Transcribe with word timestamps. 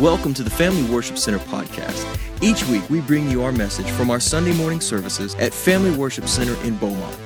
Welcome 0.00 0.34
to 0.34 0.42
the 0.42 0.50
Family 0.50 0.82
Worship 0.92 1.16
Center 1.16 1.38
podcast. 1.38 2.04
Each 2.42 2.66
week, 2.66 2.90
we 2.90 3.00
bring 3.00 3.30
you 3.30 3.44
our 3.44 3.52
message 3.52 3.88
from 3.92 4.10
our 4.10 4.18
Sunday 4.18 4.52
morning 4.52 4.80
services 4.80 5.36
at 5.36 5.54
Family 5.54 5.96
Worship 5.96 6.26
Center 6.26 6.60
in 6.64 6.76
Beaumont. 6.78 7.16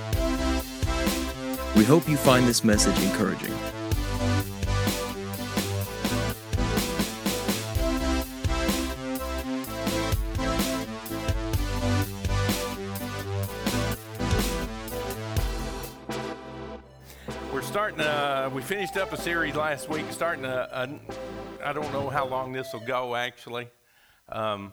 We 1.74 1.84
hope 1.84 2.06
you 2.06 2.18
find 2.18 2.46
this 2.46 2.64
message 2.64 3.02
encouraging. 3.02 3.54
We're 17.50 17.62
starting. 17.62 18.00
Uh, 18.00 18.50
we 18.52 18.60
finished 18.60 18.98
up 18.98 19.14
a 19.14 19.16
series 19.16 19.56
last 19.56 19.88
week. 19.88 20.04
Starting 20.10 20.44
a, 20.44 20.68
a 20.70 20.88
I 21.68 21.74
don't 21.74 21.92
know 21.92 22.08
how 22.08 22.26
long 22.26 22.52
this 22.52 22.72
will 22.72 22.80
go 22.80 23.14
actually, 23.14 23.68
um, 24.30 24.72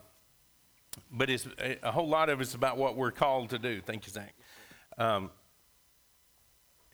but 1.12 1.28
it's 1.28 1.46
a, 1.82 1.92
whole 1.92 2.08
lot 2.08 2.30
of 2.30 2.40
it's 2.40 2.54
about 2.54 2.78
what 2.78 2.96
we're 2.96 3.10
called 3.10 3.50
to 3.50 3.58
do. 3.58 3.82
Thank 3.82 4.06
you, 4.06 4.12
Zach. 4.14 4.34
Um, 4.96 5.30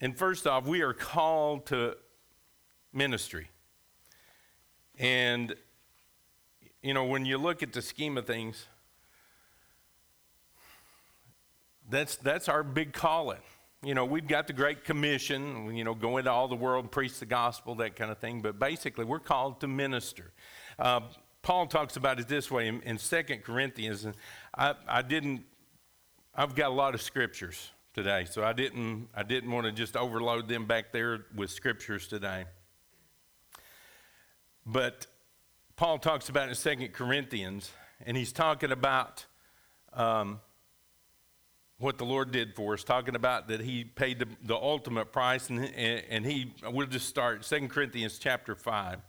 and 0.01 0.17
first 0.17 0.45
off, 0.45 0.65
we 0.65 0.81
are 0.81 0.91
called 0.91 1.67
to 1.67 1.95
ministry. 2.91 3.47
And 4.99 5.55
you 6.81 6.93
know, 6.93 7.05
when 7.05 7.25
you 7.25 7.37
look 7.37 7.63
at 7.63 7.71
the 7.71 7.81
scheme 7.81 8.17
of 8.17 8.27
things, 8.27 8.65
that's 11.89 12.17
that's 12.17 12.49
our 12.49 12.61
big 12.61 12.91
calling 12.91 13.39
you 13.83 13.93
know, 13.93 14.05
we've 14.05 14.27
got 14.27 14.47
the 14.47 14.53
Great 14.53 14.83
Commission, 14.83 15.75
you 15.75 15.83
know, 15.83 15.93
go 15.93 16.17
into 16.17 16.31
all 16.31 16.47
the 16.47 16.55
world, 16.55 16.91
preach 16.91 17.19
the 17.19 17.25
gospel, 17.25 17.75
that 17.75 17.95
kind 17.95 18.11
of 18.11 18.17
thing. 18.17 18.41
But 18.41 18.59
basically, 18.59 19.03
we're 19.03 19.19
called 19.19 19.59
to 19.61 19.67
minister. 19.67 20.31
Uh, 20.79 21.01
Paul 21.41 21.67
talks 21.67 21.97
about 21.97 22.19
it 22.19 22.27
this 22.27 22.49
way 22.49 22.67
in, 22.67 22.81
in 22.83 22.97
2 22.97 23.23
Corinthians. 23.43 24.05
And 24.05 24.15
I, 24.57 24.75
I 24.87 25.01
didn't, 25.01 25.43
I've 26.33 26.55
got 26.55 26.69
a 26.69 26.73
lot 26.73 26.93
of 26.93 27.01
scriptures 27.01 27.71
today, 27.93 28.25
so 28.29 28.43
I 28.43 28.53
didn't, 28.53 29.09
I 29.13 29.23
didn't 29.23 29.51
want 29.51 29.65
to 29.65 29.71
just 29.71 29.97
overload 29.97 30.47
them 30.47 30.65
back 30.65 30.93
there 30.93 31.25
with 31.35 31.51
scriptures 31.51 32.07
today. 32.07 32.45
But 34.65 35.07
Paul 35.75 35.97
talks 35.97 36.29
about 36.29 36.47
in 36.47 36.55
2 36.55 36.89
Corinthians, 36.89 37.71
and 38.05 38.15
he's 38.15 38.31
talking 38.31 38.71
about. 38.71 39.25
Um, 39.91 40.39
what 41.79 41.97
the 41.97 42.05
Lord 42.05 42.31
did 42.31 42.55
for 42.55 42.73
us, 42.73 42.83
talking 42.83 43.15
about 43.15 43.47
that 43.49 43.59
He 43.61 43.83
paid 43.83 44.19
the, 44.19 44.27
the 44.43 44.55
ultimate 44.55 45.11
price, 45.11 45.49
and, 45.49 45.65
and 45.65 46.25
He, 46.25 46.53
we'll 46.65 46.87
just 46.87 47.07
start 47.07 47.43
Second 47.45 47.69
Corinthians 47.69 48.19
chapter 48.19 48.55
5, 48.55 48.99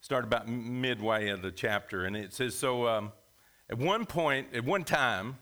start 0.00 0.24
about 0.24 0.48
midway 0.48 1.28
of 1.28 1.42
the 1.42 1.50
chapter, 1.50 2.04
and 2.04 2.16
it 2.16 2.32
says, 2.34 2.54
So 2.54 2.86
um, 2.86 3.12
at 3.70 3.78
one 3.78 4.06
point, 4.06 4.48
at 4.54 4.64
one 4.64 4.84
time, 4.84 5.38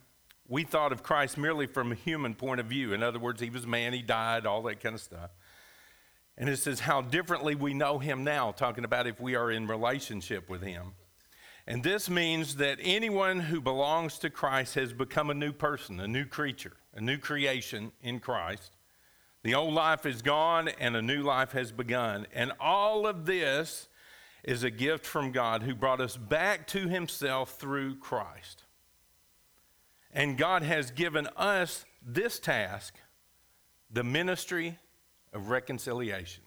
we 0.48 0.64
thought 0.64 0.92
of 0.92 1.02
Christ 1.02 1.38
merely 1.38 1.66
from 1.66 1.92
a 1.92 1.94
human 1.94 2.34
point 2.34 2.60
of 2.60 2.66
view. 2.66 2.92
In 2.92 3.02
other 3.02 3.18
words, 3.18 3.40
He 3.40 3.50
was 3.50 3.66
man, 3.66 3.92
He 3.92 4.02
died, 4.02 4.46
all 4.46 4.62
that 4.62 4.80
kind 4.80 4.94
of 4.94 5.00
stuff. 5.00 5.30
And 6.36 6.48
it 6.48 6.58
says, 6.58 6.80
How 6.80 7.00
differently 7.00 7.54
we 7.54 7.74
know 7.74 7.98
Him 7.98 8.24
now, 8.24 8.52
talking 8.52 8.84
about 8.84 9.06
if 9.06 9.20
we 9.20 9.34
are 9.34 9.50
in 9.50 9.66
relationship 9.66 10.50
with 10.50 10.62
Him. 10.62 10.92
And 11.66 11.82
this 11.82 12.10
means 12.10 12.56
that 12.56 12.78
anyone 12.82 13.40
who 13.40 13.60
belongs 13.60 14.18
to 14.18 14.30
Christ 14.30 14.74
has 14.74 14.92
become 14.92 15.30
a 15.30 15.34
new 15.34 15.52
person, 15.52 15.98
a 15.98 16.08
new 16.08 16.26
creature, 16.26 16.74
a 16.94 17.00
new 17.00 17.16
creation 17.16 17.92
in 18.02 18.20
Christ. 18.20 18.72
The 19.42 19.54
old 19.54 19.72
life 19.72 20.04
is 20.04 20.20
gone 20.20 20.68
and 20.68 20.94
a 20.94 21.02
new 21.02 21.22
life 21.22 21.52
has 21.52 21.72
begun. 21.72 22.26
And 22.34 22.52
all 22.60 23.06
of 23.06 23.24
this 23.24 23.88
is 24.42 24.62
a 24.62 24.70
gift 24.70 25.06
from 25.06 25.32
God 25.32 25.62
who 25.62 25.74
brought 25.74 26.02
us 26.02 26.16
back 26.16 26.66
to 26.68 26.88
himself 26.88 27.58
through 27.58 27.96
Christ. 27.96 28.64
And 30.12 30.36
God 30.36 30.62
has 30.62 30.90
given 30.90 31.26
us 31.36 31.84
this 32.06 32.38
task 32.38 32.94
the 33.90 34.04
ministry 34.04 34.78
of 35.32 35.50
reconciliation. 35.50 36.42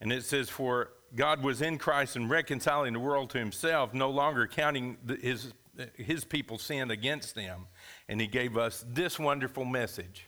And 0.00 0.12
it 0.12 0.24
says, 0.24 0.48
For 0.48 0.90
God 1.14 1.42
was 1.42 1.62
in 1.62 1.78
Christ 1.78 2.16
and 2.16 2.28
reconciling 2.28 2.92
the 2.92 3.00
world 3.00 3.30
to 3.30 3.38
himself, 3.38 3.94
no 3.94 4.10
longer 4.10 4.46
counting 4.46 4.96
his, 5.20 5.52
his 5.94 6.24
people's 6.24 6.62
sin 6.62 6.90
against 6.90 7.34
them. 7.34 7.66
And 8.08 8.20
he 8.20 8.26
gave 8.26 8.56
us 8.56 8.84
this 8.88 9.18
wonderful 9.18 9.64
message 9.64 10.26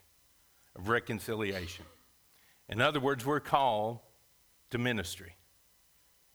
of 0.77 0.89
reconciliation. 0.89 1.85
In 2.69 2.81
other 2.81 3.01
words, 3.01 3.27
we're 3.27 3.41
called 3.41 3.99
to 4.71 4.79
ministry. 4.79 5.35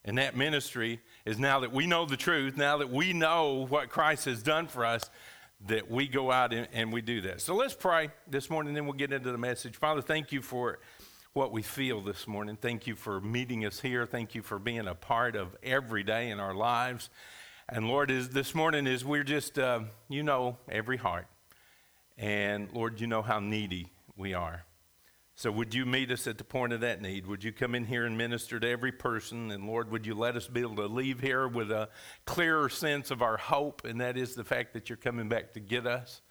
And 0.03 0.19
that 0.19 0.37
ministry 0.37 1.01
is 1.25 1.39
now 1.39 1.61
that 1.61 1.71
we 1.71 1.87
know 1.87 2.05
the 2.05 2.17
truth, 2.17 2.57
now 2.57 2.77
that 2.77 2.91
we 2.91 3.13
know 3.13 3.65
what 3.67 3.89
Christ 3.89 4.25
has 4.25 4.43
done 4.43 4.67
for 4.67 4.85
us, 4.85 5.09
that 5.67 5.89
we 5.89 6.07
go 6.07 6.31
out 6.31 6.53
and, 6.53 6.67
and 6.73 6.93
we 6.93 7.01
do 7.01 7.21
that. 7.21 7.41
So 7.41 7.55
let's 7.55 7.73
pray 7.73 8.09
this 8.29 8.49
morning, 8.49 8.75
then 8.75 8.85
we'll 8.85 8.93
get 8.93 9.11
into 9.11 9.31
the 9.31 9.37
message. 9.37 9.77
Father, 9.77 10.01
thank 10.01 10.31
you 10.31 10.41
for 10.41 10.79
what 11.35 11.51
we 11.51 11.61
feel 11.61 11.99
this 11.99 12.29
morning. 12.29 12.55
Thank 12.55 12.87
you 12.87 12.95
for 12.95 13.19
meeting 13.19 13.65
us 13.65 13.81
here. 13.81 14.05
Thank 14.05 14.35
you 14.35 14.41
for 14.41 14.57
being 14.57 14.87
a 14.87 14.95
part 14.95 15.35
of 15.35 15.53
every 15.61 16.01
day 16.01 16.29
in 16.29 16.39
our 16.39 16.53
lives. 16.53 17.09
And 17.67 17.89
Lord, 17.89 18.09
is 18.09 18.29
this 18.29 18.55
morning 18.55 18.87
is 18.87 19.03
we're 19.03 19.25
just 19.25 19.59
uh, 19.59 19.81
you 20.07 20.23
know 20.23 20.55
every 20.69 20.95
heart, 20.95 21.27
and 22.17 22.71
Lord, 22.71 23.01
you 23.01 23.07
know 23.07 23.21
how 23.21 23.41
needy 23.41 23.91
we 24.15 24.33
are. 24.33 24.63
So 25.35 25.51
would 25.51 25.73
you 25.73 25.85
meet 25.85 26.09
us 26.09 26.25
at 26.25 26.37
the 26.37 26.45
point 26.45 26.71
of 26.71 26.79
that 26.79 27.01
need? 27.01 27.27
Would 27.27 27.43
you 27.43 27.51
come 27.51 27.75
in 27.75 27.83
here 27.83 28.05
and 28.05 28.17
minister 28.17 28.57
to 28.57 28.69
every 28.69 28.93
person? 28.93 29.51
And 29.51 29.67
Lord, 29.67 29.91
would 29.91 30.05
you 30.05 30.15
let 30.15 30.37
us 30.37 30.47
be 30.47 30.61
able 30.61 30.77
to 30.77 30.87
leave 30.87 31.19
here 31.19 31.49
with 31.49 31.69
a 31.69 31.89
clearer 32.23 32.69
sense 32.69 33.11
of 33.11 33.21
our 33.21 33.35
hope, 33.35 33.83
and 33.83 33.99
that 33.99 34.15
is 34.15 34.35
the 34.35 34.45
fact 34.45 34.71
that 34.71 34.87
you're 34.87 34.95
coming 34.95 35.27
back 35.27 35.51
to 35.55 35.59
get 35.59 35.85
us. 35.85 36.21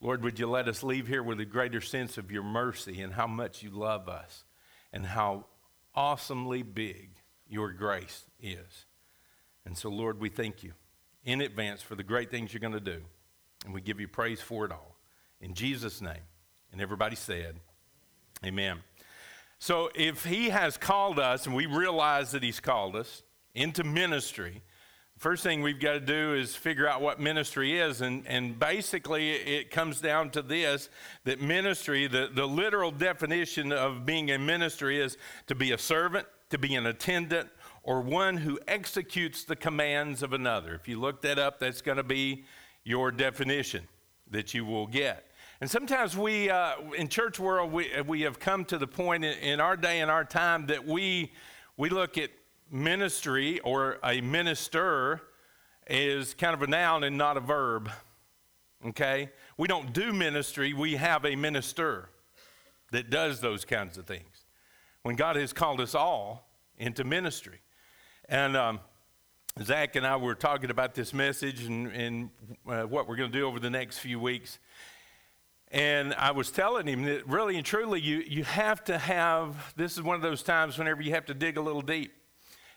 Lord, 0.00 0.22
would 0.22 0.38
you 0.38 0.46
let 0.46 0.66
us 0.66 0.82
leave 0.82 1.06
here 1.06 1.22
with 1.22 1.40
a 1.40 1.44
greater 1.44 1.80
sense 1.80 2.16
of 2.16 2.30
your 2.30 2.42
mercy 2.42 3.02
and 3.02 3.12
how 3.12 3.26
much 3.26 3.62
you 3.62 3.70
love 3.70 4.08
us 4.08 4.44
and 4.92 5.04
how 5.04 5.46
awesomely 5.94 6.62
big 6.62 7.10
your 7.48 7.72
grace 7.72 8.24
is. 8.40 8.86
And 9.66 9.76
so, 9.76 9.90
Lord, 9.90 10.20
we 10.20 10.28
thank 10.28 10.62
you 10.62 10.72
in 11.24 11.40
advance 11.42 11.82
for 11.82 11.94
the 11.94 12.02
great 12.02 12.30
things 12.30 12.52
you're 12.52 12.60
going 12.60 12.72
to 12.72 12.80
do. 12.80 13.02
And 13.64 13.74
we 13.74 13.82
give 13.82 14.00
you 14.00 14.08
praise 14.08 14.40
for 14.40 14.64
it 14.64 14.72
all. 14.72 14.96
In 15.40 15.52
Jesus' 15.52 16.00
name. 16.00 16.22
And 16.72 16.80
everybody 16.80 17.16
said, 17.16 17.56
Amen. 18.44 18.78
So, 19.58 19.90
if 19.94 20.24
He 20.24 20.48
has 20.48 20.78
called 20.78 21.18
us, 21.18 21.44
and 21.44 21.54
we 21.54 21.66
realize 21.66 22.30
that 22.30 22.42
He's 22.42 22.60
called 22.60 22.96
us 22.96 23.22
into 23.54 23.84
ministry, 23.84 24.62
First 25.20 25.42
thing 25.42 25.60
we've 25.60 25.78
got 25.78 25.92
to 25.92 26.00
do 26.00 26.32
is 26.32 26.56
figure 26.56 26.88
out 26.88 27.02
what 27.02 27.20
ministry 27.20 27.78
is. 27.78 28.00
And, 28.00 28.26
and 28.26 28.58
basically, 28.58 29.32
it 29.32 29.70
comes 29.70 30.00
down 30.00 30.30
to 30.30 30.40
this 30.40 30.88
that 31.24 31.42
ministry, 31.42 32.06
the, 32.06 32.30
the 32.34 32.48
literal 32.48 32.90
definition 32.90 33.70
of 33.70 34.06
being 34.06 34.30
a 34.30 34.38
ministry 34.38 34.98
is 34.98 35.18
to 35.48 35.54
be 35.54 35.72
a 35.72 35.78
servant, 35.78 36.26
to 36.48 36.56
be 36.56 36.74
an 36.74 36.86
attendant, 36.86 37.50
or 37.82 38.00
one 38.00 38.38
who 38.38 38.58
executes 38.66 39.44
the 39.44 39.56
commands 39.56 40.22
of 40.22 40.32
another. 40.32 40.74
If 40.74 40.88
you 40.88 40.98
look 40.98 41.20
that 41.20 41.38
up, 41.38 41.60
that's 41.60 41.82
going 41.82 41.98
to 41.98 42.02
be 42.02 42.46
your 42.84 43.10
definition 43.10 43.86
that 44.30 44.54
you 44.54 44.64
will 44.64 44.86
get. 44.86 45.26
And 45.60 45.70
sometimes 45.70 46.16
we, 46.16 46.48
uh, 46.48 46.76
in 46.96 47.08
church 47.08 47.38
world, 47.38 47.72
we, 47.72 47.90
we 48.06 48.22
have 48.22 48.40
come 48.40 48.64
to 48.64 48.78
the 48.78 48.86
point 48.86 49.26
in, 49.26 49.36
in 49.40 49.60
our 49.60 49.76
day 49.76 50.00
and 50.00 50.10
our 50.10 50.24
time 50.24 50.68
that 50.68 50.86
we, 50.86 51.30
we 51.76 51.90
look 51.90 52.16
at 52.16 52.30
ministry 52.70 53.60
or 53.60 53.98
a 54.04 54.20
minister 54.20 55.22
is 55.88 56.34
kind 56.34 56.54
of 56.54 56.62
a 56.62 56.66
noun 56.66 57.04
and 57.04 57.18
not 57.18 57.36
a 57.36 57.40
verb. 57.40 57.90
Okay? 58.86 59.30
We 59.56 59.68
don't 59.68 59.92
do 59.92 60.12
ministry, 60.12 60.72
we 60.72 60.96
have 60.96 61.24
a 61.24 61.36
minister 61.36 62.08
that 62.92 63.10
does 63.10 63.40
those 63.40 63.64
kinds 63.64 63.98
of 63.98 64.06
things. 64.06 64.44
When 65.02 65.16
God 65.16 65.36
has 65.36 65.52
called 65.52 65.80
us 65.80 65.94
all 65.94 66.48
into 66.76 67.04
ministry. 67.04 67.60
And 68.28 68.56
um, 68.56 68.80
Zach 69.62 69.96
and 69.96 70.06
I 70.06 70.16
were 70.16 70.34
talking 70.34 70.70
about 70.70 70.94
this 70.94 71.12
message 71.12 71.64
and, 71.64 71.88
and 71.88 72.30
uh, 72.68 72.82
what 72.82 73.08
we're 73.08 73.16
going 73.16 73.30
to 73.30 73.38
do 73.38 73.46
over 73.46 73.58
the 73.58 73.70
next 73.70 73.98
few 73.98 74.18
weeks. 74.20 74.58
And 75.72 76.14
I 76.14 76.32
was 76.32 76.50
telling 76.50 76.86
him 76.86 77.04
that 77.04 77.26
really 77.28 77.56
and 77.56 77.64
truly, 77.64 78.00
you, 78.00 78.18
you 78.26 78.44
have 78.44 78.82
to 78.84 78.98
have 78.98 79.72
this 79.76 79.96
is 79.96 80.02
one 80.02 80.16
of 80.16 80.22
those 80.22 80.42
times 80.42 80.78
whenever 80.78 81.00
you 81.00 81.12
have 81.12 81.26
to 81.26 81.34
dig 81.34 81.56
a 81.56 81.60
little 81.60 81.82
deep. 81.82 82.12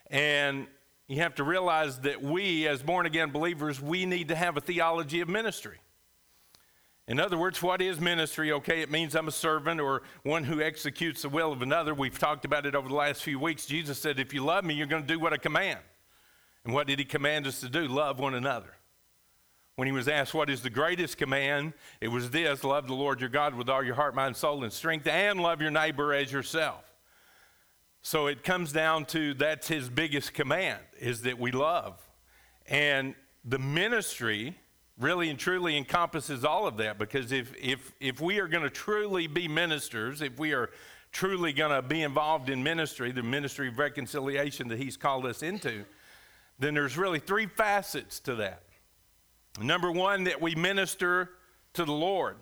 And 0.10 0.68
you 1.08 1.18
have 1.18 1.36
to 1.36 1.44
realize 1.44 2.00
that 2.02 2.22
we, 2.22 2.68
as 2.68 2.82
born 2.82 3.06
again 3.06 3.32
believers, 3.32 3.82
we 3.82 4.06
need 4.06 4.30
to 4.30 4.36
have 4.36 4.58
a 4.58 4.62
theology 4.62 5.22
of 5.22 5.30
ministry. 5.30 5.80
In 7.08 7.20
other 7.20 7.38
words, 7.38 7.62
what 7.62 7.82
is 7.82 8.00
ministry? 8.00 8.54
Okay, 8.54 8.82
it 8.82 8.90
means 8.90 9.14
I'm 9.14 9.28
a 9.28 9.32
servant 9.32 9.82
or 9.82 10.04
one 10.24 10.46
who 10.46 10.62
executes 10.62 11.24
the 11.24 11.30
will 11.30 11.52
of 11.52 11.62
another. 11.62 11.94
We've 11.94 12.18
talked 12.18 12.46
about 12.46 12.66
it 12.66 12.76
over 12.76 12.88
the 12.88 12.96
last 12.96 13.24
few 13.24 13.38
weeks. 13.38 13.66
Jesus 13.66 14.00
said, 14.00 14.20
If 14.20 14.34
you 14.34 14.44
love 14.44 14.64
me, 14.64 14.74
you're 14.74 14.88
going 14.88 15.02
to 15.02 15.08
do 15.08 15.20
what 15.20 15.34
I 15.34 15.38
command. 15.38 15.80
And 16.64 16.74
what 16.74 16.88
did 16.88 17.00
he 17.00 17.06
command 17.06 17.46
us 17.46 17.60
to 17.60 17.68
do? 17.68 17.88
Love 17.88 18.20
one 18.20 18.36
another. 18.36 18.74
When 19.76 19.86
he 19.86 19.92
was 19.92 20.08
asked, 20.08 20.34
What 20.34 20.50
is 20.50 20.62
the 20.62 20.70
greatest 20.70 21.18
command? 21.18 21.74
It 22.00 22.08
was 22.08 22.30
this 22.30 22.64
love 22.64 22.88
the 22.88 22.94
Lord 22.94 23.20
your 23.20 23.30
God 23.30 23.54
with 23.54 23.70
all 23.70 23.84
your 23.84 23.96
heart, 23.96 24.16
mind, 24.16 24.38
soul, 24.38 24.64
and 24.64 24.72
strength, 24.72 25.06
and 25.06 25.42
love 25.42 25.62
your 25.62 25.72
neighbor 25.72 26.14
as 26.14 26.32
yourself. 26.32 26.93
So 28.04 28.28
it 28.28 28.44
comes 28.44 28.74
down 28.74 29.06
to 29.06 29.34
that's 29.34 29.70
his 29.70 29.90
biggest 29.90 30.34
command 30.34 30.82
is 31.00 31.22
that 31.22 31.40
we 31.40 31.52
love. 31.52 31.98
And 32.68 33.16
the 33.46 33.58
ministry 33.58 34.58
really 35.00 35.30
and 35.30 35.40
truly 35.40 35.78
encompasses 35.78 36.44
all 36.44 36.68
of 36.68 36.78
that 36.78 37.00
because 37.00 37.32
if 37.32 37.54
if 37.60 37.94
if 38.02 38.20
we 38.20 38.40
are 38.40 38.48
going 38.48 38.64
to 38.64 38.70
truly 38.70 39.28
be 39.28 39.48
ministers, 39.48 40.22
if 40.22 40.38
we 40.38 40.52
are 40.52 40.70
truly 41.14 41.54
going 41.54 41.72
to 41.72 41.82
be 41.82 42.02
involved 42.02 42.50
in 42.50 42.62
ministry, 42.62 43.12
the 43.12 43.24
ministry 43.24 43.70
of 43.70 43.80
reconciliation 43.80 44.68
that 44.68 44.80
he's 44.80 44.98
called 44.98 45.26
us 45.26 45.42
into, 45.42 45.86
then 46.60 46.74
there's 46.74 46.98
really 46.98 47.20
three 47.20 47.46
facets 47.46 48.20
to 48.20 48.36
that. 48.36 48.64
Number 49.62 49.92
one, 49.92 50.26
that 50.26 50.42
we 50.42 50.56
minister 50.56 51.30
to 51.74 51.86
the 51.86 51.94
Lord. 51.94 52.36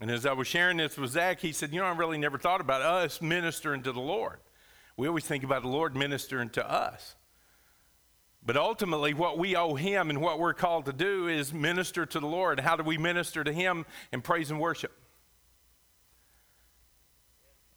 And 0.00 0.10
as 0.10 0.26
I 0.26 0.32
was 0.32 0.46
sharing 0.46 0.76
this 0.76 0.98
with 0.98 1.12
Zach, 1.12 1.40
he 1.40 1.52
said, 1.52 1.72
You 1.72 1.80
know, 1.80 1.86
I 1.86 1.96
really 1.96 2.18
never 2.18 2.36
thought 2.36 2.60
about 2.60 2.82
us 2.82 3.22
ministering 3.22 3.82
to 3.84 3.92
the 3.92 4.00
Lord. 4.00 4.38
We 4.98 5.06
always 5.06 5.24
think 5.24 5.44
about 5.44 5.62
the 5.62 5.68
Lord 5.68 5.96
ministering 5.96 6.50
to 6.50 6.70
us. 6.70 7.14
But 8.44 8.56
ultimately, 8.56 9.14
what 9.14 9.38
we 9.38 9.54
owe 9.54 9.76
Him 9.76 10.10
and 10.10 10.20
what 10.20 10.40
we're 10.40 10.54
called 10.54 10.86
to 10.86 10.92
do 10.92 11.28
is 11.28 11.54
minister 11.54 12.04
to 12.04 12.18
the 12.18 12.26
Lord. 12.26 12.58
How 12.58 12.74
do 12.74 12.82
we 12.82 12.98
minister 12.98 13.44
to 13.44 13.52
Him 13.52 13.86
in 14.12 14.22
praise 14.22 14.50
and 14.50 14.58
worship? 14.58 14.92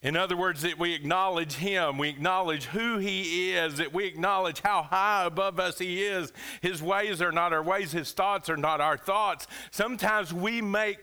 In 0.01 0.17
other 0.17 0.35
words, 0.35 0.63
that 0.63 0.79
we 0.79 0.95
acknowledge 0.95 1.53
Him, 1.53 1.99
we 1.99 2.09
acknowledge 2.09 2.65
who 2.65 2.97
He 2.97 3.51
is, 3.51 3.77
that 3.77 3.93
we 3.93 4.05
acknowledge 4.05 4.61
how 4.61 4.81
high 4.81 5.25
above 5.25 5.59
us 5.59 5.77
He 5.77 6.01
is. 6.01 6.33
His 6.61 6.81
ways 6.81 7.21
are 7.21 7.31
not 7.31 7.53
our 7.53 7.61
ways, 7.61 7.91
His 7.91 8.11
thoughts 8.13 8.49
are 8.49 8.57
not 8.57 8.81
our 8.81 8.97
thoughts. 8.97 9.45
Sometimes 9.69 10.33
we 10.33 10.59
make 10.59 10.97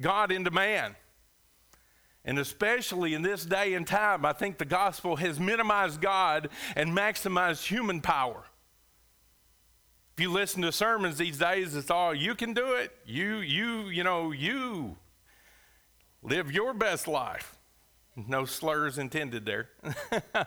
God 0.00 0.30
into 0.30 0.52
man. 0.52 0.94
And 2.24 2.38
especially 2.38 3.14
in 3.14 3.22
this 3.22 3.44
day 3.44 3.74
and 3.74 3.86
time, 3.86 4.26
I 4.26 4.32
think 4.32 4.58
the 4.58 4.64
gospel 4.64 5.16
has 5.16 5.40
minimized 5.40 6.00
God 6.00 6.50
and 6.76 6.96
maximized 6.96 7.66
human 7.66 8.00
power. 8.00 8.44
If 10.16 10.22
you 10.22 10.30
listen 10.30 10.60
to 10.62 10.72
sermons 10.72 11.16
these 11.16 11.38
days, 11.38 11.74
it's 11.74 11.90
all 11.90 12.14
you 12.14 12.34
can 12.34 12.52
do 12.52 12.74
it. 12.74 12.92
You, 13.06 13.36
you, 13.36 13.88
you 13.88 14.04
know, 14.04 14.32
you 14.32 14.96
live 16.22 16.52
your 16.52 16.74
best 16.74 17.08
life. 17.08 17.56
No 18.14 18.44
slurs 18.44 18.98
intended 18.98 19.46
there. 19.46 19.70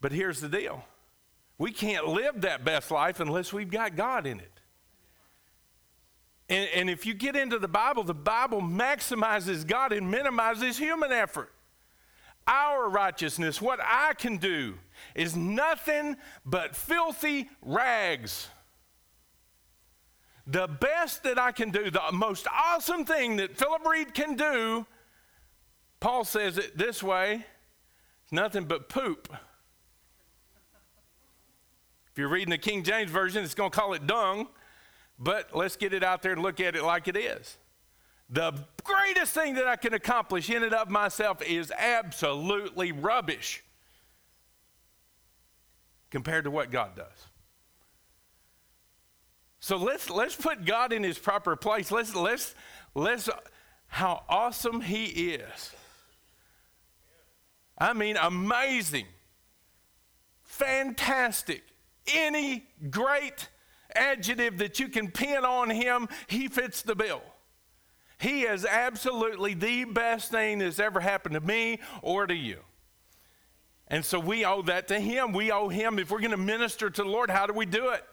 but 0.00 0.12
here's 0.12 0.40
the 0.40 0.48
deal 0.48 0.84
we 1.56 1.72
can't 1.72 2.08
live 2.08 2.42
that 2.42 2.64
best 2.64 2.90
life 2.90 3.20
unless 3.20 3.52
we've 3.52 3.70
got 3.70 3.96
God 3.96 4.26
in 4.26 4.40
it. 4.40 4.59
And, 6.50 6.68
and, 6.74 6.90
if 6.90 7.06
you 7.06 7.14
get 7.14 7.36
into 7.36 7.58
the 7.58 7.68
Bible, 7.68 8.04
the 8.04 8.12
Bible 8.12 8.60
maximizes 8.60 9.66
God 9.66 9.92
and 9.92 10.10
minimizes 10.10 10.76
human 10.76 11.12
effort. 11.12 11.52
Our 12.46 12.88
righteousness, 12.88 13.62
what 13.62 13.78
I 13.80 14.14
can 14.14 14.36
do, 14.36 14.74
is 15.14 15.36
nothing 15.36 16.16
but 16.44 16.74
filthy 16.74 17.48
rags. 17.62 18.48
The 20.46 20.66
best 20.66 21.22
that 21.22 21.38
I 21.38 21.52
can 21.52 21.70
do, 21.70 21.88
the 21.90 22.02
most 22.12 22.48
awesome 22.52 23.04
thing 23.04 23.36
that 23.36 23.56
Philip 23.56 23.86
Reed 23.86 24.12
can 24.12 24.34
do 24.34 24.86
Paul 26.00 26.24
says 26.24 26.56
it 26.56 26.76
this 26.76 27.02
way 27.02 27.44
nothing 28.32 28.64
but 28.64 28.88
poop. 28.88 29.28
If 32.12 32.18
you're 32.18 32.28
reading 32.28 32.50
the 32.50 32.58
King 32.58 32.82
James 32.82 33.10
Version, 33.10 33.44
it's 33.44 33.54
going 33.54 33.70
to 33.70 33.76
call 33.76 33.92
it 33.92 34.06
dung, 34.06 34.48
but 35.20 35.54
let's 35.54 35.76
get 35.76 35.92
it 35.92 36.02
out 36.02 36.22
there 36.22 36.32
and 36.32 36.42
look 36.42 36.58
at 36.58 36.74
it 36.74 36.82
like 36.82 37.06
it 37.06 37.16
is. 37.16 37.58
The 38.30 38.52
greatest 38.82 39.34
thing 39.34 39.54
that 39.54 39.68
I 39.68 39.76
can 39.76 39.92
accomplish 39.92 40.48
in 40.48 40.62
and 40.62 40.72
of 40.72 40.88
myself 40.88 41.42
is 41.42 41.70
absolutely 41.76 42.92
rubbish 42.92 43.62
compared 46.10 46.44
to 46.44 46.50
what 46.50 46.70
God 46.70 46.96
does. 46.96 47.26
So 49.60 49.76
let's 49.76 50.08
let's 50.08 50.34
put 50.34 50.64
God 50.64 50.92
in 50.92 51.02
his 51.02 51.18
proper 51.18 51.54
place. 51.54 51.90
Let's 51.92 52.14
let's 52.14 52.54
let's 52.94 53.28
how 53.88 54.22
awesome 54.28 54.80
he 54.80 55.04
is. 55.04 55.74
I 57.76 57.92
mean, 57.92 58.16
amazing, 58.16 59.06
fantastic, 60.44 61.62
any 62.06 62.68
great 62.90 63.48
adjective 63.94 64.58
that 64.58 64.78
you 64.80 64.88
can 64.88 65.10
pin 65.10 65.44
on 65.44 65.70
him, 65.70 66.08
he 66.26 66.48
fits 66.48 66.82
the 66.82 66.94
bill. 66.94 67.22
He 68.18 68.42
is 68.42 68.66
absolutely 68.66 69.54
the 69.54 69.84
best 69.84 70.30
thing 70.30 70.58
that's 70.58 70.78
ever 70.78 71.00
happened 71.00 71.34
to 71.34 71.40
me 71.40 71.80
or 72.02 72.26
to 72.26 72.34
you. 72.34 72.58
And 73.88 74.04
so 74.04 74.20
we 74.20 74.44
owe 74.44 74.62
that 74.62 74.88
to 74.88 75.00
him. 75.00 75.32
We 75.32 75.50
owe 75.50 75.68
him. 75.68 75.98
If 75.98 76.10
we're 76.10 76.20
going 76.20 76.30
to 76.30 76.36
minister 76.36 76.90
to 76.90 77.02
the 77.02 77.08
Lord, 77.08 77.30
how 77.30 77.46
do 77.46 77.52
we 77.52 77.66
do 77.66 77.90
it? 77.90 78.04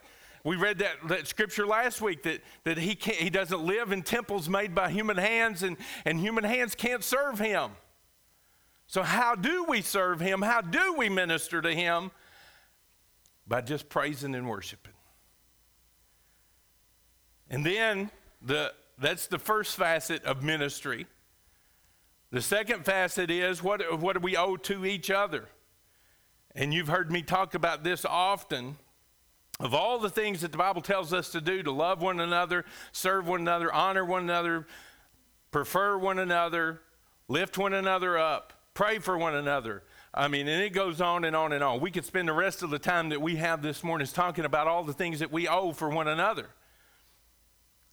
We 0.43 0.55
read 0.55 0.79
that, 0.79 0.95
that 1.09 1.27
scripture 1.27 1.67
last 1.67 2.01
week 2.01 2.23
that, 2.23 2.41
that 2.63 2.77
he, 2.77 2.95
can't, 2.95 3.17
he 3.17 3.29
doesn't 3.29 3.61
live 3.61 3.91
in 3.91 4.01
temples 4.01 4.47
made 4.47 4.73
by 4.73 4.89
human 4.89 5.17
hands, 5.17 5.61
and, 5.61 5.75
and 6.05 6.19
human 6.19 6.45
hands 6.45 6.73
can't 6.73 7.03
serve 7.03 7.37
him. 7.37 7.71
So, 8.87 9.03
how 9.03 9.35
do 9.35 9.65
we 9.65 9.81
serve 9.81 10.21
Him? 10.21 10.41
How 10.41 10.61
do 10.61 10.95
we 10.97 11.09
minister 11.09 11.61
to 11.61 11.73
Him? 11.73 12.09
By 13.45 13.61
just 13.61 13.89
praising 13.89 14.33
and 14.33 14.47
worshiping. 14.47 14.93
And 17.49 17.65
then 17.65 18.11
the, 18.41 18.73
that's 18.97 19.27
the 19.27 19.39
first 19.39 19.75
facet 19.75 20.23
of 20.23 20.43
ministry. 20.43 21.07
The 22.31 22.41
second 22.41 22.85
facet 22.85 23.31
is 23.31 23.63
what, 23.63 23.99
what 23.99 24.13
do 24.13 24.19
we 24.19 24.35
owe 24.35 24.57
to 24.57 24.85
each 24.85 25.09
other? 25.09 25.45
And 26.55 26.73
you've 26.73 26.87
heard 26.87 27.11
me 27.11 27.21
talk 27.21 27.53
about 27.53 27.83
this 27.83 28.03
often. 28.05 28.77
Of 29.59 29.73
all 29.73 29.97
the 29.97 30.09
things 30.09 30.41
that 30.41 30.51
the 30.51 30.57
Bible 30.57 30.81
tells 30.81 31.13
us 31.13 31.31
to 31.31 31.41
do, 31.41 31.63
to 31.63 31.71
love 31.71 32.01
one 32.01 32.19
another, 32.19 32.63
serve 32.91 33.27
one 33.27 33.41
another, 33.41 33.73
honor 33.73 34.05
one 34.05 34.23
another, 34.23 34.67
prefer 35.49 35.97
one 35.97 36.19
another, 36.19 36.81
lift 37.27 37.57
one 37.57 37.73
another 37.73 38.19
up, 38.19 38.53
Pray 38.77 38.99
for 38.99 39.17
one 39.17 39.33
another. 39.33 39.81
I 40.13 40.27
mean, 40.27 40.47
and 40.47 40.61
it 40.61 40.71
goes 40.71 41.01
on 41.01 41.25
and 41.25 41.35
on 41.35 41.51
and 41.51 41.63
on. 41.63 41.79
We 41.79 41.89
could 41.89 42.05
spend 42.05 42.27
the 42.27 42.33
rest 42.33 42.61
of 42.61 42.69
the 42.69 42.77
time 42.77 43.09
that 43.09 43.19
we 43.19 43.37
have 43.37 43.63
this 43.63 43.83
morning 43.83 44.05
talking 44.05 44.45
about 44.45 44.67
all 44.67 44.83
the 44.83 44.93
things 44.93 45.17
that 45.17 45.31
we 45.31 45.47
owe 45.47 45.71
for 45.71 45.89
one 45.89 46.07
another. 46.07 46.45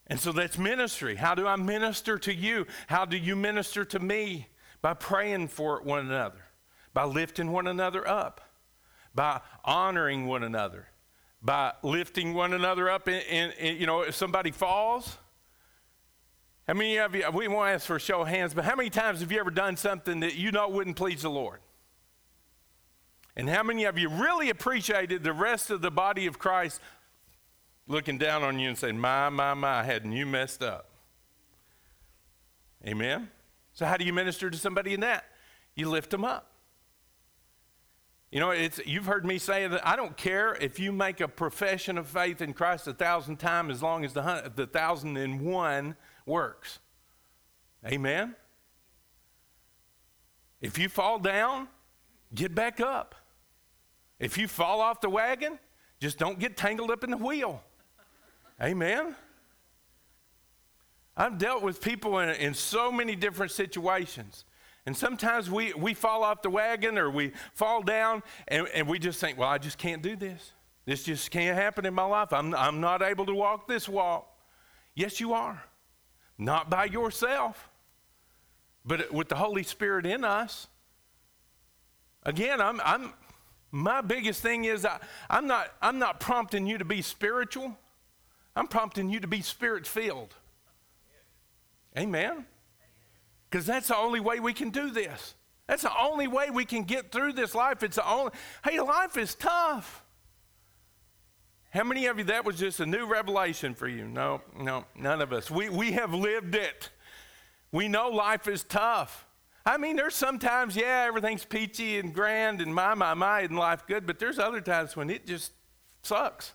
And 0.07 0.21
so 0.21 0.33
that's 0.33 0.59
ministry. 0.59 1.17
How 1.17 1.35
do 1.35 1.47
I 1.47 1.57
minister 1.57 2.19
to 2.19 2.35
you? 2.35 2.67
How 2.89 3.05
do 3.05 3.17
you 3.17 3.35
minister 3.37 3.85
to 3.87 3.99
me? 3.99 4.49
By 4.83 4.93
praying 4.93 5.49
for 5.49 5.81
one 5.83 6.01
another, 6.01 6.45
by 6.93 7.05
lifting 7.05 7.51
one 7.51 7.67
another 7.67 8.07
up, 8.07 8.43
by 9.15 9.41
honoring 9.65 10.27
one 10.27 10.43
another, 10.43 10.89
by 11.41 11.73
lifting 11.83 12.35
one 12.35 12.53
another 12.53 12.91
up. 12.91 13.09
And, 13.09 13.55
you 13.59 13.87
know, 13.87 14.03
if 14.03 14.15
somebody 14.15 14.51
falls, 14.51 15.17
how 16.69 16.75
many 16.75 16.99
of 16.99 17.15
you, 17.15 17.25
we 17.33 17.49
won't 17.49 17.71
ask 17.71 17.87
for 17.87 17.97
a 17.97 18.01
show 18.01 18.21
of 18.23 18.29
hands, 18.29 18.53
but 18.53 18.65
how 18.65 18.77
many 18.77 18.91
times 18.91 19.21
have 19.21 19.33
you 19.33 19.41
ever 19.41 19.51
done 19.51 19.79
something 19.79 20.21
that 20.21 20.35
you 20.35 20.51
know 20.51 20.69
wouldn't 20.69 20.97
please 20.97 21.23
the 21.23 21.31
Lord? 21.31 21.61
And 23.37 23.49
how 23.49 23.63
many 23.63 23.85
of 23.85 23.99
you 23.99 24.09
really 24.09 24.51
appreciated 24.51 25.25
the 25.25 25.33
rest 25.33 25.71
of 25.71 25.83
the 25.83 25.91
body 25.91 26.27
of 26.27 26.39
Christ 26.39 26.81
looking 27.87 28.19
down 28.19 28.43
on 28.43 28.59
you 28.59 28.69
and 28.69 28.79
saying, 28.79 28.99
My, 28.99 29.29
my, 29.29 29.55
my, 29.55 29.83
hadn't 29.83 30.13
you 30.13 30.27
messed 30.27 30.63
up? 30.63 30.91
Amen? 32.87 33.31
So, 33.73 33.87
how 33.87 33.97
do 33.97 34.05
you 34.05 34.13
minister 34.13 34.51
to 34.51 34.57
somebody 34.57 34.95
in 34.95 35.01
that? 35.01 35.25
You 35.75 35.89
lift 35.89 36.11
them 36.11 36.25
up. 36.25 36.51
You 38.31 38.41
know, 38.41 38.51
it's, 38.51 38.81
you've 38.85 39.07
heard 39.07 39.25
me 39.25 39.39
say 39.39 39.69
that 39.69 39.87
I 39.87 39.95
don't 39.95 40.17
care 40.17 40.57
if 40.61 40.81
you 40.81 40.91
make 40.93 41.21
a 41.21 41.29
profession 41.29 41.97
of 41.97 42.09
faith 42.09 42.43
in 42.43 42.53
Christ 42.53 42.89
a 42.89 42.93
thousand 42.93 43.37
times 43.37 43.75
as 43.75 43.83
long 43.83 44.05
as 44.05 44.13
the, 44.13 44.53
the 44.55 44.67
thousand 44.67 45.17
and 45.17 45.41
one 45.41 45.95
works. 46.27 46.81
Amen? 47.87 48.35
If 50.61 50.79
you 50.79 50.89
fall 50.89 51.19
down, 51.19 51.69
get 52.35 52.55
back 52.55 52.81
up. 52.81 53.15
If 54.19 54.39
you 54.39 54.49
fall 54.49 54.81
off 54.81 55.01
the 55.01 55.11
wagon, 55.11 55.59
just 56.01 56.19
don't 56.19 56.39
get 56.39 56.57
tangled 56.57 56.91
up 56.91 57.05
in 57.05 57.11
the 57.11 57.17
wheel. 57.17 57.63
Amen? 58.63 59.15
I've 61.17 61.39
dealt 61.39 61.63
with 61.63 61.81
people 61.81 62.19
in, 62.19 62.31
in 62.31 62.55
so 62.55 62.91
many 62.91 63.15
different 63.15 63.53
situations. 63.53 64.45
And 64.87 64.97
sometimes 64.97 65.51
we, 65.51 65.73
we 65.73 65.95
fall 65.95 66.23
off 66.25 66.43
the 66.43 66.51
wagon 66.51 66.99
or 66.99 67.11
we 67.11 67.33
fall 67.55 67.83
down 67.83 68.23
and, 68.49 68.69
and 68.75 68.87
we 68.89 68.99
just 68.99 69.21
think, 69.21 69.39
well, 69.39 69.49
I 69.49 69.59
just 69.59 69.79
can't 69.79 70.03
do 70.03 70.17
this. 70.17 70.53
This 70.85 71.05
just 71.05 71.31
can't 71.31 71.57
happen 71.57 71.87
in 71.87 71.95
my 71.95 72.05
life. 72.05 72.33
I'm, 72.33 72.55
I'm 72.55 72.81
not 72.81 73.03
able 73.03 73.25
to 73.27 73.35
walk 73.35 73.67
this 73.67 73.89
walk. 73.89 74.29
Yes, 74.95 75.21
you 75.21 75.33
are. 75.33 75.63
Not 76.37 76.69
by 76.69 76.85
yourself, 76.87 77.71
but 78.85 79.13
with 79.13 79.29
the 79.29 79.37
Holy 79.37 79.63
Spirit 79.63 80.05
in 80.05 80.25
us. 80.25 80.69
Again, 82.25 82.61
I'm, 82.61 82.81
I'm, 82.85 83.15
my 83.71 84.01
biggest 84.03 84.43
thing 84.43 84.65
is 84.65 84.85
I, 84.85 84.99
I'm, 85.31 85.47
not, 85.47 85.73
I'm 85.81 85.99
not 85.99 86.21
prompting 86.21 86.67
you 86.67 86.77
to 86.79 86.85
be 86.85 87.01
spiritual, 87.01 87.77
I'm 88.57 88.67
prompting 88.67 89.11
you 89.11 89.21
to 89.21 89.27
be 89.27 89.41
spirit 89.41 89.87
filled. 89.87 90.35
Amen? 91.99 92.47
Because 93.51 93.67
that's 93.67 93.89
the 93.89 93.97
only 93.97 94.21
way 94.21 94.41
we 94.41 94.53
can 94.53 94.71
do 94.71 94.91
this. 94.91 95.35
That's 95.67 95.83
the 95.83 95.93
only 95.99 96.27
way 96.27 96.51
we 96.51 96.65
can 96.65 96.85
get 96.85 97.11
through 97.11 97.33
this 97.33 97.55
life. 97.55 97.83
It's 97.83 97.97
the 97.97 98.09
only, 98.09 98.33
hey, 98.65 98.81
life 98.81 99.17
is 99.17 99.35
tough. 99.35 100.03
How 101.71 101.83
many 101.83 102.07
of 102.07 102.19
you 102.19 102.25
that 102.25 102.45
was 102.45 102.59
just 102.59 102.79
a 102.81 102.87
new 102.87 103.07
revelation 103.07 103.75
for 103.75 103.89
you? 103.89 104.07
No, 104.07 104.43
no, 104.59 104.85
none 104.95 105.21
of 105.21 105.33
us. 105.33 105.51
We, 105.51 105.69
we 105.69 105.93
have 105.93 106.15
lived 106.15 106.55
it. 106.55 106.91
We 107.73 107.89
know 107.89 108.11
life 108.11 108.47
is 108.47 108.63
tough. 108.63 109.27
I 109.67 109.79
mean, 109.79 109.97
there's 109.97 110.15
sometimes, 110.15 110.77
yeah, 110.77 111.05
everything's 111.09 111.45
peachy 111.45 111.99
and 111.99 112.15
grand 112.15 112.61
and 112.61 112.73
my, 112.73 112.95
my, 112.95 113.15
my, 113.15 113.41
and 113.41 113.57
life 113.57 113.87
good, 113.87 114.07
but 114.07 114.19
there's 114.19 114.39
other 114.39 114.61
times 114.61 114.95
when 114.95 115.11
it 115.11 115.27
just 115.27 115.53
sucks. 116.03 116.53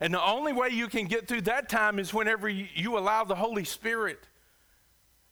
And 0.00 0.14
the 0.14 0.24
only 0.24 0.52
way 0.52 0.68
you 0.68 0.86
can 0.86 1.06
get 1.06 1.26
through 1.26 1.42
that 1.42 1.68
time 1.68 1.98
is 1.98 2.14
whenever 2.14 2.48
you, 2.48 2.96
allow 2.96 3.24
the 3.24 3.34
Holy 3.34 3.64
Spirit 3.64 4.20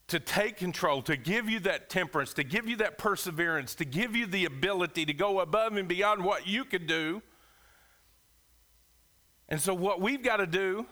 to 0.08 0.18
take 0.18 0.56
control, 0.56 1.02
to 1.02 1.16
give 1.16 1.48
you 1.48 1.60
that 1.60 1.88
temperance, 1.88 2.32
to 2.34 2.44
give 2.44 2.68
you 2.68 2.76
that 2.76 2.98
perseverance, 2.98 3.74
to 3.76 3.84
give 3.84 4.16
you 4.16 4.26
the 4.26 4.44
ability 4.44 5.06
to 5.06 5.12
go 5.12 5.40
above 5.40 5.76
and 5.76 5.88
beyond 5.88 6.24
what 6.24 6.46
you 6.46 6.64
could 6.64 6.86
do. 6.86 7.22
And 9.48 9.60
so, 9.60 9.74
what 9.74 10.00
we've 10.00 10.22
got 10.22 10.38
to 10.38 10.46
do, 10.46 10.86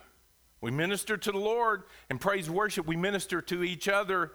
we 0.60 0.70
minister 0.70 1.16
to 1.16 1.32
the 1.32 1.38
Lord 1.38 1.84
and 2.10 2.20
praise 2.20 2.48
worship, 2.48 2.86
we 2.86 2.96
minister 2.96 3.40
to 3.42 3.64
each 3.64 3.88
other 3.88 4.32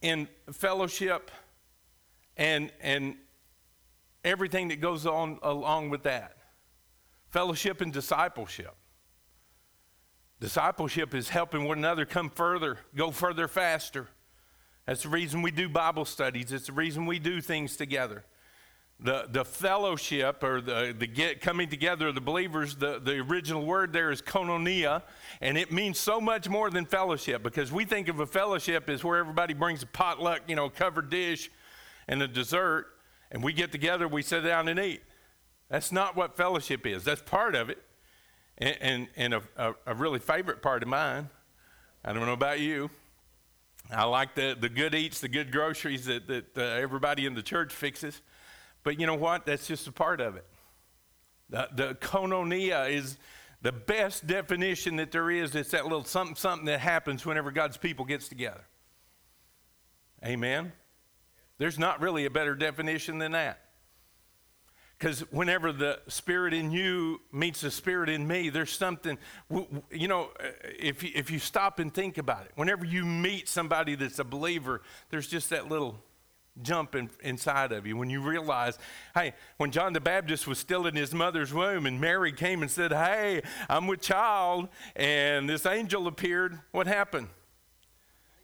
in 0.00 0.28
fellowship 0.52 1.30
and, 2.36 2.72
and 2.80 3.16
everything 4.24 4.68
that 4.68 4.80
goes 4.80 5.06
on 5.06 5.38
along 5.42 5.90
with 5.90 6.02
that. 6.04 6.36
Fellowship 7.28 7.80
and 7.80 7.92
discipleship. 7.92 8.74
Discipleship 10.40 11.14
is 11.14 11.28
helping 11.28 11.64
one 11.64 11.78
another 11.78 12.06
come 12.06 12.30
further, 12.30 12.78
go 12.96 13.10
further 13.10 13.46
faster. 13.46 14.08
That's 14.86 15.02
the 15.02 15.10
reason 15.10 15.42
we 15.42 15.50
do 15.50 15.68
Bible 15.68 16.06
studies. 16.06 16.50
It's 16.50 16.66
the 16.66 16.72
reason 16.72 17.04
we 17.04 17.18
do 17.18 17.40
things 17.42 17.76
together. 17.76 18.24
The, 18.98 19.26
the 19.30 19.44
fellowship 19.44 20.42
or 20.42 20.60
the, 20.60 20.94
the 20.98 21.06
get, 21.06 21.40
coming 21.40 21.68
together 21.68 22.08
of 22.08 22.14
the 22.14 22.20
believers, 22.20 22.76
the, 22.76 22.98
the 22.98 23.18
original 23.18 23.64
word 23.64 23.92
there 23.92 24.10
is 24.10 24.20
koinonia, 24.20 25.02
and 25.40 25.56
it 25.56 25.72
means 25.72 25.98
so 25.98 26.20
much 26.20 26.48
more 26.48 26.70
than 26.70 26.86
fellowship 26.86 27.42
because 27.42 27.70
we 27.70 27.84
think 27.84 28.08
of 28.08 28.20
a 28.20 28.26
fellowship 28.26 28.90
as 28.90 29.04
where 29.04 29.18
everybody 29.18 29.54
brings 29.54 29.82
a 29.82 29.86
potluck, 29.86 30.40
you 30.48 30.56
know, 30.56 30.68
covered 30.68 31.08
dish 31.08 31.50
and 32.08 32.22
a 32.22 32.28
dessert, 32.28 32.86
and 33.30 33.42
we 33.42 33.52
get 33.52 33.72
together, 33.72 34.08
we 34.08 34.22
sit 34.22 34.42
down 34.42 34.68
and 34.68 34.80
eat. 34.80 35.02
That's 35.70 35.92
not 35.92 36.16
what 36.16 36.36
fellowship 36.36 36.86
is. 36.86 37.04
That's 37.04 37.22
part 37.22 37.54
of 37.54 37.70
it, 37.70 37.78
and, 38.60 38.76
and, 38.80 39.08
and 39.16 39.34
a, 39.34 39.42
a, 39.56 39.74
a 39.86 39.94
really 39.94 40.18
favorite 40.18 40.62
part 40.62 40.82
of 40.82 40.88
mine. 40.88 41.28
I 42.04 42.12
don't 42.12 42.26
know 42.26 42.32
about 42.32 42.60
you. 42.60 42.90
I 43.90 44.04
like 44.04 44.34
the, 44.34 44.56
the 44.58 44.68
good 44.68 44.94
eats, 44.94 45.20
the 45.20 45.28
good 45.28 45.50
groceries 45.50 46.04
that, 46.06 46.28
that 46.28 46.56
uh, 46.56 46.60
everybody 46.62 47.26
in 47.26 47.34
the 47.34 47.42
church 47.42 47.72
fixes. 47.72 48.20
But 48.84 49.00
you 49.00 49.06
know 49.06 49.16
what? 49.16 49.46
That's 49.46 49.66
just 49.66 49.86
a 49.88 49.92
part 49.92 50.20
of 50.20 50.36
it. 50.36 50.46
The, 51.48 51.68
the 51.74 51.94
koinonia 51.94 52.88
is 52.90 53.18
the 53.62 53.72
best 53.72 54.26
definition 54.26 54.96
that 54.96 55.10
there 55.10 55.30
is. 55.30 55.54
It's 55.54 55.72
that 55.72 55.84
little 55.84 56.04
something, 56.04 56.36
something 56.36 56.66
that 56.66 56.80
happens 56.80 57.26
whenever 57.26 57.50
God's 57.50 57.76
people 57.76 58.04
gets 58.04 58.28
together. 58.28 58.64
Amen? 60.24 60.72
There's 61.58 61.78
not 61.78 62.00
really 62.00 62.26
a 62.26 62.30
better 62.30 62.54
definition 62.54 63.18
than 63.18 63.32
that. 63.32 63.60
Because 65.00 65.20
whenever 65.30 65.72
the 65.72 65.98
spirit 66.08 66.52
in 66.52 66.70
you 66.70 67.22
meets 67.32 67.62
the 67.62 67.70
spirit 67.70 68.10
in 68.10 68.28
me, 68.28 68.50
there's 68.50 68.70
something, 68.70 69.16
you 69.90 70.08
know, 70.08 70.28
uh, 70.38 70.48
if 70.78 71.02
you, 71.02 71.10
if 71.14 71.30
you 71.30 71.38
stop 71.38 71.78
and 71.78 71.92
think 71.92 72.18
about 72.18 72.44
it, 72.44 72.52
whenever 72.54 72.84
you 72.84 73.06
meet 73.06 73.48
somebody 73.48 73.94
that's 73.94 74.18
a 74.18 74.24
believer, 74.24 74.82
there's 75.08 75.26
just 75.26 75.48
that 75.50 75.70
little 75.70 76.04
jump 76.60 76.94
in, 76.94 77.08
inside 77.22 77.72
of 77.72 77.86
you 77.86 77.96
when 77.96 78.10
you 78.10 78.20
realize, 78.20 78.78
hey, 79.14 79.32
when 79.56 79.70
John 79.70 79.94
the 79.94 80.02
Baptist 80.02 80.46
was 80.46 80.58
still 80.58 80.86
in 80.86 80.94
his 80.94 81.14
mother's 81.14 81.54
womb 81.54 81.86
and 81.86 81.98
Mary 81.98 82.30
came 82.30 82.60
and 82.60 82.70
said, 82.70 82.92
hey, 82.92 83.40
I'm 83.70 83.86
with 83.86 84.02
child, 84.02 84.68
and 84.96 85.48
this 85.48 85.64
angel 85.64 86.08
appeared, 86.08 86.58
what 86.72 86.86
happened? 86.86 87.28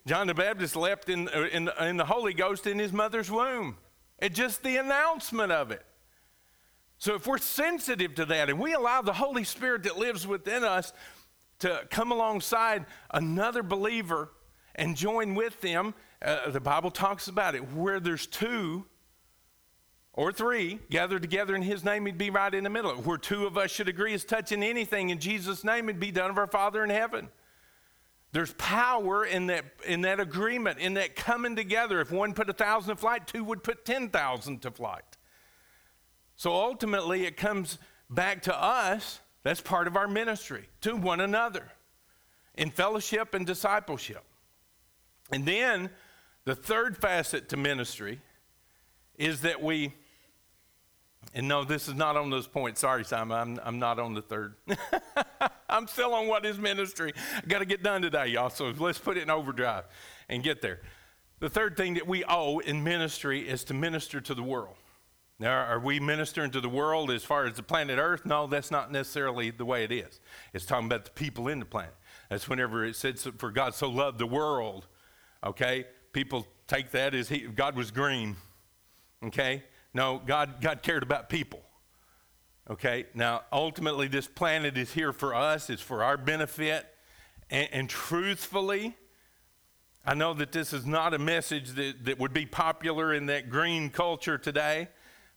John 0.07 0.25
the 0.25 0.33
Baptist 0.33 0.75
leapt 0.75 1.07
in, 1.07 1.29
uh, 1.29 1.49
in, 1.51 1.69
in 1.81 1.97
the 1.97 2.05
Holy 2.05 2.33
Ghost 2.33 2.65
in 2.65 2.79
his 2.79 2.91
mother's 2.91 3.29
womb. 3.29 3.77
It's 4.17 4.35
just 4.35 4.63
the 4.63 4.77
announcement 4.77 5.51
of 5.51 5.69
it. 5.69 5.83
So 6.99 7.15
if 7.15 7.27
we're 7.27 7.37
sensitive 7.37 8.15
to 8.15 8.25
that 8.25 8.49
and 8.49 8.59
we 8.59 8.73
allow 8.73 9.01
the 9.01 9.13
Holy 9.13 9.43
Spirit 9.43 9.83
that 9.83 9.97
lives 9.97 10.25
within 10.25 10.63
us 10.63 10.93
to 11.59 11.81
come 11.89 12.11
alongside 12.11 12.85
another 13.11 13.63
believer 13.63 14.31
and 14.75 14.95
join 14.95 15.35
with 15.35 15.59
them, 15.61 15.93
uh, 16.21 16.49
the 16.49 16.59
Bible 16.59 16.91
talks 16.91 17.27
about 17.27 17.55
it 17.55 17.73
where 17.73 17.99
there's 17.99 18.25
two 18.25 18.85
or 20.13 20.31
three 20.31 20.79
gathered 20.89 21.21
together 21.21 21.55
in 21.55 21.61
His 21.61 21.83
name, 21.83 22.07
He'd 22.07 22.17
be 22.17 22.31
right 22.31 22.53
in 22.53 22.63
the 22.63 22.69
middle. 22.69 22.95
Where 22.95 23.19
two 23.19 23.45
of 23.45 23.57
us 23.57 23.69
should 23.69 23.87
agree 23.87 24.13
is 24.13 24.25
touching 24.25 24.63
anything 24.63 25.11
in 25.11 25.19
Jesus' 25.19 25.63
name, 25.63 25.89
it'd 25.89 25.99
be 25.99 26.11
done 26.11 26.31
of 26.31 26.37
our 26.39 26.47
Father 26.47 26.83
in 26.83 26.89
heaven. 26.89 27.29
There's 28.31 28.53
power 28.53 29.25
in 29.25 29.47
that, 29.47 29.65
in 29.85 30.01
that 30.01 30.19
agreement, 30.19 30.79
in 30.79 30.95
that 30.95 31.15
coming 31.15 31.55
together. 31.55 32.01
If 32.01 32.11
one 32.11 32.33
put 32.33 32.49
a 32.49 32.53
thousand 32.53 32.95
to 32.95 32.99
flight, 32.99 33.27
two 33.27 33.43
would 33.43 33.63
put 33.63 33.85
10,000 33.85 34.61
to 34.63 34.71
flight. 34.71 35.16
So 36.37 36.53
ultimately, 36.53 37.25
it 37.25 37.35
comes 37.35 37.79
back 38.09 38.43
to 38.43 38.55
us. 38.55 39.19
That's 39.43 39.61
part 39.61 39.87
of 39.87 39.95
our 39.95 40.07
ministry 40.07 40.69
to 40.81 40.95
one 40.95 41.19
another 41.19 41.71
in 42.55 42.69
fellowship 42.69 43.33
and 43.33 43.45
discipleship. 43.45 44.23
And 45.31 45.45
then 45.45 45.89
the 46.45 46.55
third 46.55 46.97
facet 46.97 47.49
to 47.49 47.57
ministry 47.57 48.21
is 49.17 49.41
that 49.41 49.61
we, 49.61 49.93
and 51.33 51.47
no, 51.47 51.63
this 51.63 51.87
is 51.87 51.95
not 51.95 52.15
on 52.15 52.29
those 52.29 52.47
points. 52.47 52.81
Sorry, 52.81 53.03
Simon, 53.03 53.37
I'm, 53.37 53.59
I'm 53.63 53.79
not 53.79 53.99
on 53.99 54.13
the 54.13 54.21
third. 54.21 54.55
I'm 55.69 55.87
still 55.87 56.13
on 56.13 56.27
what 56.27 56.45
is 56.45 56.57
ministry. 56.57 57.13
I 57.35 57.45
got 57.47 57.59
to 57.59 57.65
get 57.65 57.83
done 57.83 58.01
today, 58.01 58.27
y'all. 58.27 58.49
So 58.49 58.73
let's 58.77 58.99
put 58.99 59.17
it 59.17 59.23
in 59.23 59.29
overdrive 59.29 59.85
and 60.29 60.43
get 60.43 60.61
there. 60.61 60.81
The 61.39 61.49
third 61.49 61.77
thing 61.77 61.95
that 61.95 62.07
we 62.07 62.23
owe 62.23 62.59
in 62.59 62.83
ministry 62.83 63.47
is 63.47 63.63
to 63.65 63.73
minister 63.73 64.21
to 64.21 64.33
the 64.33 64.43
world. 64.43 64.75
Now, 65.39 65.65
are 65.65 65.79
we 65.79 65.99
ministering 65.99 66.49
to 66.51 66.61
the 66.61 66.69
world 66.69 67.11
as 67.11 67.23
far 67.23 67.45
as 67.45 67.53
the 67.53 67.63
planet 67.63 67.99
Earth? 67.99 68.25
No, 68.25 68.47
that's 68.47 68.71
not 68.71 68.91
necessarily 68.91 69.51
the 69.51 69.65
way 69.65 69.83
it 69.83 69.91
is. 69.91 70.19
It's 70.51 70.65
talking 70.65 70.87
about 70.87 71.05
the 71.05 71.11
people 71.11 71.47
in 71.47 71.59
the 71.59 71.65
planet. 71.65 71.93
That's 72.29 72.49
whenever 72.49 72.83
it 72.83 72.95
said, 72.95 73.19
for 73.19 73.51
God 73.51 73.75
so 73.75 73.87
loved 73.87 74.17
the 74.17 74.25
world, 74.25 74.87
okay? 75.45 75.85
People 76.11 76.47
take 76.67 76.89
that 76.91 77.13
as 77.13 77.29
he, 77.29 77.41
God 77.41 77.75
was 77.75 77.91
green, 77.91 78.35
okay? 79.23 79.63
No, 79.93 80.19
God, 80.25 80.59
God 80.59 80.81
cared 80.81 81.03
about 81.03 81.29
people, 81.29 81.61
okay? 82.69 83.05
Now, 83.13 83.43
ultimately, 83.53 84.07
this 84.07 84.27
planet 84.27 84.75
is 84.75 84.93
here 84.93 85.13
for 85.13 85.35
us, 85.35 85.69
it's 85.69 85.81
for 85.81 86.03
our 86.03 86.17
benefit, 86.17 86.87
and, 87.51 87.69
and 87.71 87.89
truthfully, 87.89 88.95
I 90.03 90.15
know 90.15 90.33
that 90.33 90.51
this 90.51 90.73
is 90.73 90.85
not 90.85 91.13
a 91.13 91.19
message 91.19 91.71
that, 91.71 92.05
that 92.05 92.17
would 92.17 92.33
be 92.33 92.45
popular 92.45 93.13
in 93.13 93.27
that 93.27 93.49
green 93.49 93.89
culture 93.89 94.37
today. 94.37 94.87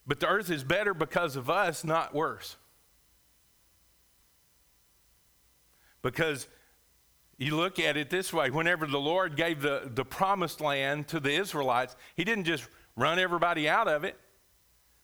But 0.07 0.21
the 0.21 0.29
earth 0.29 0.51
is 0.51 0.65
better 0.65 0.95
because 0.95 1.37
of 1.37 1.49
us, 1.51 1.85
not 1.85 2.15
worse. 2.15 2.57
Because 6.03 6.49
you 7.39 7.57
look 7.57 7.79
at 7.79 7.97
it 7.97 8.11
this 8.11 8.33
way 8.33 8.51
whenever 8.51 8.87
the 8.87 9.01
Lord 9.01 9.37
gave 9.37 9.63
the, 9.63 9.91
the 9.95 10.05
promised 10.05 10.61
land 10.61 11.09
to 11.09 11.21
the 11.21 11.33
Israelites, 11.33 11.97
He 12.17 12.25
didn't 12.25 12.45
just 12.45 12.67
run 12.97 13.19
everybody 13.19 13.69
out 13.69 13.89
of 13.89 14.05
it. 14.05 14.19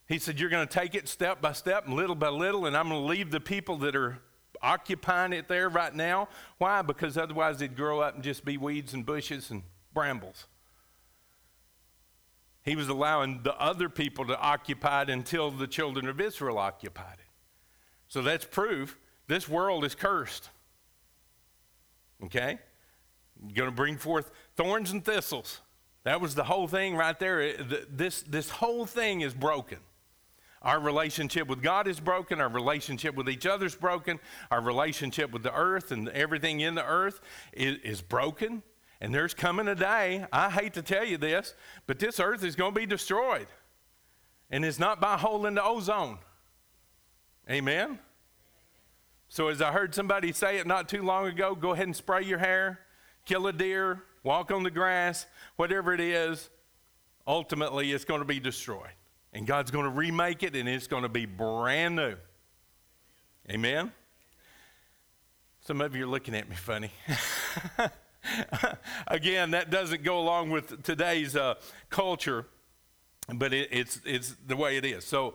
He 0.07 0.19
said, 0.19 0.39
You're 0.39 0.51
going 0.51 0.67
to 0.67 0.73
take 0.73 0.95
it 0.95 1.09
step 1.09 1.41
by 1.41 1.53
step 1.53 1.87
and 1.87 1.95
little 1.95 2.15
by 2.15 2.29
little, 2.29 2.67
and 2.67 2.77
I'm 2.77 2.89
going 2.89 3.03
to 3.03 3.07
leave 3.07 3.31
the 3.31 3.41
people 3.41 3.77
that 3.79 3.97
are 3.97 4.19
occupying 4.63 5.33
it 5.33 5.49
there 5.49 5.69
right 5.69 5.95
now. 5.95 6.29
Why? 6.59 6.83
Because 6.83 7.19
otherwise 7.19 7.59
they'd 7.59 7.77
grow 7.77 8.01
up 8.01 8.15
and 8.15 8.25
just 8.25 8.45
be 8.45 8.57
weeds 8.57 8.95
and 8.95 9.05
bushes 9.05 9.51
and 9.51 9.63
brambles. 9.93 10.47
He 12.67 12.75
was 12.75 12.89
allowing 12.89 13.45
the 13.45 13.59
other 13.59 13.89
people 13.89 14.27
to 14.27 14.39
occupy 14.39 15.03
it 15.03 15.09
until 15.09 15.53
the 15.53 15.69
children 15.69 16.09
of 16.09 16.21
Israel 16.21 16.59
occupied 16.59 17.19
it. 17.21 17.31
So 18.09 18.23
that's 18.23 18.45
proof 18.45 18.99
this 19.29 19.49
world 19.49 19.85
is 19.85 19.95
cursed. 19.95 20.51
Okay? 22.25 22.59
Going 23.55 23.71
to 23.71 23.75
bring 23.75 23.97
forth 23.97 24.33
thorns 24.57 24.91
and 24.91 25.05
thistles. 25.05 25.61
That 26.03 26.21
was 26.21 26.35
the 26.35 26.45
whole 26.45 26.67
thing 26.67 26.97
right 26.97 27.19
there. 27.19 27.55
This, 27.89 28.23
this 28.23 28.51
whole 28.51 28.85
thing 28.85 29.21
is 29.21 29.33
broken. 29.33 29.79
Our 30.63 30.81
relationship 30.81 31.47
with 31.47 31.63
God 31.63 31.87
is 31.87 32.01
broken. 32.01 32.41
Our 32.41 32.49
relationship 32.49 33.15
with 33.15 33.29
each 33.29 33.47
other 33.47 33.67
is 33.67 33.77
broken. 33.77 34.19
Our 34.51 34.61
relationship 34.61 35.31
with 35.31 35.45
the 35.45 35.55
earth 35.55 35.93
and 35.93 36.09
everything 36.09 36.61
in 36.61 36.75
the 36.75 36.85
earth 36.85 37.21
is, 37.53 37.79
is 37.85 38.03
broken. 38.03 38.65
And 39.01 39.15
there's 39.15 39.35
coming 39.35 39.69
a 39.69 39.75
day, 39.75 40.27
I 40.33 40.51
hate 40.51 40.75
to 40.75 40.83
tell 40.83 41.05
you 41.05 41.19
this, 41.19 41.55
but 41.87 41.99
this 41.99 42.19
earth 42.19 42.43
is 42.43 42.57
going 42.57 42.73
to 42.73 42.81
be 42.81 42.87
destroyed. 42.87 43.47
And 44.51 44.65
it's 44.65 44.79
not 44.79 45.01
by 45.01 45.17
hole 45.19 45.45
in 45.47 45.55
the 45.55 45.63
ozone. 45.63 46.19
Amen? 47.51 47.99
So, 49.29 49.49
as 49.49 49.61
I 49.61 49.73
heard 49.73 49.95
somebody 49.95 50.33
say 50.33 50.59
it 50.59 50.67
not 50.67 50.89
too 50.89 51.03
long 51.03 51.27
ago, 51.27 51.55
go 51.55 51.73
ahead 51.73 51.87
and 51.87 51.97
spray 51.97 52.23
your 52.23 52.39
hair. 52.39 52.81
kill 53.25 53.47
a 53.49 53.53
deer, 53.53 54.05
walk 54.23 54.53
on 54.53 54.63
the 54.63 54.71
grass, 54.71 55.27
whatever 55.57 55.93
it 55.93 56.01
is, 56.01 56.49
ultimately 57.27 57.93
it's 57.93 58.05
going 58.05 58.21
to 58.21 58.27
be 58.27 58.39
destroyed. 58.39 58.93
And 59.33 59.47
God's 59.47 59.71
going 59.71 59.85
to 59.85 59.91
remake 59.91 60.43
it 60.43 60.55
and 60.55 60.69
it's 60.69 60.87
going 60.87 61.03
to 61.03 61.09
be 61.09 61.27
brand 61.27 61.97
new. 61.97 62.17
Amen? 63.51 63.93
Some 65.61 65.81
of 65.81 65.97
you 65.97 66.05
are 66.05 66.09
looking 66.09 66.35
at 66.35 66.49
me 66.49 66.55
funny. 66.55 66.93
Again, 69.07 69.53
that 69.53 69.71
doesn't 69.71 70.03
go 70.03 70.19
along 70.19 70.51
with 70.51 70.83
today's 70.83 71.37
uh, 71.37 71.55
culture, 71.91 72.47
but 73.35 73.53
it, 73.53 73.69
it's, 73.73 74.01
it's 74.05 74.35
the 74.47 74.57
way 74.57 74.77
it 74.77 74.85
is. 74.85 75.05
So, 75.05 75.35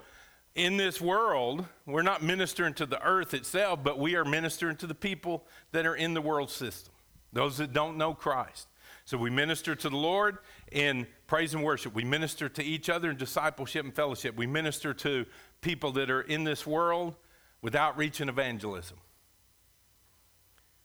in 0.54 0.76
this 0.76 1.00
world, 1.00 1.66
we're 1.86 2.02
not 2.02 2.22
ministering 2.22 2.74
to 2.74 2.86
the 2.86 3.02
earth 3.02 3.34
itself, 3.34 3.80
but 3.84 3.98
we 3.98 4.16
are 4.16 4.26
ministering 4.26 4.76
to 4.78 4.88
the 4.88 4.96
people 4.96 5.46
that 5.72 5.86
are 5.86 5.96
in 5.96 6.14
the 6.14 6.22
world 6.22 6.50
system, 6.50 6.94
those 7.32 7.58
that 7.60 7.72
don't 7.72 7.98
know 7.98 8.14
Christ. 8.14 8.68
So 9.06 9.18
we 9.18 9.30
minister 9.30 9.76
to 9.76 9.90
the 9.90 9.98
Lord 9.98 10.38
in 10.72 11.08
praise 11.28 11.54
and 11.54 11.64
worship. 11.64 11.94
We 11.94 12.04
minister 12.04 12.50
to 12.50 12.64
each 12.64 12.90
other 12.90 13.12
in 13.12 13.18
discipleship 13.18 13.86
and 13.86 13.96
fellowship. 13.96 14.36
We 14.36 14.48
minister 14.48 14.94
to 14.94 15.26
people 15.62 15.92
that 15.94 16.10
are 16.10 16.22
in 16.22 16.44
this 16.44 16.68
world 16.68 17.16
with 17.62 17.76
outreach 17.76 18.22
and 18.22 18.30
evangelism. 18.30 18.98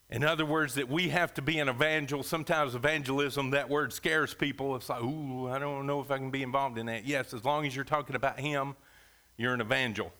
In 0.08 0.22
other 0.22 0.46
words, 0.46 0.74
that 0.74 0.88
we 0.88 1.08
have 1.08 1.34
to 1.34 1.42
be 1.42 1.58
an 1.58 1.68
evangel. 1.68 2.22
Sometimes 2.22 2.76
evangelism, 2.76 3.50
that 3.50 3.68
word 3.68 3.92
scares 3.92 4.34
people. 4.34 4.76
It's 4.76 4.88
like, 4.88 5.02
ooh, 5.02 5.48
I 5.48 5.58
don't 5.58 5.86
know 5.86 6.00
if 6.00 6.10
I 6.12 6.18
can 6.18 6.30
be 6.30 6.44
involved 6.44 6.78
in 6.78 6.86
that. 6.86 7.06
Yes, 7.06 7.34
as 7.34 7.44
long 7.44 7.66
as 7.66 7.74
you're 7.74 7.84
talking 7.84 8.14
about 8.14 8.38
Him, 8.38 8.76
you're 9.36 9.52
an 9.52 9.60
evangel. 9.60 10.12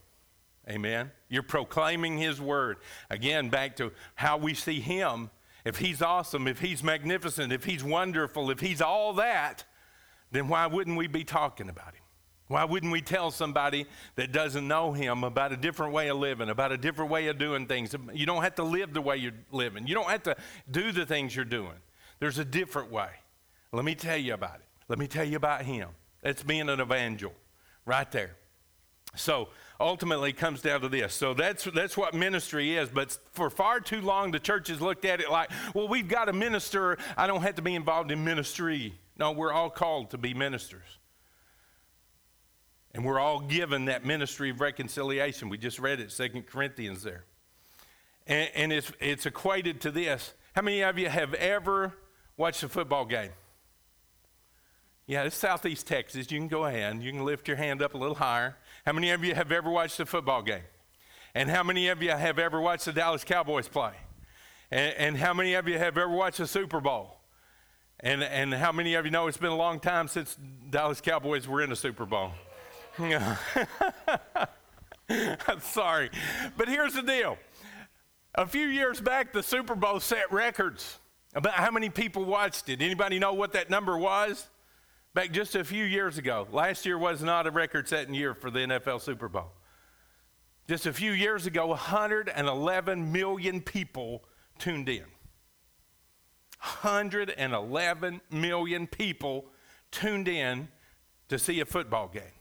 Amen. 0.69 1.12
You're 1.28 1.45
proclaiming 1.45 2.19
His 2.19 2.40
word. 2.40 2.78
Again, 3.11 3.49
back 3.49 3.76
to 3.76 3.93
how 4.16 4.37
we 4.37 4.55
see 4.55 4.81
Him. 4.81 5.31
If 5.64 5.78
He's 5.78 6.02
awesome, 6.02 6.49
if 6.49 6.59
He's 6.59 6.83
magnificent, 6.83 7.52
if 7.52 7.64
He's 7.64 7.85
wonderful, 7.85 8.50
if 8.50 8.59
He's 8.59 8.81
all 8.81 9.12
that, 9.14 9.64
then 10.33 10.49
why 10.49 10.66
wouldn't 10.66 10.97
we 10.97 11.07
be 11.07 11.23
talking 11.23 11.69
about 11.69 11.95
Him? 11.95 12.02
Why 12.48 12.64
wouldn't 12.64 12.92
we 12.92 13.00
tell 13.00 13.30
somebody 13.32 13.86
that 14.14 14.30
doesn't 14.30 14.66
know 14.66 14.92
him 14.92 15.24
about 15.24 15.52
a 15.52 15.56
different 15.56 15.92
way 15.92 16.08
of 16.08 16.18
living, 16.18 16.48
about 16.48 16.70
a 16.70 16.76
different 16.76 17.10
way 17.10 17.26
of 17.26 17.38
doing 17.38 17.66
things? 17.66 17.94
You 18.14 18.24
don't 18.24 18.42
have 18.42 18.54
to 18.56 18.62
live 18.62 18.94
the 18.94 19.00
way 19.00 19.16
you're 19.16 19.32
living. 19.50 19.86
You 19.86 19.94
don't 19.94 20.08
have 20.08 20.22
to 20.24 20.36
do 20.70 20.92
the 20.92 21.04
things 21.04 21.34
you're 21.34 21.44
doing. 21.44 21.74
There's 22.20 22.38
a 22.38 22.44
different 22.44 22.92
way. 22.92 23.10
Let 23.72 23.84
me 23.84 23.96
tell 23.96 24.16
you 24.16 24.34
about 24.34 24.56
it. 24.56 24.66
Let 24.88 24.98
me 24.98 25.08
tell 25.08 25.24
you 25.24 25.36
about 25.36 25.62
him. 25.62 25.88
That's 26.22 26.42
being 26.42 26.68
an 26.68 26.80
evangel 26.80 27.32
right 27.84 28.10
there. 28.12 28.36
So 29.16 29.48
ultimately 29.80 30.30
it 30.30 30.36
comes 30.36 30.62
down 30.62 30.82
to 30.82 30.88
this. 30.88 31.14
So 31.14 31.34
that's 31.34 31.64
that's 31.64 31.96
what 31.96 32.14
ministry 32.14 32.76
is. 32.76 32.88
But 32.88 33.18
for 33.32 33.50
far 33.50 33.80
too 33.80 34.00
long 34.00 34.30
the 34.30 34.38
church 34.38 34.68
has 34.68 34.80
looked 34.80 35.04
at 35.04 35.20
it 35.20 35.30
like, 35.30 35.50
well, 35.74 35.88
we've 35.88 36.08
got 36.08 36.28
a 36.28 36.32
minister. 36.32 36.98
I 37.16 37.26
don't 37.26 37.42
have 37.42 37.56
to 37.56 37.62
be 37.62 37.74
involved 37.74 38.10
in 38.10 38.24
ministry. 38.24 38.94
No, 39.18 39.32
we're 39.32 39.52
all 39.52 39.70
called 39.70 40.10
to 40.10 40.18
be 40.18 40.34
ministers. 40.34 40.98
And 42.96 43.04
we're 43.04 43.20
all 43.20 43.40
given 43.40 43.84
that 43.84 44.06
ministry 44.06 44.48
of 44.48 44.62
reconciliation. 44.62 45.50
We 45.50 45.58
just 45.58 45.78
read 45.78 46.00
it, 46.00 46.10
Second 46.10 46.46
Corinthians 46.46 47.02
there. 47.02 47.24
And, 48.26 48.48
and 48.54 48.72
it's, 48.72 48.90
it's 49.00 49.26
equated 49.26 49.82
to 49.82 49.90
this. 49.90 50.32
How 50.54 50.62
many 50.62 50.80
of 50.80 50.98
you 50.98 51.10
have 51.10 51.34
ever 51.34 51.92
watched 52.38 52.62
a 52.62 52.70
football 52.70 53.04
game? 53.04 53.32
Yeah, 55.06 55.24
it's 55.24 55.36
Southeast 55.36 55.86
Texas. 55.86 56.30
You 56.30 56.38
can 56.38 56.48
go 56.48 56.64
ahead. 56.64 57.02
You 57.02 57.12
can 57.12 57.22
lift 57.22 57.48
your 57.48 57.58
hand 57.58 57.82
up 57.82 57.92
a 57.92 57.98
little 57.98 58.14
higher. 58.14 58.56
How 58.86 58.94
many 58.94 59.10
of 59.10 59.22
you 59.22 59.34
have 59.34 59.52
ever 59.52 59.68
watched 59.68 60.00
a 60.00 60.06
football 60.06 60.40
game? 60.40 60.64
And 61.34 61.50
how 61.50 61.62
many 61.62 61.88
of 61.88 62.02
you 62.02 62.12
have 62.12 62.38
ever 62.38 62.62
watched 62.62 62.86
the 62.86 62.92
Dallas 62.92 63.24
Cowboys 63.24 63.68
play? 63.68 63.92
And, 64.70 64.94
and 64.94 65.16
how 65.18 65.34
many 65.34 65.52
of 65.52 65.68
you 65.68 65.76
have 65.76 65.98
ever 65.98 66.08
watched 66.08 66.40
a 66.40 66.46
Super 66.46 66.80
Bowl? 66.80 67.18
And, 68.00 68.22
and 68.22 68.54
how 68.54 68.72
many 68.72 68.94
of 68.94 69.04
you 69.04 69.10
know 69.10 69.26
it's 69.26 69.36
been 69.36 69.52
a 69.52 69.54
long 69.56 69.80
time 69.80 70.08
since 70.08 70.34
Dallas 70.70 71.02
Cowboys 71.02 71.46
were 71.46 71.60
in 71.60 71.70
a 71.70 71.76
Super 71.76 72.06
Bowl? 72.06 72.32
I'm 72.98 73.37
sorry. 75.61 76.11
But 76.56 76.68
here's 76.68 76.94
the 76.94 77.02
deal. 77.02 77.38
A 78.35 78.46
few 78.46 78.66
years 78.66 79.00
back, 79.00 79.32
the 79.32 79.42
Super 79.42 79.74
Bowl 79.74 80.00
set 80.00 80.30
records 80.32 80.98
about 81.35 81.54
how 81.54 81.70
many 81.70 81.90
people 81.90 82.24
watched 82.24 82.68
it. 82.68 82.80
Anybody 82.80 83.18
know 83.18 83.32
what 83.32 83.52
that 83.52 83.70
number 83.70 83.96
was? 83.98 84.48
Back 85.14 85.32
just 85.32 85.54
a 85.54 85.64
few 85.64 85.85
years 85.85 86.18
ago. 86.18 86.46
Last 86.52 86.85
year 86.85 86.98
was 86.98 87.22
not 87.22 87.46
a 87.46 87.50
record 87.50 87.88
setting 87.88 88.14
year 88.14 88.35
for 88.35 88.50
the 88.50 88.61
NFL 88.61 89.00
Super 89.00 89.28
Bowl. 89.28 89.52
Just 90.68 90.87
a 90.87 90.92
few 90.92 91.12
years 91.12 91.46
ago, 91.46 91.68
111 91.68 93.12
million 93.12 93.61
people 93.61 94.24
tuned 94.59 94.88
in. 94.88 95.04
111 96.82 98.20
million 98.30 98.87
people 98.87 99.46
tuned 99.90 100.28
in 100.28 100.68
to 101.28 101.38
see 101.38 101.61
a 101.61 101.64
football 101.64 102.09
game. 102.09 102.36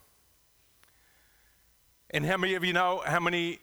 And 2.12 2.26
how 2.26 2.38
many 2.38 2.56
of 2.56 2.64
you 2.64 2.74
know 2.74 3.02
how 3.06 3.20
many 3.20 3.60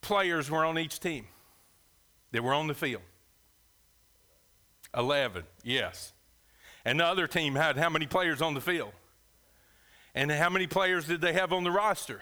players 0.00 0.50
were 0.50 0.64
on 0.64 0.78
each 0.78 1.00
team 1.00 1.26
that 2.32 2.42
were 2.42 2.54
on 2.54 2.66
the 2.66 2.74
field? 2.74 3.02
11, 4.96 5.44
yes. 5.62 6.12
And 6.84 7.00
the 7.00 7.04
other 7.04 7.26
team 7.26 7.54
had 7.54 7.76
how 7.76 7.90
many 7.90 8.06
players 8.06 8.42
on 8.42 8.54
the 8.54 8.60
field? 8.60 8.92
And 10.14 10.30
how 10.30 10.50
many 10.50 10.66
players 10.66 11.06
did 11.06 11.20
they 11.20 11.32
have 11.34 11.52
on 11.52 11.64
the 11.64 11.70
roster? 11.70 12.20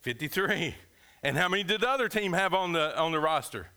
53. 0.00 0.74
And 1.22 1.36
how 1.36 1.48
many 1.48 1.62
did 1.62 1.80
the 1.80 1.88
other 1.88 2.08
team 2.08 2.32
have 2.34 2.52
on 2.52 2.72
the, 2.72 2.98
on 2.98 3.12
the 3.12 3.20
roster? 3.20 3.68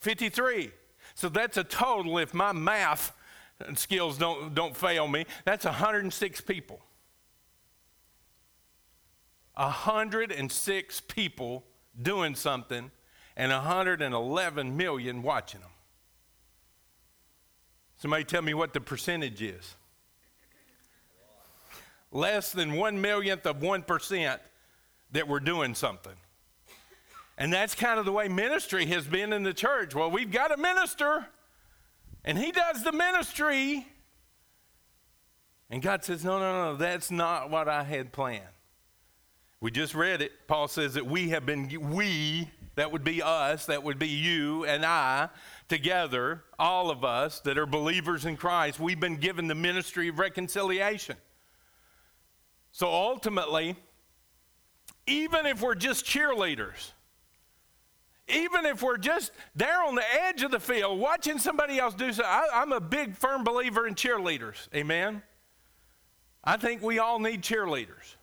53. 0.00 0.72
So 1.14 1.28
that's 1.28 1.56
a 1.56 1.64
total, 1.64 2.18
if 2.18 2.34
my 2.34 2.52
math 2.52 3.12
skills 3.74 4.18
don't, 4.18 4.54
don't 4.54 4.76
fail 4.76 5.08
me, 5.08 5.26
that's 5.44 5.64
106 5.64 6.40
people. 6.42 6.80
106 9.58 11.00
people 11.00 11.64
doing 12.00 12.34
something 12.36 12.90
and 13.36 13.52
111 13.52 14.76
million 14.76 15.22
watching 15.22 15.60
them. 15.60 15.70
Somebody 17.96 18.22
tell 18.24 18.42
me 18.42 18.54
what 18.54 18.72
the 18.72 18.80
percentage 18.80 19.42
is. 19.42 19.74
Less 22.12 22.52
than 22.52 22.74
one 22.74 23.00
millionth 23.00 23.46
of 23.46 23.56
1% 23.56 24.38
that 25.12 25.28
we're 25.28 25.40
doing 25.40 25.74
something. 25.74 26.14
And 27.36 27.52
that's 27.52 27.74
kind 27.74 27.98
of 27.98 28.04
the 28.04 28.12
way 28.12 28.28
ministry 28.28 28.86
has 28.86 29.06
been 29.06 29.32
in 29.32 29.42
the 29.42 29.52
church. 29.52 29.94
Well, 29.94 30.10
we've 30.10 30.30
got 30.30 30.52
a 30.52 30.56
minister, 30.56 31.26
and 32.24 32.38
he 32.38 32.52
does 32.52 32.84
the 32.84 32.92
ministry. 32.92 33.86
And 35.68 35.82
God 35.82 36.04
says, 36.04 36.24
No, 36.24 36.38
no, 36.38 36.72
no, 36.72 36.76
that's 36.76 37.10
not 37.10 37.50
what 37.50 37.68
I 37.68 37.82
had 37.82 38.12
planned. 38.12 38.44
We 39.60 39.70
just 39.70 39.94
read 39.94 40.22
it. 40.22 40.46
Paul 40.46 40.68
says 40.68 40.94
that 40.94 41.06
we 41.06 41.30
have 41.30 41.44
been, 41.44 41.90
we, 41.92 42.48
that 42.76 42.92
would 42.92 43.02
be 43.02 43.22
us, 43.22 43.66
that 43.66 43.82
would 43.82 43.98
be 43.98 44.08
you 44.08 44.64
and 44.64 44.84
I, 44.84 45.30
together, 45.68 46.44
all 46.58 46.90
of 46.90 47.04
us 47.04 47.40
that 47.40 47.58
are 47.58 47.66
believers 47.66 48.24
in 48.24 48.36
Christ, 48.36 48.78
we've 48.78 49.00
been 49.00 49.16
given 49.16 49.48
the 49.48 49.56
ministry 49.56 50.08
of 50.08 50.20
reconciliation. 50.20 51.16
So 52.70 52.86
ultimately, 52.86 53.74
even 55.08 55.46
if 55.46 55.60
we're 55.60 55.74
just 55.74 56.04
cheerleaders, 56.04 56.92
even 58.28 58.66
if 58.66 58.82
we're 58.82 58.98
just 58.98 59.32
there 59.56 59.82
on 59.82 59.94
the 59.94 60.04
edge 60.26 60.42
of 60.42 60.50
the 60.50 60.60
field 60.60 61.00
watching 61.00 61.38
somebody 61.38 61.78
else 61.78 61.94
do 61.94 62.12
so, 62.12 62.22
I, 62.24 62.62
am 62.62 62.72
a 62.72 62.80
big, 62.80 63.16
firm 63.16 63.42
believer 63.42 63.88
in 63.88 63.94
cheerleaders. 63.94 64.68
Amen? 64.74 65.22
I 66.44 66.56
think 66.58 66.82
we 66.82 66.98
all 66.98 67.18
need 67.18 67.42
cheerleaders. 67.42 68.16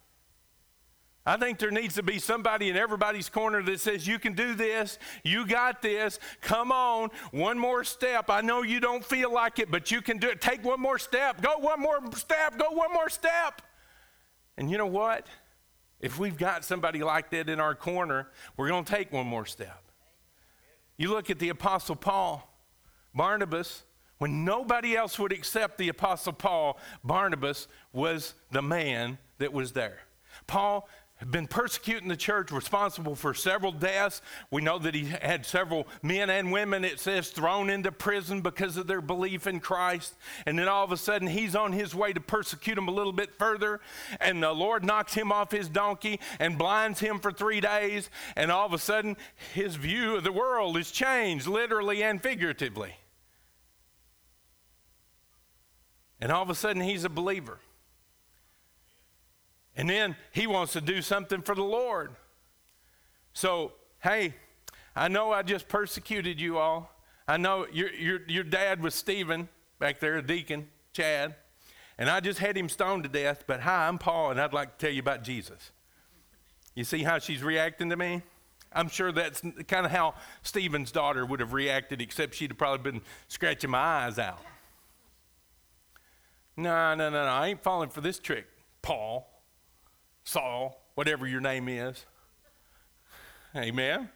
I 1.26 1.38
think 1.38 1.58
there 1.58 1.72
needs 1.72 1.96
to 1.96 2.04
be 2.04 2.20
somebody 2.20 2.70
in 2.70 2.78
everybody's 2.78 3.30
corner 3.30 3.64
that 3.64 3.80
says, 3.80 4.08
You 4.08 4.20
can 4.20 4.34
do 4.34 4.54
this. 4.54 5.00
You 5.24 5.48
got 5.48 5.82
this. 5.82 6.20
Come 6.42 6.72
on. 6.72 7.10
One 7.32 7.58
more 7.58 7.84
step. 7.84 8.30
I 8.30 8.42
know 8.42 8.62
you 8.62 8.80
don't 8.80 9.04
feel 9.04 9.34
like 9.34 9.58
it, 9.58 9.72
but 9.72 9.90
you 9.90 10.02
can 10.02 10.20
do 10.20 10.30
it. 10.30 10.40
Take 10.40 10.64
one 10.64 10.80
more 10.80 11.00
step. 11.00 11.42
Go 11.42 11.58
one 11.58 11.82
more 11.82 12.00
step. 12.14 12.60
Go 12.60 12.70
one 12.72 12.94
more 12.94 13.10
step. 13.10 13.64
And 14.58 14.70
you 14.70 14.78
know 14.78 14.86
what? 14.86 15.26
If 16.00 16.20
we've 16.20 16.38
got 16.38 16.64
somebody 16.64 17.02
like 17.02 17.32
that 17.32 17.50
in 17.50 17.60
our 17.60 17.74
corner, 17.74 18.28
we're 18.56 18.68
going 18.68 18.86
to 18.86 18.94
take 18.94 19.12
one 19.12 19.26
more 19.26 19.46
step. 19.46 19.82
You 20.98 21.10
look 21.10 21.32
at 21.32 21.40
the 21.40 21.50
Apostle 21.50 21.96
Paul, 21.96 22.48
Barnabas, 23.16 23.84
when 24.20 24.46
nobody 24.46 24.96
else 24.96 25.18
would 25.18 25.32
accept 25.32 25.78
the 25.78 25.90
Apostle 25.90 26.34
Paul, 26.34 26.80
Barnabas 27.04 27.68
was 27.92 28.36
the 28.52 28.62
man 28.62 29.18
that 29.40 29.52
was 29.52 29.74
there. 29.74 30.00
Paul 30.48 30.88
have 31.18 31.32
been 31.32 31.48
persecuting 31.48 32.10
the 32.10 32.18
church, 32.18 32.52
responsible 32.52 33.16
for 33.16 33.34
several 33.34 33.72
deaths. 33.72 34.22
We 34.52 34.62
know 34.62 34.78
that 34.80 34.94
he 34.94 35.06
had 35.06 35.46
several 35.46 35.88
men 36.04 36.30
and 36.30 36.52
women, 36.52 36.84
it 36.84 37.00
says, 37.00 37.30
thrown 37.30 37.70
into 37.70 37.92
prison 37.92 38.42
because 38.42 38.76
of 38.76 38.88
their 38.88 39.00
belief 39.00 39.48
in 39.48 39.62
Christ. 39.62 40.14
And 40.46 40.60
then 40.60 40.68
all 40.68 40.84
of 40.84 40.92
a 40.92 40.98
sudden, 40.98 41.30
he's 41.30 41.56
on 41.56 41.72
his 41.72 41.96
way 41.96 42.12
to 42.12 42.20
persecute 42.20 42.76
them 42.76 42.90
a 42.90 42.92
little 42.92 43.14
bit 43.14 43.34
further. 43.36 43.80
And 44.20 44.44
the 44.44 44.52
Lord 44.52 44.84
knocks 44.84 45.14
him 45.14 45.32
off 45.32 45.52
his 45.52 45.70
donkey 45.70 46.20
and 46.38 46.58
blinds 46.58 47.00
him 47.00 47.20
for 47.20 47.32
three 47.32 47.62
days. 47.62 48.10
And 48.36 48.52
all 48.52 48.66
of 48.66 48.74
a 48.74 48.78
sudden, 48.78 49.16
his 49.54 49.78
view 49.78 50.18
of 50.18 50.26
the 50.26 50.34
world 50.34 50.76
is 50.76 50.92
changed, 50.92 51.48
literally 51.48 52.04
and 52.04 52.22
figuratively. 52.22 52.96
And 56.20 56.30
all 56.30 56.44
of 56.44 56.50
a 56.50 56.56
sudden, 56.56 56.82
he's 56.82 57.06
a 57.06 57.10
believer. 57.10 57.60
And 59.76 59.90
then 59.90 60.16
he 60.32 60.48
wants 60.48 60.74
to 60.74 60.82
do 60.82 61.02
something 61.02 61.42
for 61.42 61.56
the 61.56 61.64
Lord. 61.64 62.16
So, 63.34 63.74
hey, 64.02 64.34
I 64.96 65.08
know 65.08 65.32
I 65.32 65.44
just 65.44 65.68
persecuted 65.68 66.40
you 66.40 66.58
all. 66.58 66.92
I 67.28 67.38
know 67.38 67.68
your, 67.72 67.94
your, 67.94 68.20
your 68.28 68.44
dad 68.44 68.82
was 68.82 68.96
Stephen 68.96 69.50
back 69.80 70.00
there, 70.00 70.18
a 70.18 70.22
deacon, 70.22 70.70
Chad. 70.94 71.36
And 71.98 72.10
I 72.10 72.20
just 72.20 72.40
had 72.40 72.58
him 72.58 72.70
stoned 72.70 73.04
to 73.04 73.10
death. 73.10 73.44
But 73.48 73.62
hi, 73.62 73.88
I'm 73.88 73.98
Paul, 73.98 74.32
and 74.32 74.40
I'd 74.40 74.54
like 74.54 74.78
to 74.78 74.86
tell 74.86 74.94
you 74.94 75.02
about 75.02 75.24
Jesus. 75.24 75.72
You 76.76 76.84
see 76.84 77.04
how 77.04 77.20
she's 77.20 77.42
reacting 77.44 77.90
to 77.90 77.96
me? 77.96 78.22
I'm 78.72 78.90
sure 78.90 79.12
that's 79.14 79.42
kind 79.68 79.86
of 79.86 79.92
how 79.92 80.16
Stephen's 80.44 80.92
daughter 80.92 81.26
would 81.26 81.40
have 81.40 81.54
reacted, 81.54 82.02
except 82.02 82.36
she'd 82.36 82.52
have 82.52 82.58
probably 82.58 82.92
been 82.92 83.02
scratching 83.30 83.70
my 83.70 83.80
eyes 83.80 84.20
out. 84.20 84.42
No, 86.58 86.94
no, 86.96 87.10
no, 87.10 87.24
no. 87.24 87.30
I 87.30 87.48
ain't 87.48 87.64
falling 87.64 87.90
for 87.90 88.02
this 88.02 88.20
trick, 88.20 88.48
Paul, 88.82 89.30
Saul, 90.26 90.82
whatever 90.96 91.26
your 91.26 91.40
name 91.40 91.70
is. 91.70 92.06
Amen. 93.56 94.10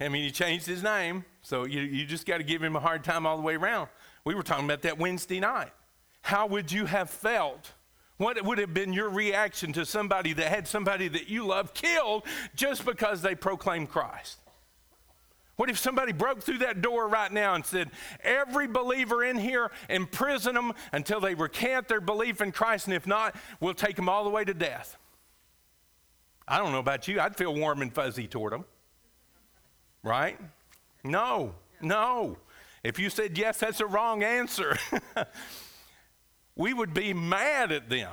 I 0.00 0.08
mean, 0.08 0.24
he 0.24 0.30
changed 0.30 0.66
his 0.66 0.82
name, 0.82 1.24
so 1.42 1.64
you, 1.64 1.80
you 1.82 2.04
just 2.04 2.26
got 2.26 2.38
to 2.38 2.44
give 2.44 2.62
him 2.62 2.74
a 2.76 2.80
hard 2.80 3.04
time 3.04 3.26
all 3.26 3.36
the 3.36 3.42
way 3.42 3.54
around. 3.54 3.88
We 4.24 4.34
were 4.34 4.42
talking 4.42 4.64
about 4.64 4.82
that 4.82 4.98
Wednesday 4.98 5.40
night. 5.40 5.72
How 6.22 6.46
would 6.46 6.72
you 6.72 6.86
have 6.86 7.08
felt 7.08 7.72
what 8.18 8.42
would 8.42 8.58
have 8.58 8.74
been 8.74 8.92
your 8.92 9.08
reaction 9.08 9.72
to 9.74 9.86
somebody 9.86 10.32
that 10.32 10.48
had 10.48 10.66
somebody 10.66 11.08
that 11.08 11.28
you 11.28 11.46
love 11.46 11.72
killed 11.72 12.24
just 12.54 12.84
because 12.84 13.22
they 13.22 13.34
proclaimed 13.34 13.90
Christ? 13.90 14.38
What 15.56 15.70
if 15.70 15.78
somebody 15.78 16.12
broke 16.12 16.42
through 16.42 16.58
that 16.58 16.82
door 16.82 17.08
right 17.08 17.32
now 17.32 17.54
and 17.54 17.64
said, 17.64 17.90
Every 18.22 18.66
believer 18.66 19.24
in 19.24 19.38
here, 19.38 19.70
imprison 19.88 20.54
them 20.54 20.72
until 20.92 21.20
they 21.20 21.34
recant 21.34 21.88
their 21.88 22.00
belief 22.00 22.42
in 22.42 22.52
Christ, 22.52 22.86
and 22.86 22.94
if 22.94 23.06
not, 23.06 23.34
we'll 23.60 23.74
take 23.74 23.96
them 23.96 24.08
all 24.08 24.24
the 24.24 24.30
way 24.30 24.44
to 24.44 24.52
death? 24.52 24.98
I 26.48 26.58
don't 26.58 26.72
know 26.72 26.78
about 26.78 27.08
you, 27.08 27.20
I'd 27.20 27.36
feel 27.36 27.54
warm 27.54 27.82
and 27.82 27.92
fuzzy 27.92 28.26
toward 28.26 28.52
them. 28.52 28.64
Right? 30.02 30.38
No, 31.02 31.54
no. 31.80 32.38
If 32.84 32.98
you 32.98 33.10
said 33.10 33.36
yes, 33.36 33.58
that's 33.58 33.80
a 33.80 33.86
wrong 33.86 34.22
answer. 34.22 34.76
we 36.56 36.72
would 36.72 36.94
be 36.94 37.12
mad 37.12 37.72
at 37.72 37.88
them. 37.88 38.12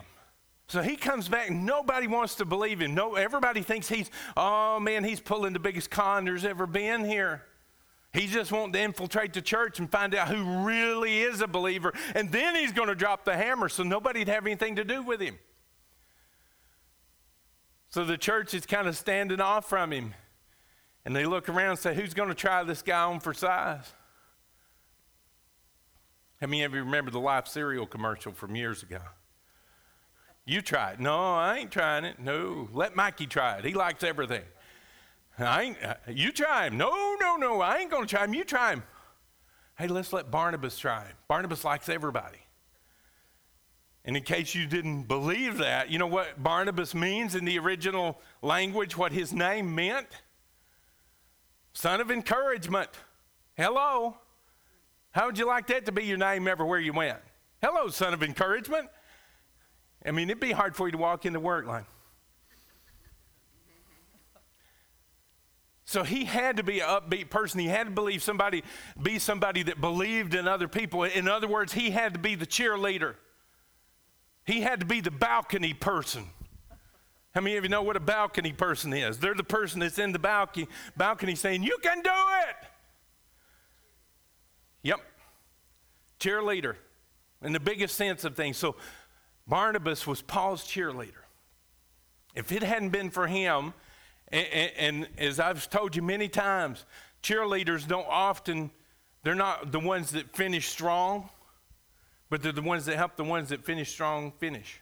So 0.67 0.82
he 0.82 0.96
comes 0.96 1.28
back. 1.28 1.52
Nobody 1.52 2.08
wants 2.08 2.36
to 2.36 2.46
believe 2.46 2.82
him. 2.82 2.96
No, 2.96 3.15
everybody 3.15 3.62
thinks 3.62 3.88
he's, 3.88 4.10
oh 4.36 4.80
man, 4.80 5.04
he's 5.04 5.19
pulling 5.19 5.54
the 5.54 5.60
biggest 5.60 5.91
con 5.91 6.26
there's 6.26 6.46
ever 6.46 6.65
been 6.65 7.06
here. 7.06 7.43
He 8.13 8.28
just 8.28 8.52
wants 8.52 8.74
to 8.74 8.82
infiltrate 8.82 9.34
the 9.34 9.41
church 9.41 9.80
and 9.80 9.91
find 9.91 10.13
out 10.15 10.28
who 10.28 10.65
really 10.65 11.22
is 11.22 11.41
a 11.41 11.48
believer, 11.48 11.93
and 12.13 12.32
then 12.32 12.56
he's 12.56 12.72
going 12.72 12.88
to 12.88 12.96
drop 12.96 13.26
the 13.26 13.36
hammer 13.36 13.69
so 13.69 13.84
nobody'd 13.84 14.28
have 14.28 14.46
anything 14.46 14.76
to 14.76 14.84
do 14.84 15.02
with 15.02 15.19
him. 15.19 15.38
So 17.94 18.04
the 18.04 18.18
church 18.18 18.56
is 18.56 18.66
kind 18.66 18.88
of 18.88 18.98
standing 18.98 19.40
off 19.40 19.70
from 19.70 19.94
him. 19.94 20.16
And 21.06 21.16
they 21.16 21.28
look 21.28 21.48
around 21.48 21.70
and 21.70 21.80
say, 21.80 21.94
Who's 21.94 22.16
going 22.16 22.30
to 22.30 22.34
try 22.34 22.64
this 22.64 22.82
guy 22.82 23.04
on 23.04 23.20
for 23.20 23.36
size? 23.36 23.94
How 26.42 26.48
many 26.48 26.64
of 26.64 26.74
you 26.74 26.80
remember 26.80 27.12
the 27.12 27.20
Life 27.20 27.48
cereal 27.48 27.86
commercial 27.86 28.32
from 28.32 28.56
years 28.56 28.82
ago? 28.82 28.98
You 30.44 30.64
try 30.64 30.94
it. 30.94 31.00
No, 31.00 31.36
I 31.36 31.60
ain't 31.60 31.70
trying 31.70 32.04
it. 32.04 32.18
No, 32.18 32.68
let 32.74 32.96
Mikey 32.96 33.28
try 33.28 33.60
it. 33.60 33.66
He 33.66 33.76
likes 33.76 34.04
everything. 34.04 34.44
I 35.38 35.62
ain't, 35.62 35.84
uh, 35.84 35.94
you 36.08 36.32
try 36.32 36.66
him. 36.66 36.80
No, 36.80 37.16
no, 37.22 37.36
no, 37.36 37.62
I 37.62 37.78
ain't 37.78 37.92
going 37.92 38.08
to 38.08 38.10
try 38.10 38.24
him. 38.24 38.34
You 38.34 38.44
try 38.44 38.74
him. 38.74 38.82
Hey, 39.78 39.88
let's 39.88 40.12
let 40.12 40.32
Barnabas 40.32 40.80
try 40.80 41.06
him. 41.06 41.16
Barnabas 41.28 41.64
likes 41.64 41.90
everybody. 41.90 42.43
And 44.06 44.18
in 44.18 44.24
case 44.24 44.54
you 44.54 44.66
didn't 44.66 45.04
believe 45.04 45.60
that, 45.60 45.89
you 45.89 45.98
know 45.98 46.08
what 46.08 46.42
Barnabas 46.42 46.94
means 46.94 47.36
in 47.36 47.46
the 47.46 47.58
original 47.60 48.20
language, 48.42 48.98
what 48.98 49.13
his 49.13 49.32
name 49.32 49.74
meant? 49.74 50.08
Son 51.74 52.02
of 52.02 52.12
encouragement. 52.12 52.89
Hello. 53.56 54.18
How 55.12 55.28
would 55.28 55.38
you 55.38 55.48
like 55.48 55.68
that 55.68 55.86
to 55.86 55.92
be 55.92 56.04
your 56.04 56.18
name 56.18 56.48
everywhere 56.48 56.80
you 56.80 56.92
went? 56.92 57.20
Hello, 57.62 57.88
son 57.88 58.13
of 58.13 58.24
encouragement. 58.24 58.89
I 60.06 60.12
mean, 60.12 60.30
it'd 60.30 60.42
be 60.42 60.52
hard 60.52 60.76
for 60.76 60.88
you 60.88 60.92
to 60.92 60.98
walk 60.98 61.26
into 61.26 61.39
work 61.39 61.66
like. 61.66 61.86
So 65.86 66.04
he 66.04 66.26
had 66.26 66.58
to 66.58 66.63
be 66.63 66.80
an 66.80 66.88
upbeat 66.88 67.30
person. 67.30 67.60
He 67.60 67.68
had 67.68 67.86
to 67.86 67.92
believe 67.92 68.24
somebody, 68.24 68.63
be 69.02 69.20
somebody 69.20 69.63
that 69.63 69.80
believed 69.80 70.34
in 70.34 70.48
other 70.48 70.68
people. 70.68 71.04
In 71.04 71.28
other 71.28 71.48
words, 71.48 71.72
he 71.72 71.92
had 71.92 72.13
to 72.13 72.20
be 72.20 72.36
the 72.36 72.48
cheerleader. 72.48 73.16
He 74.46 74.62
had 74.62 74.80
to 74.82 74.86
be 74.86 75.02
the 75.02 75.12
balcony 75.12 75.74
person. 75.74 76.26
How 77.34 77.42
many 77.42 77.58
of 77.58 77.64
you 77.64 77.70
know 77.70 77.82
what 77.82 77.96
a 77.96 78.02
balcony 78.02 78.52
person 78.52 78.94
is? 78.94 79.18
They're 79.18 79.34
the 79.34 79.44
person 79.44 79.80
that's 79.80 79.98
in 79.98 80.12
the 80.12 80.20
balcony, 80.20 80.68
balcony 80.96 81.36
saying, 81.36 81.64
You 81.64 81.78
can 81.82 82.02
do 82.02 82.12
it. 82.50 82.56
Yep. 84.84 85.00
Cheerleader 86.20 86.76
in 87.42 87.54
the 87.54 87.60
biggest 87.60 87.96
sense 87.96 88.24
of 88.24 88.36
things. 88.36 88.58
So 88.58 88.76
Barnabas 89.48 90.06
was 90.06 90.22
Paul's 90.22 90.64
cheerleader. 90.64 91.24
If 92.36 92.52
it 92.52 92.64
hadn't 92.64 92.90
been 92.90 93.10
for 93.10 93.28
him, 93.28 93.74
and, 94.30 94.48
and, 94.48 94.72
and, 94.78 95.08
as 95.18 95.40
I've 95.40 95.70
told 95.70 95.96
you 95.96 96.02
many 96.02 96.28
times, 96.28 96.86
cheerleaders 97.22 97.88
don't 97.88 98.08
often, 98.10 98.72
they're 99.24 99.36
not 99.36 99.72
the 99.72 99.80
ones 99.80 100.12
that 100.12 100.36
finish 100.36 100.70
strong, 100.70 101.30
but 102.34 102.41
they're 102.41 102.52
the 102.52 102.63
ones 102.63 102.86
that 102.86 102.96
help 102.96 103.15
the 103.15 103.24
ones 103.24 103.50
that 103.50 103.63
finish 103.63 103.91
strong 103.91 104.32
finish. 104.32 104.82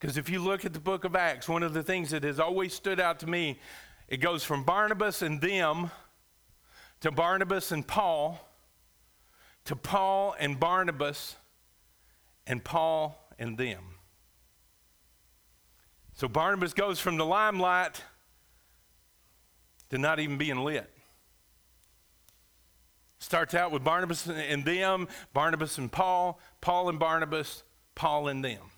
Because 0.00 0.16
if 0.16 0.28
you 0.28 0.42
look 0.42 0.64
at 0.64 0.72
the 0.72 0.80
book 0.80 1.04
of 1.04 1.14
Acts, 1.14 1.48
one 1.48 1.62
of 1.62 1.74
the 1.74 1.82
things 1.84 2.10
that 2.10 2.24
has 2.24 2.40
always 2.40 2.74
stood 2.74 2.98
out 2.98 3.20
to 3.20 3.28
me, 3.28 3.60
it 4.08 4.16
goes 4.16 4.42
from 4.42 4.64
Barnabas 4.64 5.22
and 5.22 5.40
them 5.40 5.92
to 7.02 7.12
Barnabas 7.12 7.70
and 7.70 7.86
Paul, 7.86 8.48
to 9.64 9.76
Paul 9.76 10.34
and 10.40 10.58
Barnabas, 10.58 11.36
and 12.48 12.64
Paul 12.64 13.16
and 13.38 13.56
them. 13.56 13.84
So 16.14 16.26
Barnabas 16.26 16.74
goes 16.74 16.98
from 16.98 17.16
the 17.16 17.24
limelight 17.24 18.02
to 19.90 19.98
not 19.98 20.18
even 20.18 20.36
being 20.36 20.64
lit. 20.64 20.92
Starts 23.22 23.54
out 23.54 23.70
with 23.70 23.84
Barnabas 23.84 24.26
and 24.26 24.64
them, 24.64 25.06
Barnabas 25.32 25.78
and 25.78 25.92
Paul, 25.92 26.40
Paul 26.60 26.88
and 26.88 26.98
Barnabas, 26.98 27.62
Paul 27.94 28.26
and 28.26 28.44
them. 28.44 28.72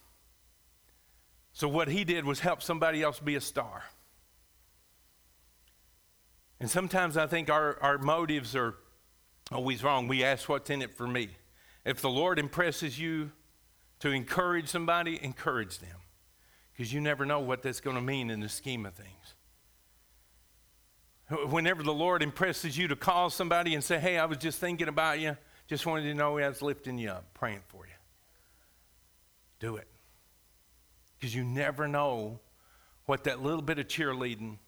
So 1.55 1.67
what 1.67 1.89
he 1.89 2.05
did 2.05 2.27
was 2.27 2.41
help 2.41 2.61
somebody 2.61 3.03
else 3.03 3.19
be 3.19 3.37
a 3.37 3.41
star. 3.41 3.85
And 6.61 6.69
sometimes 6.71 7.17
I 7.17 7.27
think 7.27 7.49
our, 7.49 7.79
our 7.81 7.97
motives 7.97 8.55
are 8.55 8.75
always 9.51 9.83
wrong. 9.83 10.09
We 10.09 10.23
ask, 10.23 10.47
What's 10.47 10.69
in 10.69 10.83
it 10.83 10.95
for 10.95 11.09
me? 11.09 11.31
If 11.87 12.03
the 12.03 12.11
Lord 12.11 12.39
impresses 12.39 12.99
you 12.99 13.33
to 14.01 14.11
encourage 14.11 14.69
somebody, 14.69 15.19
encourage 15.25 15.79
them. 15.79 15.97
Because 16.73 16.93
you 16.93 17.01
never 17.01 17.25
know 17.25 17.41
what 17.41 17.63
that's 17.63 17.81
going 17.81 17.97
to 17.97 18.03
mean 18.03 18.29
in 18.29 18.41
the 18.41 18.51
scheme 18.51 18.85
of 18.85 18.93
things. 18.93 19.34
Whenever 21.29 21.83
the 21.83 21.95
Lord 21.95 22.23
impresses 22.23 22.77
you 22.77 22.89
to 22.89 22.97
call 22.97 23.31
somebody 23.31 23.75
and 23.75 23.83
say, 23.83 23.99
Hey, 23.99 24.19
I 24.19 24.27
was 24.27 24.39
just 24.39 24.59
thinking 24.59 24.89
about 24.89 25.21
you, 25.21 25.37
just 25.67 25.87
wanted 25.87 26.05
to 26.05 26.15
know 26.15 26.39
I 26.39 26.49
was 26.49 26.63
lifting 26.63 26.99
you 26.99 27.11
up, 27.11 27.33
praying 27.35 27.63
for 27.69 27.87
you. 27.87 27.93
Do 29.59 29.77
it. 29.77 29.89
Because 31.17 31.35
you 31.35 31.45
never 31.45 31.89
know 31.89 32.41
what 33.07 33.25
that 33.25 33.43
little 33.43 33.63
bit 33.63 33.79
of 33.79 33.89
cheerleading 33.89 34.59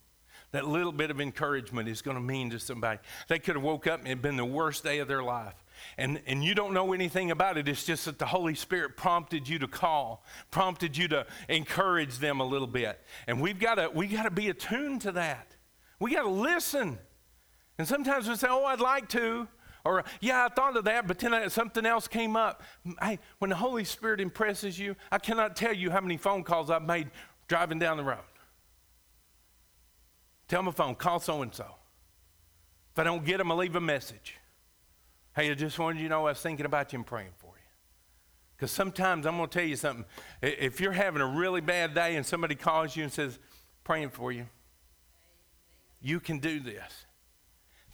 that 0.52 0.66
little 0.66 0.92
bit 0.92 1.10
of 1.10 1.20
encouragement 1.20 1.88
is 1.88 2.02
going 2.02 2.16
to 2.16 2.22
mean 2.22 2.50
to 2.50 2.58
somebody. 2.58 3.00
They 3.28 3.38
could 3.38 3.56
have 3.56 3.64
woke 3.64 3.86
up 3.86 4.00
and 4.00 4.08
it 4.08 4.22
been 4.22 4.36
the 4.36 4.44
worst 4.44 4.84
day 4.84 5.00
of 5.00 5.08
their 5.08 5.22
life. 5.22 5.54
And, 5.98 6.20
and 6.26 6.42
you 6.42 6.54
don't 6.54 6.72
know 6.72 6.92
anything 6.92 7.30
about 7.30 7.58
it. 7.58 7.68
It's 7.68 7.84
just 7.84 8.06
that 8.06 8.18
the 8.18 8.26
Holy 8.26 8.54
Spirit 8.54 8.96
prompted 8.96 9.48
you 9.48 9.58
to 9.58 9.68
call, 9.68 10.24
prompted 10.50 10.96
you 10.96 11.08
to 11.08 11.26
encourage 11.48 12.18
them 12.18 12.40
a 12.40 12.44
little 12.44 12.66
bit. 12.66 12.98
And 13.26 13.40
we've 13.40 13.58
got 13.58 13.74
to, 13.74 13.90
we 13.92 14.06
got 14.06 14.22
to 14.22 14.30
be 14.30 14.48
attuned 14.48 15.02
to 15.02 15.12
that. 15.12 15.55
We 15.98 16.14
got 16.14 16.22
to 16.22 16.28
listen. 16.28 16.98
And 17.78 17.86
sometimes 17.86 18.28
we 18.28 18.36
say, 18.36 18.48
oh, 18.50 18.64
I'd 18.64 18.80
like 18.80 19.08
to. 19.10 19.48
Or, 19.84 20.02
yeah, 20.20 20.46
I 20.46 20.48
thought 20.48 20.76
of 20.76 20.84
that, 20.84 21.06
but 21.06 21.18
then 21.18 21.32
I, 21.32 21.46
something 21.46 21.86
else 21.86 22.08
came 22.08 22.36
up. 22.36 22.62
Hey, 23.00 23.20
when 23.38 23.50
the 23.50 23.56
Holy 23.56 23.84
Spirit 23.84 24.20
impresses 24.20 24.78
you, 24.78 24.96
I 25.12 25.18
cannot 25.18 25.54
tell 25.54 25.72
you 25.72 25.90
how 25.90 26.00
many 26.00 26.16
phone 26.16 26.42
calls 26.42 26.70
I've 26.70 26.82
made 26.82 27.08
driving 27.46 27.78
down 27.78 27.96
the 27.96 28.04
road. 28.04 28.18
Tell 30.48 30.62
my 30.62 30.72
phone, 30.72 30.96
call 30.96 31.20
so 31.20 31.42
and 31.42 31.54
so. 31.54 31.66
If 32.92 32.98
I 32.98 33.04
don't 33.04 33.24
get 33.24 33.38
them, 33.38 33.52
I'll 33.52 33.58
leave 33.58 33.76
a 33.76 33.80
message. 33.80 34.36
Hey, 35.36 35.50
I 35.50 35.54
just 35.54 35.78
wanted 35.78 36.00
you 36.00 36.08
to 36.08 36.10
know 36.10 36.20
I 36.26 36.30
was 36.30 36.40
thinking 36.40 36.66
about 36.66 36.92
you 36.92 36.98
and 36.98 37.06
praying 37.06 37.32
for 37.36 37.52
you. 37.56 37.62
Because 38.56 38.72
sometimes 38.72 39.26
I'm 39.26 39.36
going 39.36 39.48
to 39.48 39.58
tell 39.58 39.68
you 39.68 39.76
something. 39.76 40.04
If 40.42 40.80
you're 40.80 40.92
having 40.92 41.20
a 41.20 41.26
really 41.26 41.60
bad 41.60 41.94
day 41.94 42.16
and 42.16 42.24
somebody 42.24 42.54
calls 42.54 42.96
you 42.96 43.04
and 43.04 43.12
says, 43.12 43.38
praying 43.84 44.10
for 44.10 44.32
you, 44.32 44.46
you 46.00 46.20
can 46.20 46.38
do 46.38 46.60
this. 46.60 47.06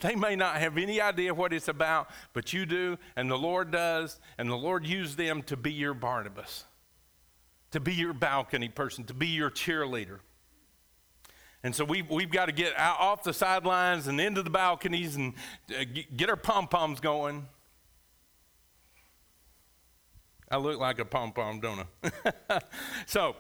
They 0.01 0.17
may 0.17 0.35
not 0.35 0.57
have 0.57 0.77
any 0.79 1.01
idea 1.01 1.33
what 1.33 1.53
it's 1.53 1.69
about, 1.69 2.11
but 2.33 2.53
you 2.53 2.67
do, 2.67 2.99
and 3.15 3.31
the 3.31 3.39
Lord 3.39 3.71
does, 3.71 4.19
and 4.37 4.51
the 4.51 4.57
Lord 4.57 4.85
used 4.85 5.17
them 5.17 5.43
to 5.45 5.57
be 5.57 5.73
your 5.73 5.95
Barnabas, 5.95 6.65
to 7.71 7.79
be 7.79 7.95
your 7.95 8.13
balcony 8.13 8.69
person, 8.69 9.05
to 9.05 9.15
be 9.15 9.29
your 9.29 9.51
cheerleader. 9.51 10.19
And 11.63 11.75
so 11.75 11.85
we've, 11.85 12.11
we've 12.11 12.31
got 12.31 12.47
to 12.47 12.53
get 12.53 12.77
out, 12.77 12.99
off 12.99 13.23
the 13.23 13.33
sidelines 13.33 14.09
and 14.09 14.21
into 14.21 14.43
the 14.43 14.51
balconies 14.51 15.15
and 15.15 15.35
uh, 15.71 15.85
get 16.17 16.29
our 16.29 16.37
pom 16.37 16.67
poms 16.67 16.99
going. 16.99 17.47
I 20.51 20.57
look 20.57 20.81
like 20.81 20.99
a 20.99 21.05
pom 21.05 21.33
pom, 21.33 21.61
don't 21.61 21.87
I? 22.51 22.61
so, 23.07 23.37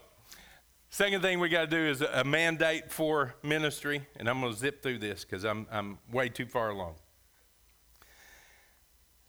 second 0.92 1.22
thing 1.22 1.40
we 1.40 1.48
got 1.48 1.62
to 1.62 1.66
do 1.66 1.78
is 1.78 2.02
a 2.02 2.22
mandate 2.22 2.92
for 2.92 3.35
ministry, 3.42 4.07
and 4.16 4.28
I'm 4.28 4.40
going 4.40 4.52
to 4.52 4.59
zip 4.59 4.83
through 4.83 4.98
this 4.98 5.24
because 5.24 5.44
I'm, 5.44 5.66
I'm 5.72 5.98
way 6.12 6.28
too 6.28 6.46
far 6.46 6.68
along, 6.68 6.94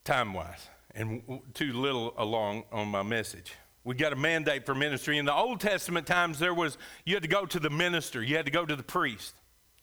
time 0.03 0.33
wise, 0.33 0.67
and 0.93 1.41
too 1.53 1.71
little 1.73 2.13
along 2.17 2.65
on 2.71 2.89
my 2.89 3.01
message. 3.01 3.53
We 3.85 3.95
got 3.95 4.13
a 4.13 4.17
mandate 4.17 4.65
for 4.65 4.75
ministry. 4.75 5.17
In 5.17 5.25
the 5.25 5.33
Old 5.33 5.59
Testament 5.59 6.05
times, 6.05 6.37
there 6.37 6.53
was 6.53 6.77
you 7.05 7.15
had 7.15 7.23
to 7.23 7.29
go 7.29 7.45
to 7.45 7.59
the 7.59 7.69
minister, 7.69 8.21
you 8.21 8.35
had 8.35 8.45
to 8.45 8.51
go 8.51 8.65
to 8.65 8.75
the 8.75 8.83
priest. 8.83 9.33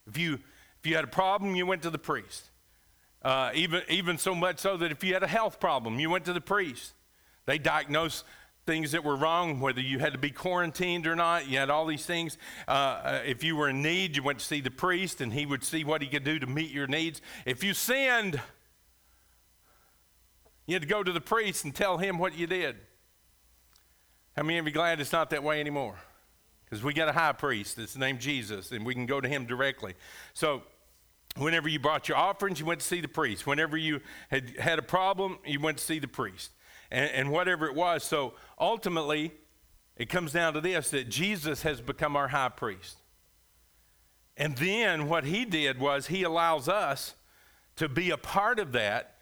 If 0.07 0.17
you 0.17 0.35
if 0.35 0.87
you 0.87 0.95
had 0.95 1.05
a 1.05 1.09
problem, 1.09 1.55
you 1.57 1.67
went 1.67 1.83
to 1.83 1.91
the 1.91 1.99
priest. 1.99 2.51
Uh, 3.23 3.51
even 3.55 3.83
even 3.89 4.17
so 4.17 4.35
much 4.35 4.59
so 4.59 4.77
that 4.77 4.91
if 4.91 5.03
you 5.03 5.13
had 5.13 5.23
a 5.23 5.29
health 5.29 5.61
problem, 5.61 5.99
you 5.99 6.09
went 6.09 6.27
to 6.27 6.33
the 6.33 6.41
priest. 6.41 6.93
They 7.47 7.59
diagnosed 7.59 8.25
things 8.71 8.93
that 8.93 9.03
were 9.03 9.17
wrong, 9.17 9.59
whether 9.59 9.81
you 9.81 9.99
had 9.99 10.13
to 10.13 10.19
be 10.19 10.31
quarantined 10.31 11.05
or 11.05 11.17
not. 11.17 11.49
You 11.49 11.59
had 11.59 11.71
all 11.71 11.87
these 11.87 12.07
things. 12.07 12.39
Uh, 12.69 12.71
uh, 12.71 13.23
if 13.27 13.43
you 13.43 13.57
were 13.57 13.69
in 13.69 13.83
need, 13.83 14.15
you 14.15 14.23
went 14.23 14.39
to 14.39 14.45
see 14.45 14.61
the 14.61 14.71
priest, 14.71 15.21
and 15.21 15.33
he 15.33 15.45
would 15.45 15.65
see 15.65 15.83
what 15.83 16.03
he 16.03 16.07
could 16.07 16.23
do 16.23 16.39
to 16.39 16.47
meet 16.47 16.71
your 16.71 16.87
needs. 16.87 17.21
If 17.45 17.65
you 17.65 17.75
sinned, 17.75 18.41
you 20.67 20.75
had 20.77 20.83
to 20.83 20.89
go 20.89 21.03
to 21.03 21.11
the 21.11 21.21
priest 21.21 21.65
and 21.65 21.75
tell 21.75 21.99
him 21.99 22.17
what 22.17 22.39
you 22.39 22.47
did. 22.47 22.77
How 24.37 24.45
many 24.45 24.59
of 24.59 24.67
you 24.67 24.73
glad 24.73 25.01
it's 25.01 25.11
not 25.11 25.31
that 25.31 25.43
way 25.43 25.59
anymore? 25.59 25.97
Because 26.65 26.85
we 26.85 26.95
got 26.95 27.09
a 27.09 27.13
high 27.13 27.33
priest 27.33 27.77
that's 27.77 27.97
named 27.97 28.21
Jesus, 28.21 28.71
and 28.71 28.87
we 28.87 28.95
can 28.95 29.05
go 29.05 29.21
to 29.21 29.29
him 29.29 29.47
directly. 29.47 29.95
So, 30.33 30.63
whenever 31.37 31.69
you 31.69 31.81
brought 31.81 32.09
your 32.09 32.19
offerings, 32.19 32.61
you 32.61 32.67
went 32.67 32.79
to 32.79 32.87
see 32.87 33.01
the 33.01 33.09
priest. 33.09 33.49
Whenever 33.49 33.77
you 33.77 34.01
had 34.31 34.57
had 34.61 34.79
a 34.79 34.83
problem, 34.83 35.41
you 35.45 35.59
went 35.59 35.79
to 35.79 35.85
see 35.85 35.99
the 35.99 36.07
priest. 36.07 36.53
And, 36.91 37.11
and 37.11 37.31
whatever 37.31 37.67
it 37.67 37.75
was. 37.75 38.03
So, 38.03 38.35
ultimately, 38.59 39.33
it 39.97 40.09
comes 40.09 40.33
down 40.33 40.55
to 40.55 40.61
this 40.61 40.91
that 40.91 41.09
Jesus 41.09 41.63
has 41.63 41.81
become 41.81 42.17
our 42.17 42.29
high 42.29 42.49
priest. 42.49 42.97
And 44.37 44.57
then 44.57 45.09
what 45.09 45.25
he 45.25 45.45
did 45.45 45.79
was 45.79 46.07
he 46.07 46.23
allows 46.23 46.69
us 46.69 47.15
to 47.77 47.89
be 47.89 48.11
a 48.11 48.17
part 48.17 48.59
of 48.59 48.73
that, 48.73 49.17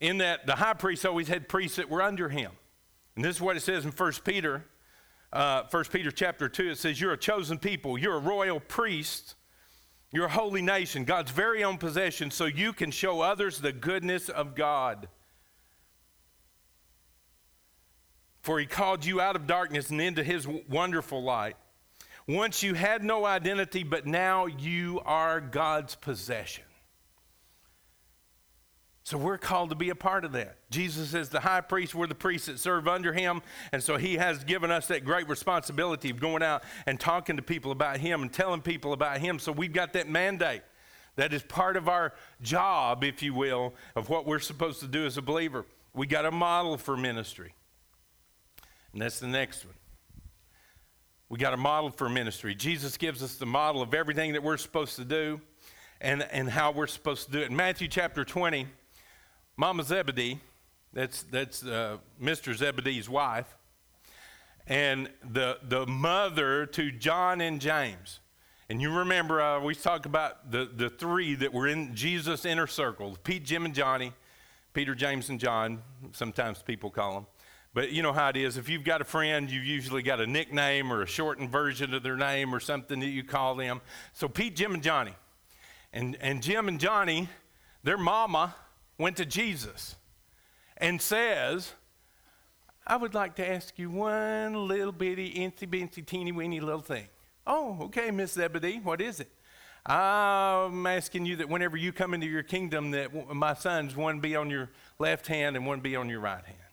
in 0.00 0.18
that 0.18 0.46
the 0.46 0.56
high 0.56 0.74
priest 0.74 1.04
always 1.06 1.28
had 1.28 1.48
priests 1.48 1.76
that 1.76 1.88
were 1.88 2.02
under 2.02 2.28
him. 2.28 2.52
And 3.16 3.24
this 3.24 3.36
is 3.36 3.42
what 3.42 3.56
it 3.56 3.60
says 3.60 3.84
in 3.84 3.92
1 3.92 4.12
Peter, 4.24 4.64
uh, 5.32 5.64
1 5.70 5.84
Peter 5.92 6.10
chapter 6.10 6.48
2. 6.48 6.70
It 6.70 6.78
says, 6.78 7.00
You're 7.00 7.12
a 7.12 7.18
chosen 7.18 7.58
people, 7.58 7.98
you're 7.98 8.16
a 8.16 8.20
royal 8.20 8.60
priest, 8.60 9.34
you're 10.10 10.26
a 10.26 10.30
holy 10.30 10.62
nation, 10.62 11.04
God's 11.04 11.30
very 11.30 11.62
own 11.62 11.76
possession, 11.76 12.30
so 12.30 12.46
you 12.46 12.72
can 12.72 12.90
show 12.90 13.20
others 13.20 13.60
the 13.60 13.72
goodness 13.72 14.28
of 14.28 14.54
God. 14.54 15.08
For 18.44 18.60
he 18.60 18.66
called 18.66 19.06
you 19.06 19.22
out 19.22 19.36
of 19.36 19.46
darkness 19.46 19.88
and 19.88 19.98
into 20.02 20.22
his 20.22 20.46
wonderful 20.68 21.22
light. 21.22 21.56
Once 22.28 22.62
you 22.62 22.74
had 22.74 23.02
no 23.02 23.24
identity, 23.24 23.82
but 23.82 24.06
now 24.06 24.44
you 24.44 25.00
are 25.06 25.40
God's 25.40 25.94
possession. 25.94 26.64
So 29.02 29.16
we're 29.16 29.38
called 29.38 29.70
to 29.70 29.74
be 29.74 29.88
a 29.88 29.94
part 29.94 30.26
of 30.26 30.32
that. 30.32 30.58
Jesus 30.68 31.14
is 31.14 31.30
the 31.30 31.40
high 31.40 31.62
priest, 31.62 31.94
we're 31.94 32.06
the 32.06 32.14
priests 32.14 32.48
that 32.48 32.58
serve 32.58 32.86
under 32.86 33.14
him. 33.14 33.40
And 33.72 33.82
so 33.82 33.96
he 33.96 34.16
has 34.16 34.44
given 34.44 34.70
us 34.70 34.88
that 34.88 35.06
great 35.06 35.26
responsibility 35.26 36.10
of 36.10 36.20
going 36.20 36.42
out 36.42 36.64
and 36.84 37.00
talking 37.00 37.36
to 37.36 37.42
people 37.42 37.72
about 37.72 37.96
him 37.96 38.20
and 38.20 38.30
telling 38.30 38.60
people 38.60 38.92
about 38.92 39.20
him. 39.20 39.38
So 39.38 39.52
we've 39.52 39.72
got 39.72 39.94
that 39.94 40.06
mandate. 40.06 40.60
That 41.16 41.32
is 41.32 41.42
part 41.42 41.78
of 41.78 41.88
our 41.88 42.12
job, 42.42 43.04
if 43.04 43.22
you 43.22 43.32
will, 43.32 43.72
of 43.96 44.10
what 44.10 44.26
we're 44.26 44.38
supposed 44.38 44.80
to 44.80 44.86
do 44.86 45.06
as 45.06 45.16
a 45.16 45.22
believer. 45.22 45.64
We 45.94 46.06
got 46.06 46.26
a 46.26 46.30
model 46.30 46.76
for 46.76 46.94
ministry. 46.94 47.54
And 48.94 49.02
that's 49.02 49.18
the 49.18 49.26
next 49.26 49.64
one. 49.64 49.74
We 51.28 51.36
got 51.36 51.52
a 51.52 51.56
model 51.56 51.90
for 51.90 52.08
ministry. 52.08 52.54
Jesus 52.54 52.96
gives 52.96 53.24
us 53.24 53.34
the 53.34 53.46
model 53.46 53.82
of 53.82 53.92
everything 53.92 54.34
that 54.34 54.42
we're 54.42 54.56
supposed 54.56 54.94
to 54.96 55.04
do 55.04 55.40
and, 56.00 56.22
and 56.30 56.48
how 56.48 56.70
we're 56.70 56.86
supposed 56.86 57.26
to 57.26 57.32
do 57.32 57.40
it. 57.40 57.50
In 57.50 57.56
Matthew 57.56 57.88
chapter 57.88 58.24
20, 58.24 58.68
Mama 59.56 59.82
Zebedee, 59.82 60.38
that's, 60.92 61.24
that's 61.24 61.64
uh, 61.64 61.96
Mr. 62.22 62.54
Zebedee's 62.54 63.08
wife, 63.08 63.56
and 64.68 65.10
the, 65.28 65.58
the 65.68 65.86
mother 65.88 66.64
to 66.66 66.92
John 66.92 67.40
and 67.40 67.60
James. 67.60 68.20
And 68.68 68.80
you 68.80 68.92
remember, 68.98 69.42
uh, 69.42 69.60
we 69.60 69.74
talked 69.74 70.06
about 70.06 70.52
the, 70.52 70.70
the 70.72 70.88
three 70.88 71.34
that 71.34 71.52
were 71.52 71.66
in 71.66 71.96
Jesus' 71.96 72.44
inner 72.44 72.68
circle 72.68 73.18
Pete, 73.24 73.44
Jim, 73.44 73.64
and 73.64 73.74
Johnny, 73.74 74.12
Peter, 74.72 74.94
James, 74.94 75.30
and 75.30 75.40
John, 75.40 75.82
sometimes 76.12 76.62
people 76.62 76.90
call 76.90 77.14
them. 77.14 77.26
But 77.74 77.90
you 77.90 78.02
know 78.02 78.12
how 78.12 78.28
it 78.28 78.36
is. 78.36 78.56
If 78.56 78.68
you've 78.68 78.84
got 78.84 79.00
a 79.00 79.04
friend, 79.04 79.50
you've 79.50 79.64
usually 79.64 80.02
got 80.02 80.20
a 80.20 80.26
nickname 80.26 80.92
or 80.92 81.02
a 81.02 81.06
shortened 81.06 81.50
version 81.50 81.92
of 81.92 82.04
their 82.04 82.16
name 82.16 82.54
or 82.54 82.60
something 82.60 83.00
that 83.00 83.08
you 83.08 83.24
call 83.24 83.56
them. 83.56 83.80
So 84.12 84.28
Pete, 84.28 84.54
Jim, 84.54 84.74
and 84.74 84.82
Johnny. 84.82 85.14
And, 85.92 86.16
and 86.20 86.40
Jim 86.40 86.68
and 86.68 86.78
Johnny, 86.78 87.28
their 87.82 87.98
mama 87.98 88.54
went 88.96 89.16
to 89.16 89.26
Jesus 89.26 89.96
and 90.76 91.02
says, 91.02 91.72
I 92.86 92.96
would 92.96 93.14
like 93.14 93.34
to 93.36 93.48
ask 93.48 93.76
you 93.76 93.90
one 93.90 94.68
little 94.68 94.92
bitty, 94.92 95.32
incy 95.32 95.68
bincy, 95.68 96.04
teeny 96.06 96.30
weeny 96.30 96.60
little 96.60 96.80
thing. 96.80 97.08
Oh, 97.46 97.78
okay, 97.82 98.10
Miss 98.10 98.32
Zebedee, 98.32 98.80
what 98.82 99.00
is 99.00 99.20
it? 99.20 99.30
I'm 99.86 100.86
asking 100.86 101.26
you 101.26 101.36
that 101.36 101.48
whenever 101.48 101.76
you 101.76 101.92
come 101.92 102.14
into 102.14 102.26
your 102.26 102.42
kingdom, 102.42 102.92
that 102.92 103.34
my 103.34 103.54
sons, 103.54 103.96
one 103.96 104.20
be 104.20 104.36
on 104.36 104.48
your 104.48 104.70
left 104.98 105.26
hand 105.26 105.56
and 105.56 105.66
one 105.66 105.80
be 105.80 105.96
on 105.96 106.08
your 106.08 106.20
right 106.20 106.44
hand. 106.44 106.63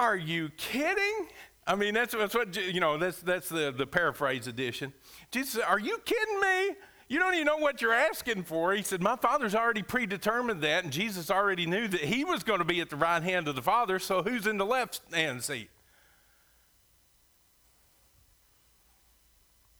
Are 0.00 0.16
you 0.16 0.48
kidding? 0.56 1.28
I 1.66 1.74
mean, 1.74 1.92
that's, 1.92 2.14
that's 2.14 2.34
what, 2.34 2.56
you 2.56 2.80
know, 2.80 2.96
that's, 2.96 3.20
that's 3.20 3.50
the, 3.50 3.70
the 3.70 3.86
paraphrase 3.86 4.46
edition. 4.46 4.94
Jesus 5.30 5.52
said, 5.52 5.64
Are 5.64 5.78
you 5.78 5.98
kidding 6.06 6.40
me? 6.40 6.76
You 7.08 7.18
don't 7.18 7.34
even 7.34 7.44
know 7.44 7.58
what 7.58 7.82
you're 7.82 7.92
asking 7.92 8.44
for. 8.44 8.72
He 8.72 8.82
said, 8.82 9.02
My 9.02 9.16
Father's 9.16 9.54
already 9.54 9.82
predetermined 9.82 10.62
that, 10.62 10.84
and 10.84 10.92
Jesus 10.92 11.30
already 11.30 11.66
knew 11.66 11.86
that 11.86 12.00
He 12.00 12.24
was 12.24 12.42
going 12.42 12.60
to 12.60 12.64
be 12.64 12.80
at 12.80 12.88
the 12.88 12.96
right 12.96 13.22
hand 13.22 13.46
of 13.46 13.56
the 13.56 13.62
Father, 13.62 13.98
so 13.98 14.22
who's 14.22 14.46
in 14.46 14.56
the 14.56 14.64
left 14.64 15.02
hand 15.12 15.44
seat? 15.44 15.68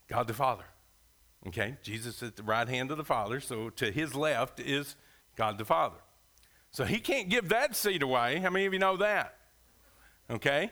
God 0.06 0.26
the 0.26 0.34
Father. 0.34 0.64
Okay, 1.46 1.76
Jesus 1.82 2.22
at 2.22 2.36
the 2.36 2.42
right 2.42 2.68
hand 2.68 2.90
of 2.90 2.98
the 2.98 3.04
Father, 3.04 3.40
so 3.40 3.70
to 3.70 3.90
his 3.90 4.14
left 4.14 4.60
is 4.60 4.96
God 5.34 5.56
the 5.56 5.64
Father. 5.64 5.96
So 6.72 6.84
he 6.84 6.98
can't 6.98 7.30
give 7.30 7.48
that 7.48 7.74
seat 7.74 8.02
away. 8.02 8.36
How 8.40 8.50
many 8.50 8.66
of 8.66 8.74
you 8.74 8.78
know 8.78 8.98
that? 8.98 9.38
Okay? 10.30 10.70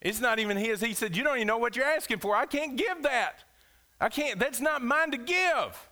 It's 0.00 0.20
not 0.20 0.38
even 0.38 0.56
his. 0.56 0.80
He 0.80 0.94
said, 0.94 1.16
You 1.16 1.24
don't 1.24 1.36
even 1.36 1.46
know 1.46 1.58
what 1.58 1.76
you're 1.76 1.84
asking 1.84 2.20
for. 2.20 2.34
I 2.34 2.46
can't 2.46 2.76
give 2.76 3.02
that. 3.02 3.44
I 4.00 4.08
can't, 4.08 4.38
that's 4.38 4.60
not 4.60 4.82
mine 4.82 5.10
to 5.10 5.18
give. 5.18 5.88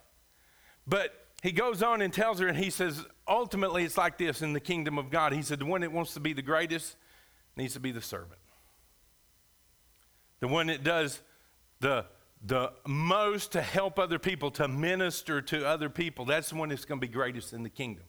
But 0.87 1.13
he 1.43 1.51
goes 1.51 1.83
on 1.83 2.01
and 2.01 2.11
tells 2.11 2.39
her, 2.39 2.47
and 2.47 2.57
he 2.57 2.69
says, 2.69 3.05
ultimately, 3.27 3.83
it's 3.83 3.97
like 3.97 4.17
this 4.17 4.41
in 4.41 4.53
the 4.53 4.59
kingdom 4.59 4.97
of 4.97 5.11
God. 5.11 5.31
He 5.31 5.43
said, 5.43 5.59
the 5.59 5.65
one 5.65 5.81
that 5.81 5.91
wants 5.91 6.15
to 6.15 6.19
be 6.19 6.33
the 6.33 6.41
greatest 6.41 6.95
needs 7.55 7.73
to 7.73 7.79
be 7.79 7.91
the 7.91 8.01
servant. 8.01 8.39
The 10.39 10.47
one 10.47 10.67
that 10.67 10.83
does 10.83 11.21
the, 11.79 12.05
the 12.43 12.73
most 12.87 13.51
to 13.51 13.61
help 13.61 13.99
other 13.99 14.17
people, 14.17 14.49
to 14.51 14.67
minister 14.67 15.41
to 15.43 15.67
other 15.67 15.89
people, 15.89 16.25
that's 16.25 16.49
the 16.49 16.55
one 16.55 16.69
that's 16.69 16.85
going 16.85 16.99
to 16.99 17.05
be 17.05 17.11
greatest 17.11 17.53
in 17.53 17.63
the 17.63 17.69
kingdom. 17.69 18.05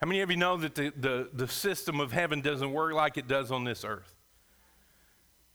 How 0.00 0.06
many 0.06 0.20
of 0.20 0.30
you 0.30 0.36
know 0.36 0.56
that 0.58 0.74
the, 0.74 0.92
the, 0.96 1.30
the 1.32 1.48
system 1.48 1.98
of 1.98 2.12
heaven 2.12 2.40
doesn't 2.40 2.72
work 2.72 2.92
like 2.92 3.16
it 3.16 3.26
does 3.26 3.50
on 3.50 3.64
this 3.64 3.84
earth? 3.84 4.13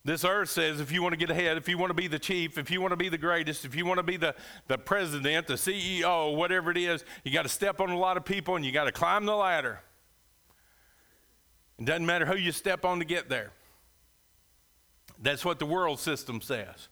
This 0.10 0.26
earth 0.26 0.50
says 0.50 0.80
if 0.80 0.92
you 0.92 1.04
want 1.04 1.14
to 1.14 1.20
get 1.20 1.30
ahead, 1.30 1.56
if 1.58 1.70
you 1.70 1.78
want 1.78 1.92
to 1.92 1.94
be 1.94 2.08
the 2.08 2.18
chief, 2.18 2.58
if 2.58 2.72
you 2.72 2.82
want 2.82 2.94
to 2.94 2.98
be 2.98 3.10
the 3.10 3.18
greatest, 3.20 3.64
if 3.64 3.76
you 3.76 3.86
want 3.86 4.00
to 4.00 4.04
be 4.04 4.18
the, 4.18 4.34
the 4.66 4.76
president, 4.76 5.46
the 5.46 5.54
CEO, 5.54 6.36
whatever 6.36 6.72
it 6.72 6.78
is, 6.78 7.06
you 7.24 7.32
got 7.32 7.44
to 7.44 7.50
step 7.50 7.80
on 7.80 7.92
a 7.92 7.96
lot 7.96 8.18
of 8.18 8.26
people 8.26 8.56
and 8.56 8.66
you 8.66 8.72
got 8.72 8.86
to 8.86 8.92
climb 8.92 9.28
the 9.28 9.36
ladder. 9.36 9.82
It 11.78 11.86
doesn't 11.86 12.08
matter 12.08 12.26
who 12.26 12.38
you 12.38 12.52
step 12.52 12.86
on 12.86 12.98
to 12.98 13.06
get 13.06 13.30
there. 13.30 13.52
That's 15.22 15.46
what 15.46 15.60
the 15.60 15.68
world 15.68 16.00
system 16.00 16.42
says. 16.42 16.88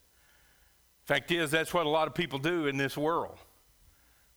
Fact 1.06 1.32
is, 1.32 1.50
that's 1.50 1.74
what 1.74 1.88
a 1.88 1.90
lot 1.90 2.08
of 2.08 2.14
people 2.14 2.38
do 2.38 2.68
in 2.68 2.78
this 2.78 2.96
world. 2.96 3.40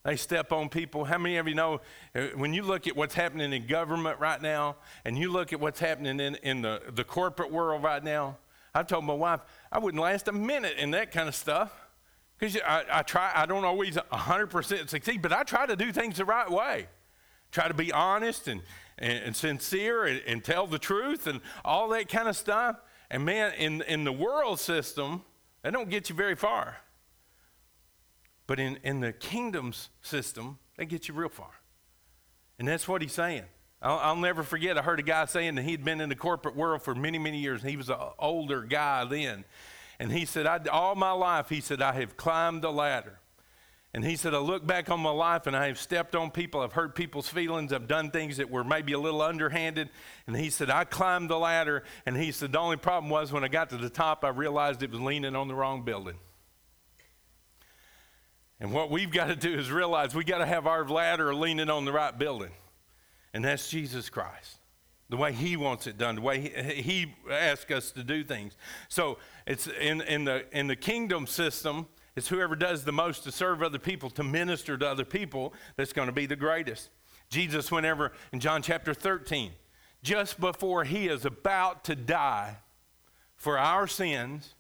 They 0.05 0.17
step 0.17 0.53
on 0.53 0.71
people. 0.71 1.05
How 1.05 1.19
many 1.19 1.37
of 1.37 1.47
you 1.47 1.55
know 1.55 1.83
uh, 2.15 2.29
when 2.35 2.55
you 2.55 2.63
look 2.63 2.87
at 2.87 2.97
what's 2.97 3.15
happening 3.15 3.53
in 3.53 3.67
government 3.67 4.19
right 4.21 4.41
now 4.41 4.77
and 5.05 5.19
you 5.19 5.31
look 5.31 5.53
at 5.53 5.61
what's 5.61 5.81
happening 5.81 6.19
in, 6.19 6.37
in 6.37 6.63
the, 6.63 6.81
the 6.95 7.05
corporate 7.05 7.53
world 7.53 7.83
right 7.83 8.03
now? 8.03 8.39
I 8.75 8.83
told 8.83 9.05
my 9.05 9.15
wife 9.15 9.41
I 9.71 9.79
wouldn't 9.79 10.03
last 10.03 10.29
a 10.29 10.33
minute 10.33 10.77
in 10.79 10.93
that 10.93 11.11
kind 11.13 11.29
of 11.29 11.35
stuff 11.35 11.73
Because 12.39 12.57
I, 12.57 12.85
I 12.91 13.03
try, 13.03 13.31
I 13.35 13.45
don't 13.45 13.65
always 13.65 13.97
100% 13.97 14.89
succeed, 14.89 15.21
but 15.21 15.33
I 15.33 15.43
try 15.43 15.67
to 15.67 15.77
do 15.77 15.93
things 15.93 16.17
the 16.17 16.25
right 16.25 16.51
way. 16.51 16.87
Try 17.53 17.69
to 17.69 17.75
be 17.75 17.93
honest 17.93 18.49
and, 18.49 18.63
and, 18.97 19.25
and 19.25 19.37
sincere 19.37 20.05
and, 20.05 20.23
and 20.27 20.43
tell 20.43 20.67
the 20.67 20.79
truth 20.79 21.27
and 21.27 21.41
all 21.65 21.89
that 21.91 22.09
kind 22.09 22.29
of 22.29 22.37
stuff. 22.37 22.77
And 23.11 23.25
man, 23.25 23.53
in, 23.55 23.83
in 23.83 24.05
the 24.05 24.13
world 24.13 24.59
system, 24.59 25.23
that 25.63 25.73
don't 25.73 25.91
get 25.91 26.09
you 26.09 26.15
very 26.15 26.37
far. 26.37 26.79
But 28.47 28.59
in, 28.59 28.79
in 28.83 29.01
the 29.01 29.13
kingdom's 29.13 29.91
system, 30.01 30.59
that 30.77 30.87
gets 30.87 31.09
you 31.09 31.15
real 31.15 31.29
far. 31.29 31.51
And 32.59 32.67
that's 32.67 32.89
what 32.89 33.03
he's 33.03 33.13
saying. 33.13 33.45
I'll, 33.83 33.99
I'll, 33.99 34.17
never 34.17 34.43
forget, 34.43 34.77
I 34.77 34.83
heard 34.83 35.01
a 35.01 35.03
guy 35.03 35.25
saying 35.25 35.55
that 35.55 35.63
he'd 35.63 35.85
been 35.85 36.01
in 36.01 36.09
the 36.09 36.17
corporate 36.17 36.55
world 36.55 36.83
for 36.83 36.95
many, 36.95 37.19
many 37.19 37.39
years. 37.39 37.63
He 37.63 37.77
was 37.77 37.89
an 37.89 37.97
older 38.19 38.63
guy 38.63 39.05
then. 39.05 39.45
And 39.99 40.13
he 40.13 40.25
said, 40.27 40.69
All 40.69 40.95
my 40.95 41.13
life, 41.13 41.49
he 41.49 41.61
said, 41.61 41.81
I 41.81 41.93
have 41.95 42.17
climbed 42.17 42.63
the 42.63 42.73
ladder. 42.73 43.19
And 43.93 44.05
he 44.05 44.15
said, 44.15 44.35
I 44.35 44.39
look 44.39 44.65
back 44.65 44.89
on 44.89 45.01
my 45.01 45.11
life 45.11 45.49
and 45.49 45.57
I 45.57 45.67
have 45.67 45.79
stepped 45.79 46.15
on 46.15 46.31
people. 46.31 46.61
I've 46.61 46.75
hurt 46.75 46.95
people's 46.95 47.29
feelings. 47.29 47.73
I've 47.73 47.89
done 47.89 48.11
things 48.13 48.37
that 48.37 48.49
were 48.49 48.63
maybe 48.63 48.93
a 48.93 48.99
little 49.01 49.21
underhanded. 49.21 49.91
And 50.29 50.37
he 50.37 50.49
said, 50.49 50.71
I 50.71 50.85
climbed 50.85 51.29
the 51.29 51.39
ladder. 51.39 51.83
And 52.07 52.17
he 52.17 52.31
said, 52.31 52.53
the 52.53 52.61
only 52.61 52.77
problem 52.77 53.11
was 53.11 53.33
when 53.33 53.43
I 53.43 53.49
got 53.49 53.71
to 53.71 53.77
the 53.77 53.91
top, 53.91 54.25
I 54.25 54.29
realized 54.29 54.85
it 54.85 54.93
was 54.93 55.01
leaning 55.01 55.35
on 55.35 55.49
the 55.49 55.57
wrong 55.57 55.85
building. 55.85 56.19
And 58.61 58.73
what 58.73 58.91
we've 58.91 59.11
got 59.11 59.27
to 59.27 59.37
do 59.37 59.59
is 59.59 59.73
realize 59.73 60.15
we 60.15 60.23
got 60.23 60.39
to 60.39 60.47
have 60.47 60.69
our 60.69 60.87
ladder 60.87 61.35
leaning 61.35 61.69
on 61.69 61.85
the 61.85 61.93
right 61.93 62.17
building. 62.17 62.51
And 63.33 63.45
that's 63.45 63.69
Jesus 63.71 64.11
Christ 64.11 64.61
the 65.11 65.17
way 65.17 65.33
he 65.33 65.57
wants 65.57 65.89
it 65.89 65.99
done, 65.99 66.15
the 66.15 66.21
way 66.21 66.41
he, 66.41 66.83
he 66.83 67.15
asks 67.31 67.71
us 67.73 67.91
to 67.91 68.05
do 68.05 68.23
things. 68.23 68.57
So 68.89 69.19
it's 69.45 69.67
in, 69.67 70.01
in, 70.03 70.25
the, 70.25 70.45
in 70.57 70.69
the 70.69 70.77
kingdom 70.77 71.27
system, 71.27 71.89
it's 72.15 72.29
whoever 72.29 72.55
does 72.55 72.85
the 72.85 72.93
most 72.93 73.25
to 73.25 73.33
serve 73.33 73.61
other 73.63 73.79
people, 73.79 74.09
to 74.11 74.23
minister 74.23 74.79
to 74.79 74.89
other 74.89 75.05
people, 75.05 75.53
that's 75.77 75.93
going 75.93 76.07
to 76.07 76.13
be 76.13 76.27
the 76.27 76.37
greatest. 76.37 76.91
Jesus, 77.29 77.73
whenever 77.73 78.13
in 78.33 78.39
John 78.39 78.63
chapter 78.63 78.95
13, 78.95 79.51
just 80.03 80.41
before 80.41 80.85
he 80.85 81.09
is 81.09 81.25
about 81.25 81.85
to 81.85 81.97
die 81.97 82.59
for 83.37 83.59
our 83.59 83.89
sins, 83.89 84.55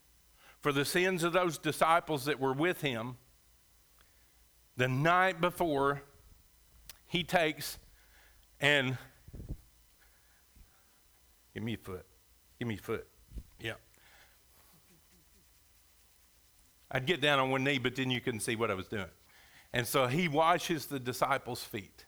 for 0.60 0.72
the 0.72 0.84
sins 0.84 1.22
of 1.22 1.32
those 1.32 1.58
disciples 1.58 2.24
that 2.24 2.40
were 2.40 2.52
with 2.52 2.80
him, 2.80 3.16
the 4.76 4.88
night 4.88 5.40
before, 5.40 6.02
he 7.06 7.22
takes 7.22 7.78
and 8.60 8.96
Give 11.54 11.62
me 11.62 11.74
a 11.74 11.78
foot. 11.78 12.06
Give 12.58 12.68
me 12.68 12.76
a 12.76 12.78
foot. 12.78 13.06
Yeah. 13.60 13.74
I'd 16.90 17.06
get 17.06 17.20
down 17.20 17.38
on 17.38 17.50
one 17.50 17.64
knee, 17.64 17.78
but 17.78 17.96
then 17.96 18.10
you 18.10 18.20
couldn't 18.20 18.40
see 18.40 18.56
what 18.56 18.70
I 18.70 18.74
was 18.74 18.88
doing. 18.88 19.10
And 19.72 19.86
so 19.86 20.06
he 20.06 20.26
washes 20.28 20.86
the 20.86 20.98
disciples' 20.98 21.62
feet. 21.62 22.04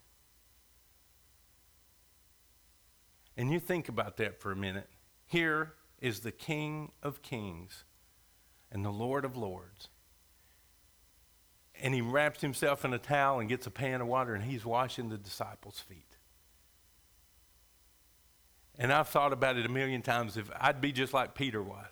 And 3.36 3.52
you 3.52 3.60
think 3.60 3.88
about 3.88 4.16
that 4.18 4.40
for 4.40 4.52
a 4.52 4.56
minute. 4.56 4.88
Here 5.26 5.74
is 6.00 6.20
the 6.20 6.32
King 6.32 6.92
of 7.02 7.22
Kings 7.22 7.84
and 8.70 8.84
the 8.84 8.90
Lord 8.90 9.24
of 9.24 9.36
Lords. 9.36 9.88
And 11.80 11.94
he 11.94 12.00
wraps 12.00 12.40
himself 12.40 12.84
in 12.84 12.92
a 12.92 12.98
towel 12.98 13.40
and 13.40 13.48
gets 13.48 13.66
a 13.66 13.70
pan 13.70 14.00
of 14.00 14.06
water 14.06 14.34
and 14.34 14.44
he's 14.44 14.64
washing 14.64 15.08
the 15.08 15.18
disciples' 15.18 15.80
feet. 15.80 16.11
And 18.78 18.92
I've 18.92 19.08
thought 19.08 19.32
about 19.32 19.56
it 19.56 19.66
a 19.66 19.68
million 19.68 20.02
times 20.02 20.36
if 20.36 20.50
I'd 20.58 20.80
be 20.80 20.92
just 20.92 21.12
like 21.12 21.34
Peter 21.34 21.62
was. 21.62 21.90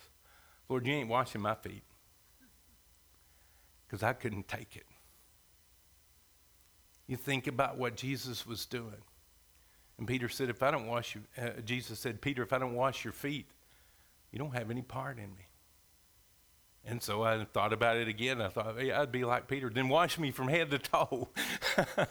Lord, 0.69 0.87
you 0.87 0.95
ain't 0.95 1.09
washing 1.09 1.41
my 1.41 1.55
feet. 1.55 1.83
Because 3.87 4.03
I 4.03 4.13
couldn't 4.13 4.49
take 4.49 4.77
it. 4.77 4.87
You 7.07 7.17
think 7.17 7.47
about 7.47 7.77
what 7.77 7.97
Jesus 7.97 8.47
was 8.47 8.67
doing. 8.67 9.03
And 9.99 10.07
Peter 10.07 10.29
said, 10.29 10.49
if 10.49 10.63
I 10.63 10.71
don't 10.71 10.87
wash 10.87 11.15
you, 11.15 11.23
uh, 11.37 11.61
Jesus 11.65 11.99
said, 11.99 12.21
Peter, 12.21 12.43
if 12.43 12.53
I 12.53 12.59
don't 12.59 12.75
wash 12.75 13.05
your 13.05 13.13
feet, 13.13 13.51
you 14.31 14.39
don't 14.39 14.55
have 14.55 14.71
any 14.71 14.83
part 14.83 15.19
in 15.19 15.35
me. 15.37 15.49
And 16.85 17.03
so 17.03 17.23
I 17.23 17.45
thought 17.45 17.73
about 17.73 17.97
it 17.97 18.09
again. 18.09 18.41
I 18.41 18.49
thought, 18.49 18.83
yeah, 18.83 19.01
I'd 19.01 19.13
be 19.13 19.25
like 19.25 19.49
Peter. 19.49 19.69
Then 19.69 19.89
wash 19.89 20.19
me 20.19 20.31
from 20.31 20.49
head 20.49 20.71
to 20.71 20.79
toe. 20.79 21.29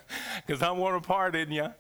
Because 0.46 0.64
I 0.64 0.72
want 0.72 0.96
a 0.96 1.02
part 1.02 1.36
in 1.36 1.52
you. 1.52 1.74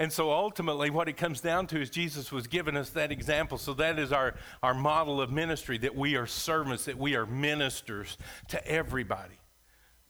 And 0.00 0.10
so 0.10 0.32
ultimately, 0.32 0.88
what 0.88 1.10
it 1.10 1.18
comes 1.18 1.42
down 1.42 1.66
to 1.66 1.80
is 1.82 1.90
Jesus 1.90 2.32
was 2.32 2.46
giving 2.46 2.74
us 2.74 2.88
that 2.90 3.12
example. 3.12 3.58
So 3.58 3.74
that 3.74 3.98
is 3.98 4.12
our, 4.12 4.34
our 4.62 4.72
model 4.72 5.20
of 5.20 5.30
ministry 5.30 5.76
that 5.76 5.94
we 5.94 6.16
are 6.16 6.26
servants, 6.26 6.86
that 6.86 6.96
we 6.96 7.16
are 7.16 7.26
ministers 7.26 8.16
to 8.48 8.66
everybody. 8.66 9.38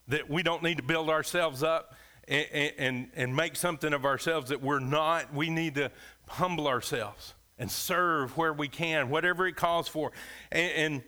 That 0.06 0.30
we 0.30 0.44
don't 0.44 0.62
need 0.62 0.76
to 0.76 0.84
build 0.84 1.10
ourselves 1.10 1.64
up 1.64 1.96
and, 2.28 2.46
and, 2.78 3.08
and 3.16 3.34
make 3.34 3.56
something 3.56 3.92
of 3.92 4.04
ourselves 4.04 4.50
that 4.50 4.62
we're 4.62 4.78
not. 4.78 5.34
We 5.34 5.50
need 5.50 5.74
to 5.74 5.90
humble 6.28 6.68
ourselves 6.68 7.34
and 7.58 7.68
serve 7.68 8.36
where 8.36 8.52
we 8.52 8.68
can, 8.68 9.10
whatever 9.10 9.44
it 9.48 9.56
calls 9.56 9.88
for. 9.88 10.12
And, 10.52 10.72
and 10.72 11.02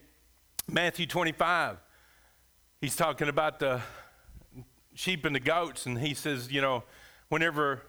Matthew 0.69 1.05
25, 1.05 1.77
he's 2.81 2.97
talking 2.97 3.29
about 3.29 3.59
the 3.59 3.79
sheep 4.93 5.23
and 5.23 5.33
the 5.33 5.39
goats, 5.39 5.85
and 5.85 5.97
he 5.97 6.13
says, 6.13 6.51
you 6.51 6.59
know, 6.59 6.83
whenever 7.29 7.81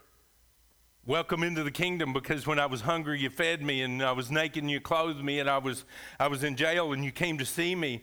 welcome 1.07 1.43
into 1.43 1.63
the 1.63 1.71
kingdom 1.71 2.13
because 2.13 2.47
when 2.47 2.59
I 2.59 2.67
was 2.67 2.83
hungry, 2.83 3.21
you 3.21 3.31
fed 3.31 3.63
me, 3.63 3.83
and 3.83 4.03
I 4.03 4.13
was 4.13 4.31
naked, 4.31 4.63
and 4.63 4.71
you 4.71 4.81
clothed 4.81 5.23
me, 5.23 5.39
and 5.39 5.49
I 5.49 5.59
was, 5.59 5.85
I 6.19 6.29
was 6.29 6.45
in 6.45 6.57
jail, 6.57 6.93
and 6.93 7.05
you 7.05 7.13
came 7.13 7.39
to 7.39 7.45
see 7.45 7.75
me. 7.75 8.03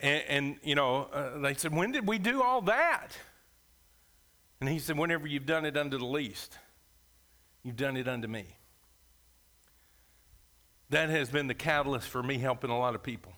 And, 0.00 0.22
and 0.28 0.56
you 0.62 0.74
know, 0.74 1.08
uh, 1.12 1.38
they 1.38 1.54
said, 1.54 1.74
When 1.74 1.92
did 1.92 2.06
we 2.06 2.18
do 2.18 2.42
all 2.42 2.62
that? 2.62 3.08
And 4.60 4.68
he 4.68 4.78
said, 4.78 4.98
Whenever 4.98 5.26
you've 5.26 5.46
done 5.46 5.64
it 5.64 5.76
unto 5.76 5.98
the 5.98 6.06
least, 6.06 6.58
you've 7.62 7.76
done 7.76 7.96
it 7.96 8.08
unto 8.08 8.28
me. 8.28 8.46
That 10.90 11.08
has 11.08 11.30
been 11.30 11.46
the 11.46 11.54
catalyst 11.54 12.08
for 12.08 12.22
me 12.22 12.38
helping 12.38 12.70
a 12.70 12.78
lot 12.78 12.94
of 12.94 13.02
people. 13.02 13.32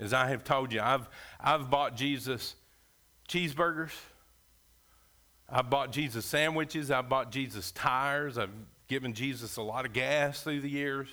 As 0.00 0.12
I 0.12 0.28
have 0.28 0.44
told 0.44 0.72
you, 0.72 0.80
I've, 0.80 1.08
I've 1.40 1.70
bought 1.70 1.96
Jesus 1.96 2.54
cheeseburgers. 3.28 3.92
I 5.48 5.62
bought 5.62 5.92
Jesus 5.92 6.26
sandwiches. 6.26 6.90
I've 6.90 7.08
bought 7.08 7.32
Jesus 7.32 7.72
tires. 7.72 8.36
I've 8.36 8.50
given 8.86 9.14
Jesus 9.14 9.56
a 9.56 9.62
lot 9.62 9.86
of 9.86 9.92
gas 9.92 10.42
through 10.42 10.60
the 10.60 10.68
years. 10.68 11.08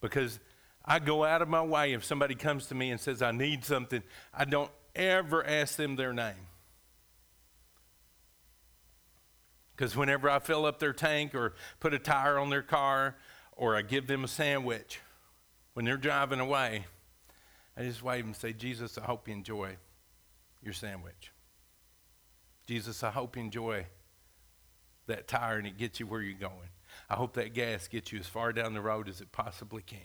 Because 0.00 0.38
I 0.84 0.98
go 0.98 1.24
out 1.24 1.42
of 1.42 1.48
my 1.48 1.62
way 1.62 1.94
if 1.94 2.04
somebody 2.04 2.34
comes 2.34 2.66
to 2.66 2.74
me 2.74 2.90
and 2.90 3.00
says, 3.00 3.22
I 3.22 3.32
need 3.32 3.64
something, 3.64 4.02
I 4.32 4.44
don't 4.44 4.70
ever 4.94 5.44
ask 5.44 5.76
them 5.76 5.96
their 5.96 6.12
name. 6.12 6.34
Because 9.74 9.96
whenever 9.96 10.30
I 10.30 10.38
fill 10.38 10.66
up 10.66 10.78
their 10.78 10.92
tank 10.92 11.34
or 11.34 11.54
put 11.80 11.94
a 11.94 11.98
tire 11.98 12.38
on 12.38 12.50
their 12.50 12.62
car 12.62 13.16
or 13.56 13.74
I 13.74 13.82
give 13.82 14.06
them 14.06 14.22
a 14.22 14.28
sandwich, 14.28 15.00
when 15.72 15.84
they're 15.84 15.96
driving 15.96 16.38
away, 16.38 16.84
I 17.76 17.82
just 17.82 18.02
wave 18.02 18.24
and 18.24 18.36
say, 18.36 18.52
Jesus, 18.52 18.96
I 18.98 19.02
hope 19.02 19.26
you 19.26 19.34
enjoy 19.34 19.76
your 20.62 20.74
sandwich. 20.74 21.33
Jesus, 22.66 23.02
I 23.02 23.10
hope 23.10 23.36
you 23.36 23.42
enjoy 23.42 23.86
that 25.06 25.28
tire 25.28 25.58
and 25.58 25.66
it 25.66 25.78
gets 25.78 26.00
you 26.00 26.06
where 26.06 26.22
you're 26.22 26.38
going. 26.38 26.70
I 27.10 27.14
hope 27.14 27.34
that 27.34 27.54
gas 27.54 27.88
gets 27.88 28.12
you 28.12 28.18
as 28.18 28.26
far 28.26 28.52
down 28.52 28.74
the 28.74 28.80
road 28.80 29.08
as 29.08 29.20
it 29.20 29.32
possibly 29.32 29.82
can. 29.82 29.98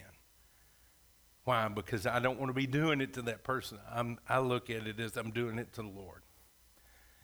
Why? 1.46 1.68
Because 1.68 2.06
I 2.06 2.20
don't 2.20 2.40
want 2.40 2.50
to 2.50 2.54
be 2.54 2.68
doing 2.68 3.02
it 3.02 3.14
to 3.14 3.22
that 3.24 3.44
person. 3.44 3.80
I'm, 3.92 4.20
I 4.28 4.40
look 4.40 4.70
at 4.70 4.88
it 4.88 5.00
as 5.00 5.16
I'm 5.18 5.32
doing 5.32 5.58
it 5.58 5.74
to 5.74 5.82
the 5.82 5.88
Lord. 5.88 6.22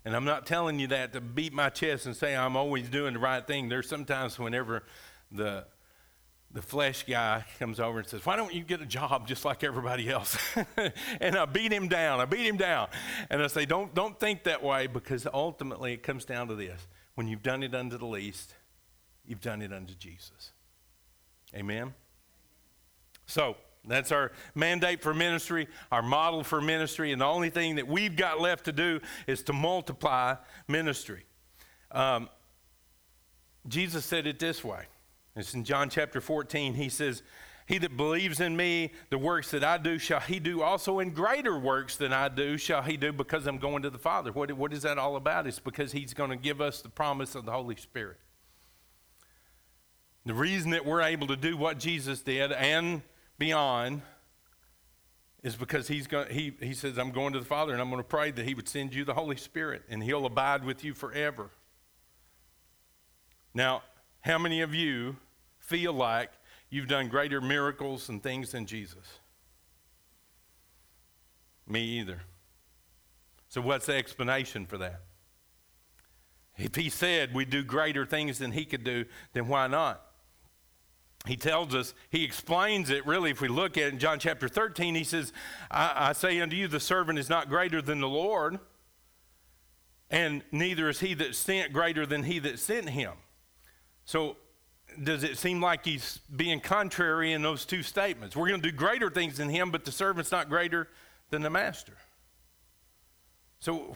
And 0.05 0.15
I'm 0.15 0.25
not 0.25 0.45
telling 0.45 0.79
you 0.79 0.87
that 0.87 1.13
to 1.13 1.21
beat 1.21 1.51
my 1.51 1.69
chest 1.69 2.05
and 2.05 2.15
say 2.15 2.35
I'm 2.35 2.55
always 2.55 2.89
doing 2.89 3.15
the 3.15 3.19
right 3.19 3.45
thing. 3.45 3.69
There's 3.69 3.89
sometimes 3.89 4.37
whenever 4.39 4.83
the 5.31 5.65
the 6.55 6.61
flesh 6.61 7.03
guy 7.05 7.43
comes 7.59 7.81
over 7.81 7.99
and 7.99 8.07
says, 8.07 8.25
Why 8.25 8.37
don't 8.37 8.53
you 8.53 8.63
get 8.63 8.81
a 8.81 8.85
job 8.85 9.27
just 9.27 9.43
like 9.43 9.61
everybody 9.61 10.09
else? 10.09 10.37
and 11.19 11.35
I 11.35 11.43
beat 11.43 11.71
him 11.71 11.89
down. 11.89 12.21
I 12.21 12.25
beat 12.25 12.47
him 12.47 12.55
down. 12.55 12.87
And 13.29 13.43
I 13.43 13.47
say, 13.47 13.65
don't, 13.65 13.93
don't 13.93 14.17
think 14.17 14.45
that 14.45 14.63
way 14.63 14.87
because 14.87 15.27
ultimately 15.31 15.91
it 15.91 16.01
comes 16.01 16.23
down 16.23 16.47
to 16.47 16.55
this. 16.55 16.87
When 17.15 17.27
you've 17.27 17.43
done 17.43 17.61
it 17.61 17.75
unto 17.75 17.97
the 17.97 18.05
least, 18.05 18.55
you've 19.25 19.41
done 19.41 19.61
it 19.61 19.73
unto 19.73 19.93
Jesus. 19.95 20.53
Amen? 21.53 21.93
So, 23.25 23.57
that's 23.85 24.13
our 24.13 24.31
mandate 24.55 25.01
for 25.01 25.13
ministry, 25.13 25.67
our 25.91 26.01
model 26.01 26.43
for 26.43 26.61
ministry, 26.61 27.11
and 27.11 27.21
the 27.21 27.25
only 27.25 27.49
thing 27.49 27.75
that 27.75 27.87
we've 27.87 28.15
got 28.15 28.39
left 28.39 28.65
to 28.65 28.71
do 28.71 29.01
is 29.27 29.43
to 29.43 29.53
multiply 29.53 30.35
ministry. 30.67 31.25
Um, 31.91 32.29
Jesus 33.67 34.05
said 34.05 34.25
it 34.25 34.39
this 34.39 34.63
way 34.63 34.85
it's 35.35 35.53
in 35.53 35.63
John 35.63 35.89
chapter 35.89 36.21
14. 36.21 36.73
He 36.75 36.89
says, 36.89 37.21
He 37.67 37.77
that 37.79 37.97
believes 37.97 38.39
in 38.39 38.55
me, 38.55 38.91
the 39.09 39.17
works 39.17 39.51
that 39.51 39.63
I 39.63 39.77
do, 39.77 39.97
shall 39.97 40.21
he 40.21 40.39
do 40.39 40.61
also, 40.61 40.99
in 40.99 41.11
greater 41.11 41.59
works 41.59 41.97
than 41.97 42.13
I 42.13 42.29
do, 42.29 42.57
shall 42.57 42.81
he 42.81 42.95
do 42.95 43.11
because 43.11 43.45
I'm 43.45 43.57
going 43.57 43.83
to 43.83 43.89
the 43.89 43.97
Father. 43.97 44.31
What, 44.31 44.51
what 44.53 44.71
is 44.71 44.83
that 44.83 44.97
all 44.97 45.17
about? 45.17 45.45
It's 45.45 45.59
because 45.59 45.91
he's 45.91 46.13
going 46.13 46.29
to 46.29 46.37
give 46.37 46.61
us 46.61 46.81
the 46.81 46.89
promise 46.89 47.35
of 47.35 47.45
the 47.45 47.51
Holy 47.51 47.75
Spirit. 47.75 48.17
The 50.25 50.33
reason 50.33 50.71
that 50.71 50.85
we're 50.85 51.01
able 51.01 51.27
to 51.27 51.35
do 51.35 51.57
what 51.57 51.77
Jesus 51.77 52.21
did 52.21 52.51
and 52.51 53.01
beyond 53.37 54.01
is 55.43 55.55
because 55.55 55.87
he's 55.87 56.07
going, 56.07 56.27
he, 56.31 56.53
he 56.59 56.73
says, 56.73 56.97
I'm 56.97 57.11
going 57.11 57.33
to 57.33 57.39
the 57.39 57.45
Father 57.45 57.73
and 57.73 57.81
I'm 57.81 57.91
going 57.91 58.01
to 58.01 58.07
pray 58.07 58.31
that 58.31 58.45
he 58.45 58.55
would 58.55 58.67
send 58.67 58.95
you 58.95 59.05
the 59.05 59.13
Holy 59.13 59.35
Spirit 59.35 59.83
and 59.87 60.01
he'll 60.01 60.25
abide 60.25 60.63
with 60.63 60.83
you 60.83 60.95
forever. 60.95 61.51
Now, 63.53 63.83
how 64.21 64.39
many 64.39 64.61
of 64.61 64.73
you 64.73 65.17
feel 65.65 65.93
like 65.93 66.31
you've 66.69 66.87
done 66.87 67.07
greater 67.07 67.41
miracles 67.41 68.09
and 68.09 68.21
things 68.21 68.51
than 68.51 68.65
Jesus? 68.65 69.19
Me 71.67 71.81
either. 71.99 72.21
So, 73.49 73.61
what's 73.61 73.85
the 73.85 73.95
explanation 73.95 74.65
for 74.65 74.77
that? 74.77 75.01
If 76.57 76.75
he 76.75 76.89
said 76.89 77.33
we 77.33 77.45
do 77.45 77.63
greater 77.63 78.05
things 78.05 78.39
than 78.39 78.51
he 78.51 78.65
could 78.65 78.83
do, 78.83 79.05
then 79.33 79.47
why 79.47 79.67
not? 79.67 80.01
He 81.25 81.37
tells 81.37 81.73
us, 81.73 81.93
he 82.09 82.23
explains 82.23 82.89
it 82.89 83.05
really. 83.05 83.31
If 83.31 83.41
we 83.41 83.47
look 83.47 83.77
at 83.77 83.85
it 83.85 83.93
in 83.93 83.99
John 83.99 84.19
chapter 84.19 84.47
13, 84.47 84.95
he 84.95 85.03
says, 85.03 85.33
I, 85.71 86.09
I 86.09 86.13
say 86.13 86.39
unto 86.39 86.55
you, 86.55 86.67
the 86.67 86.79
servant 86.79 87.17
is 87.17 87.29
not 87.29 87.49
greater 87.49 87.81
than 87.81 87.99
the 87.99 88.07
Lord, 88.07 88.59
and 90.09 90.43
neither 90.51 90.87
is 90.87 90.99
he 90.99 91.13
that 91.15 91.35
sent 91.35 91.73
greater 91.73 92.05
than 92.05 92.23
he 92.23 92.39
that 92.39 92.59
sent 92.59 92.89
him. 92.89 93.13
So, 94.05 94.37
does 95.03 95.23
it 95.23 95.37
seem 95.37 95.61
like 95.61 95.85
he's 95.85 96.19
being 96.35 96.59
contrary 96.59 97.33
in 97.33 97.41
those 97.41 97.65
two 97.65 97.83
statements? 97.83 98.35
We're 98.35 98.47
going 98.47 98.61
to 98.61 98.71
do 98.71 98.75
greater 98.75 99.09
things 99.09 99.37
than 99.37 99.49
him, 99.49 99.71
but 99.71 99.85
the 99.85 99.91
servant's 99.91 100.31
not 100.31 100.49
greater 100.49 100.87
than 101.29 101.41
the 101.41 101.49
master. 101.49 101.93
So, 103.59 103.95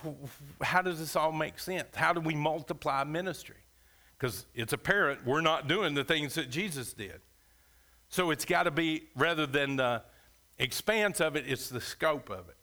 how 0.62 0.82
does 0.82 1.00
this 1.00 1.16
all 1.16 1.32
make 1.32 1.60
sense? 1.60 1.96
How 1.96 2.14
do 2.14 2.20
we 2.20 2.34
multiply 2.34 3.04
ministry? 3.04 3.58
Because 4.18 4.46
it's 4.56 4.74
apparent 4.74 5.26
we're 5.26 5.42
not 5.42 5.68
doing 5.68 5.94
the 5.94 6.04
things 6.04 6.36
that 6.36 6.50
Jesus 6.50 6.94
did. 6.94 7.22
So, 8.10 8.32
it's 8.32 8.46
got 8.46 8.64
to 8.64 8.72
be, 8.72 9.04
rather 9.16 9.46
than 9.46 9.76
the 9.76 10.02
expanse 10.58 11.22
of 11.22 11.36
it, 11.36 11.46
it's 11.48 11.70
the 11.70 11.82
scope 11.82 12.30
of 12.30 12.50
it. 12.50 12.58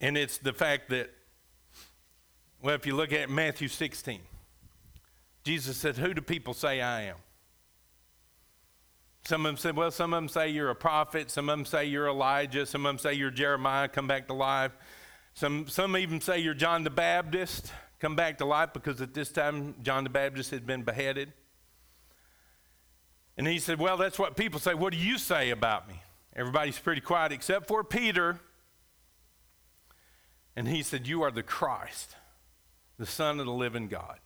And 0.00 0.16
it's 0.16 0.38
the 0.38 0.52
fact 0.52 0.90
that, 0.90 1.10
well, 2.60 2.74
if 2.74 2.86
you 2.86 2.96
look 2.96 3.12
at 3.12 3.30
Matthew 3.30 3.68
16, 3.68 4.20
Jesus 5.46 5.76
said, 5.76 5.96
Who 5.96 6.12
do 6.12 6.20
people 6.20 6.54
say 6.54 6.80
I 6.80 7.02
am? 7.02 7.14
Some 9.26 9.46
of 9.46 9.50
them 9.50 9.56
said, 9.56 9.76
well, 9.76 9.92
some 9.92 10.12
of 10.12 10.18
them 10.18 10.28
say 10.28 10.48
you're 10.48 10.70
a 10.70 10.74
prophet. 10.74 11.30
Some 11.30 11.48
of 11.48 11.56
them 11.56 11.64
say 11.64 11.84
you're 11.84 12.08
Elijah. 12.08 12.66
Some 12.66 12.84
of 12.84 12.90
them 12.90 12.98
say 12.98 13.14
you're 13.14 13.30
Jeremiah, 13.30 13.86
come 13.86 14.08
back 14.08 14.26
to 14.26 14.34
life. 14.34 14.72
Some, 15.34 15.68
some 15.68 15.96
even 15.96 16.20
say 16.20 16.40
you're 16.40 16.54
John 16.54 16.82
the 16.82 16.90
Baptist, 16.90 17.72
come 18.00 18.16
back 18.16 18.38
to 18.38 18.44
life 18.44 18.70
because 18.72 19.00
at 19.00 19.14
this 19.14 19.30
time 19.30 19.76
John 19.82 20.02
the 20.02 20.10
Baptist 20.10 20.50
had 20.50 20.66
been 20.66 20.82
beheaded. 20.82 21.32
And 23.36 23.46
he 23.46 23.60
said, 23.60 23.78
Well, 23.78 23.96
that's 23.96 24.18
what 24.18 24.36
people 24.36 24.58
say. 24.58 24.74
What 24.74 24.92
do 24.92 24.98
you 24.98 25.16
say 25.16 25.50
about 25.50 25.88
me? 25.88 26.02
Everybody's 26.34 26.78
pretty 26.78 27.00
quiet 27.00 27.30
except 27.30 27.68
for 27.68 27.84
Peter. 27.84 28.40
And 30.56 30.66
he 30.66 30.82
said, 30.82 31.06
You 31.06 31.22
are 31.22 31.30
the 31.30 31.44
Christ, 31.44 32.16
the 32.98 33.06
Son 33.06 33.38
of 33.38 33.46
the 33.46 33.52
living 33.52 33.86
God. 33.86 34.18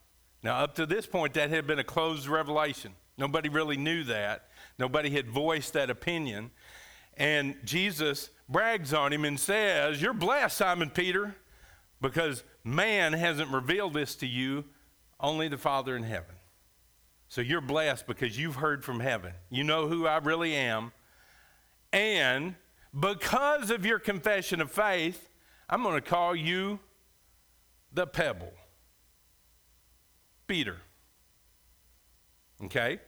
Now, 0.43 0.57
up 0.57 0.75
to 0.77 0.87
this 0.87 1.07
point, 1.07 1.35
that 1.35 1.51
had 1.51 1.67
been 1.67 1.79
a 1.79 1.85
closed 1.85 2.27
revelation. 2.27 2.93
Nobody 3.19 3.49
really 3.49 3.77
knew 3.77 4.05
that. 4.05 4.49
Nobody 4.79 5.11
had 5.11 5.29
voiced 5.29 5.75
that 5.75 5.91
opinion. 5.91 6.51
And 7.17 7.57
Jesus 7.65 8.31
brags 8.49 8.95
on 8.95 9.13
him 9.13 9.25
and 9.25 9.39
says, 9.39 10.01
You're 10.01 10.15
blessed, 10.15 10.57
Simon 10.57 10.91
Peter, 10.91 11.37
because 12.01 12.43
man 12.65 13.13
hasn't 13.13 13.51
revealed 13.51 13.93
this 13.93 14.15
to 14.17 14.27
you, 14.27 14.65
only 15.19 15.49
the 15.49 15.59
Father 15.59 15.95
in 15.97 16.03
heaven. 16.03 16.37
So 17.29 17.43
you're 17.43 17.61
blessed 17.61 18.07
because 18.07 18.39
you've 18.39 18.57
heard 18.57 18.85
from 18.85 19.01
heaven. 19.01 19.35
You 19.51 19.63
know 19.65 19.87
who 19.87 20.07
I 20.07 20.17
really 20.17 20.55
am. 20.55 20.93
And 21.93 22.57
because 22.99 23.71
of 23.71 23.85
your 23.85 23.99
confession 23.99 24.61
of 24.61 24.71
faith, 24.71 25.29
I'm 25.69 25.83
going 25.83 25.95
to 25.95 26.01
call 26.01 26.35
you 26.35 26.81
the 27.93 28.07
pebble. 28.07 28.53
Peter. 30.51 30.79
Okay? 32.65 32.99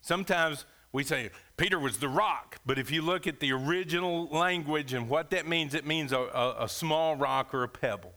Sometimes 0.00 0.64
we 0.90 1.04
say 1.04 1.30
Peter 1.56 1.78
was 1.78 1.98
the 1.98 2.08
rock, 2.08 2.56
but 2.66 2.80
if 2.80 2.90
you 2.90 3.00
look 3.00 3.28
at 3.28 3.38
the 3.38 3.52
original 3.52 4.26
language 4.26 4.92
and 4.92 5.08
what 5.08 5.30
that 5.30 5.46
means, 5.46 5.72
it 5.72 5.86
means 5.86 6.10
a, 6.10 6.18
a, 6.18 6.64
a 6.64 6.68
small 6.68 7.14
rock 7.14 7.54
or 7.54 7.62
a 7.62 7.68
pebble. 7.68 8.12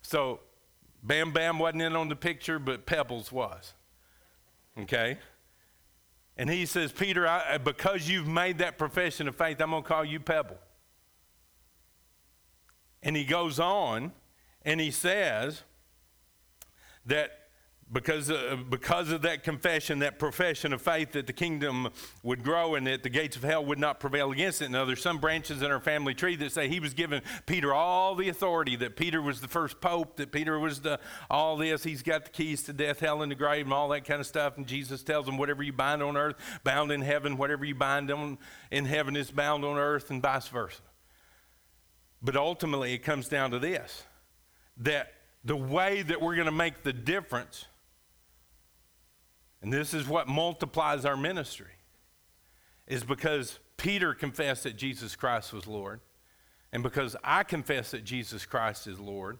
So 0.00 0.40
Bamm-Bamm 1.02 1.58
wasn't 1.58 1.82
in 1.82 1.94
on 1.94 2.08
the 2.08 2.16
picture, 2.16 2.58
but 2.58 2.86
Pebbles 2.86 3.30
was. 3.30 3.74
Okay? 4.78 5.18
And 6.38 6.48
he 6.48 6.64
says, 6.64 6.90
Peter, 6.90 7.28
I, 7.28 7.58
because 7.58 8.08
you've 8.08 8.28
made 8.28 8.56
that 8.58 8.78
profession 8.78 9.28
of 9.28 9.36
faith, 9.36 9.60
I'm 9.60 9.72
going 9.72 9.82
to 9.82 9.88
call 9.88 10.06
you 10.06 10.20
Pebble. 10.20 10.56
And 13.02 13.14
he 13.14 13.24
goes 13.24 13.60
on 13.60 14.12
and 14.64 14.80
he 14.80 14.90
says 14.90 15.64
that 17.06 17.40
because, 17.92 18.30
uh, 18.30 18.56
because 18.68 19.10
of 19.10 19.22
that 19.22 19.42
confession, 19.42 19.98
that 19.98 20.18
profession 20.18 20.72
of 20.72 20.80
faith, 20.80 21.12
that 21.12 21.26
the 21.26 21.32
kingdom 21.32 21.88
would 22.22 22.44
grow 22.44 22.76
and 22.76 22.86
that 22.86 23.02
the 23.02 23.08
gates 23.08 23.36
of 23.36 23.42
hell 23.42 23.64
would 23.64 23.80
not 23.80 23.98
prevail 23.98 24.30
against 24.30 24.62
it. 24.62 24.70
Now, 24.70 24.84
there's 24.84 25.02
some 25.02 25.18
branches 25.18 25.60
in 25.60 25.72
our 25.72 25.80
family 25.80 26.14
tree 26.14 26.36
that 26.36 26.52
say 26.52 26.68
he 26.68 26.78
was 26.78 26.94
giving 26.94 27.20
Peter 27.46 27.74
all 27.74 28.14
the 28.14 28.28
authority, 28.28 28.76
that 28.76 28.94
Peter 28.94 29.20
was 29.20 29.40
the 29.40 29.48
first 29.48 29.80
pope, 29.80 30.16
that 30.18 30.30
Peter 30.30 30.58
was 30.58 30.82
the 30.82 31.00
all 31.28 31.56
this. 31.56 31.82
He's 31.82 32.02
got 32.02 32.26
the 32.26 32.30
keys 32.30 32.62
to 32.64 32.72
death, 32.72 33.00
hell, 33.00 33.22
and 33.22 33.32
the 33.32 33.36
grave, 33.36 33.66
and 33.66 33.72
all 33.72 33.88
that 33.88 34.04
kind 34.04 34.20
of 34.20 34.26
stuff. 34.26 34.56
And 34.56 34.66
Jesus 34.68 35.02
tells 35.02 35.26
him, 35.26 35.36
whatever 35.36 35.62
you 35.64 35.72
bind 35.72 36.00
on 36.00 36.16
earth, 36.16 36.36
bound 36.62 36.92
in 36.92 37.00
heaven. 37.00 37.36
Whatever 37.36 37.64
you 37.64 37.74
bind 37.74 38.10
on, 38.12 38.38
in 38.70 38.84
heaven 38.84 39.16
is 39.16 39.32
bound 39.32 39.64
on 39.64 39.76
earth, 39.76 40.10
and 40.10 40.22
vice 40.22 40.46
versa. 40.46 40.80
But 42.22 42.36
ultimately, 42.36 42.92
it 42.92 42.98
comes 42.98 43.28
down 43.28 43.50
to 43.50 43.58
this 43.58 44.04
that 44.76 45.12
the 45.44 45.56
way 45.56 46.02
that 46.02 46.20
we're 46.20 46.34
going 46.34 46.46
to 46.46 46.52
make 46.52 46.82
the 46.82 46.92
difference. 46.92 47.66
And 49.62 49.72
this 49.72 49.94
is 49.94 50.06
what 50.06 50.28
multiplies 50.28 51.04
our 51.04 51.16
ministry, 51.16 51.72
is 52.86 53.04
because 53.04 53.58
Peter 53.76 54.14
confessed 54.14 54.64
that 54.64 54.76
Jesus 54.76 55.16
Christ 55.16 55.52
was 55.52 55.66
Lord, 55.66 56.00
and 56.72 56.82
because 56.82 57.16
I 57.24 57.42
confess 57.42 57.90
that 57.90 58.04
Jesus 58.04 58.46
Christ 58.46 58.86
is 58.86 58.98
Lord, 58.98 59.38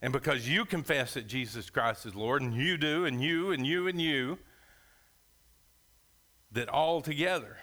and 0.00 0.12
because 0.12 0.48
you 0.48 0.64
confess 0.64 1.14
that 1.14 1.26
Jesus 1.26 1.70
Christ 1.70 2.06
is 2.06 2.14
Lord, 2.14 2.42
and 2.42 2.54
you 2.54 2.76
do, 2.76 3.04
and 3.04 3.22
you, 3.22 3.52
and 3.52 3.66
you, 3.66 3.86
and 3.86 4.00
you, 4.00 4.38
that 6.50 6.68
all 6.68 7.00
together, 7.00 7.56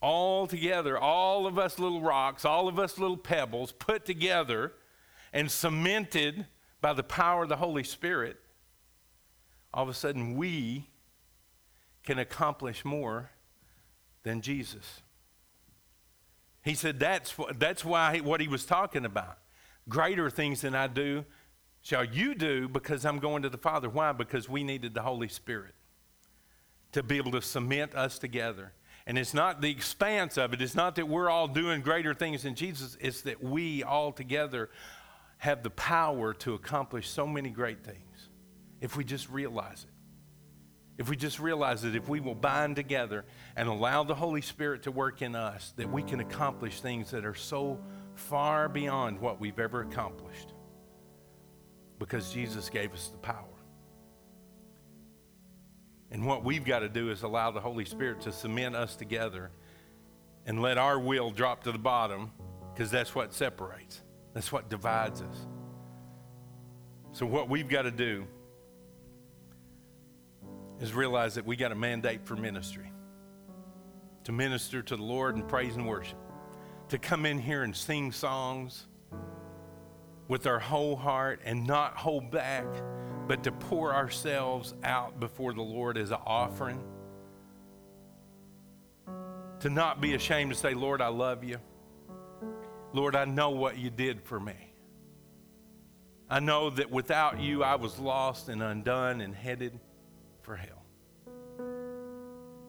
all 0.00 0.46
together, 0.46 0.96
all 0.98 1.46
of 1.46 1.58
us 1.58 1.78
little 1.78 2.00
rocks, 2.00 2.44
all 2.44 2.68
of 2.68 2.78
us 2.78 2.98
little 2.98 3.16
pebbles 3.16 3.72
put 3.72 4.04
together 4.04 4.72
and 5.34 5.50
cemented 5.50 6.46
by 6.80 6.92
the 6.94 7.02
power 7.02 7.42
of 7.42 7.48
the 7.48 7.56
Holy 7.56 7.82
Spirit, 7.82 8.38
all 9.74 9.82
of 9.82 9.88
a 9.88 9.94
sudden 9.94 10.36
we 10.36 10.88
can 12.04 12.20
accomplish 12.20 12.84
more 12.84 13.30
than 14.22 14.40
Jesus. 14.40 15.02
He 16.62 16.74
said 16.74 17.00
that's, 17.00 17.34
that's 17.58 17.84
why 17.84 18.18
what 18.20 18.40
he 18.40 18.48
was 18.48 18.64
talking 18.64 19.04
about. 19.04 19.38
Greater 19.88 20.30
things 20.30 20.60
than 20.60 20.74
I 20.74 20.86
do 20.86 21.24
shall 21.82 22.04
you 22.04 22.34
do 22.34 22.68
because 22.68 23.04
I'm 23.04 23.18
going 23.18 23.42
to 23.42 23.50
the 23.50 23.58
Father. 23.58 23.90
Why? 23.90 24.12
Because 24.12 24.48
we 24.48 24.62
needed 24.62 24.94
the 24.94 25.02
Holy 25.02 25.28
Spirit 25.28 25.74
to 26.92 27.02
be 27.02 27.16
able 27.16 27.32
to 27.32 27.42
cement 27.42 27.94
us 27.94 28.18
together. 28.18 28.72
And 29.06 29.18
it's 29.18 29.34
not 29.34 29.60
the 29.60 29.70
expanse 29.70 30.38
of 30.38 30.54
it, 30.54 30.62
it's 30.62 30.76
not 30.76 30.94
that 30.94 31.08
we're 31.08 31.28
all 31.28 31.48
doing 31.48 31.82
greater 31.82 32.14
things 32.14 32.44
than 32.44 32.54
Jesus, 32.54 32.96
it's 33.00 33.22
that 33.22 33.42
we 33.42 33.82
all 33.82 34.12
together 34.12 34.70
have 35.38 35.62
the 35.62 35.70
power 35.70 36.34
to 36.34 36.54
accomplish 36.54 37.08
so 37.08 37.26
many 37.26 37.50
great 37.50 37.84
things 37.84 38.28
if 38.80 38.96
we 38.96 39.04
just 39.04 39.28
realize 39.30 39.84
it. 39.84 39.90
If 40.96 41.08
we 41.08 41.16
just 41.16 41.40
realize 41.40 41.82
that 41.82 41.96
if 41.96 42.08
we 42.08 42.20
will 42.20 42.36
bind 42.36 42.76
together 42.76 43.24
and 43.56 43.68
allow 43.68 44.04
the 44.04 44.14
Holy 44.14 44.42
Spirit 44.42 44.84
to 44.84 44.92
work 44.92 45.22
in 45.22 45.34
us, 45.34 45.72
that 45.76 45.90
we 45.90 46.02
can 46.02 46.20
accomplish 46.20 46.80
things 46.80 47.10
that 47.10 47.24
are 47.24 47.34
so 47.34 47.80
far 48.14 48.68
beyond 48.68 49.20
what 49.20 49.40
we've 49.40 49.58
ever 49.58 49.82
accomplished 49.82 50.52
because 51.98 52.32
Jesus 52.32 52.70
gave 52.70 52.92
us 52.92 53.08
the 53.08 53.18
power. 53.18 53.48
And 56.10 56.24
what 56.26 56.44
we've 56.44 56.64
got 56.64 56.80
to 56.80 56.88
do 56.88 57.10
is 57.10 57.22
allow 57.22 57.50
the 57.50 57.60
Holy 57.60 57.84
Spirit 57.84 58.20
to 58.20 58.32
cement 58.32 58.76
us 58.76 58.94
together 58.94 59.50
and 60.46 60.62
let 60.62 60.78
our 60.78 60.98
will 60.98 61.30
drop 61.30 61.64
to 61.64 61.72
the 61.72 61.78
bottom 61.78 62.30
because 62.72 62.90
that's 62.90 63.16
what 63.16 63.34
separates, 63.34 64.02
that's 64.34 64.52
what 64.52 64.68
divides 64.68 65.22
us. 65.22 65.46
So, 67.12 67.24
what 67.24 67.48
we've 67.48 67.68
got 67.68 67.82
to 67.82 67.90
do 67.90 68.26
is 70.80 70.92
realize 70.92 71.36
that 71.36 71.46
we 71.46 71.56
got 71.56 71.72
a 71.72 71.76
mandate 71.76 72.26
for 72.26 72.36
ministry 72.36 72.90
to 74.24 74.32
minister 74.32 74.82
to 74.82 74.96
the 74.96 75.02
Lord 75.02 75.36
and 75.36 75.46
praise 75.46 75.76
and 75.76 75.86
worship, 75.86 76.18
to 76.88 76.98
come 76.98 77.24
in 77.26 77.38
here 77.38 77.62
and 77.62 77.74
sing 77.76 78.10
songs 78.10 78.86
with 80.28 80.46
our 80.46 80.58
whole 80.58 80.96
heart 80.96 81.40
and 81.44 81.66
not 81.66 81.96
hold 81.96 82.30
back, 82.30 82.66
but 83.28 83.44
to 83.44 83.52
pour 83.52 83.94
ourselves 83.94 84.74
out 84.82 85.20
before 85.20 85.52
the 85.52 85.62
Lord 85.62 85.96
as 85.96 86.10
an 86.10 86.18
offering. 86.26 86.82
to 89.60 89.70
not 89.70 89.98
be 89.98 90.14
ashamed 90.14 90.52
to 90.52 90.58
say, 90.58 90.74
Lord, 90.74 91.00
I 91.00 91.08
love 91.08 91.42
you. 91.42 91.58
Lord, 92.94 93.16
I 93.16 93.24
know 93.24 93.50
what 93.50 93.76
you 93.76 93.90
did 93.90 94.22
for 94.22 94.38
me. 94.38 94.54
I 96.30 96.38
know 96.38 96.70
that 96.70 96.92
without 96.92 97.40
you, 97.40 97.64
I 97.64 97.74
was 97.74 97.98
lost 97.98 98.48
and 98.48 98.62
undone 98.62 99.20
and 99.20 99.34
headed 99.34 99.80
for 100.42 100.54
hell. 100.54 100.84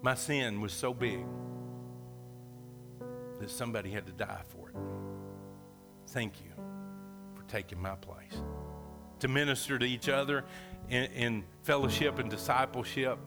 My 0.01 0.15
sin 0.15 0.61
was 0.61 0.73
so 0.73 0.95
big 0.95 1.23
that 3.39 3.51
somebody 3.51 3.91
had 3.91 4.07
to 4.07 4.13
die 4.13 4.41
for 4.49 4.69
it. 4.69 4.75
Thank 6.07 6.41
you 6.41 6.51
for 7.35 7.43
taking 7.43 7.79
my 7.79 7.95
place. 7.95 8.41
To 9.19 9.27
minister 9.27 9.77
to 9.77 9.85
each 9.85 10.09
other 10.09 10.43
in, 10.89 11.03
in 11.03 11.43
fellowship 11.61 12.17
and 12.17 12.31
discipleship, 12.31 13.19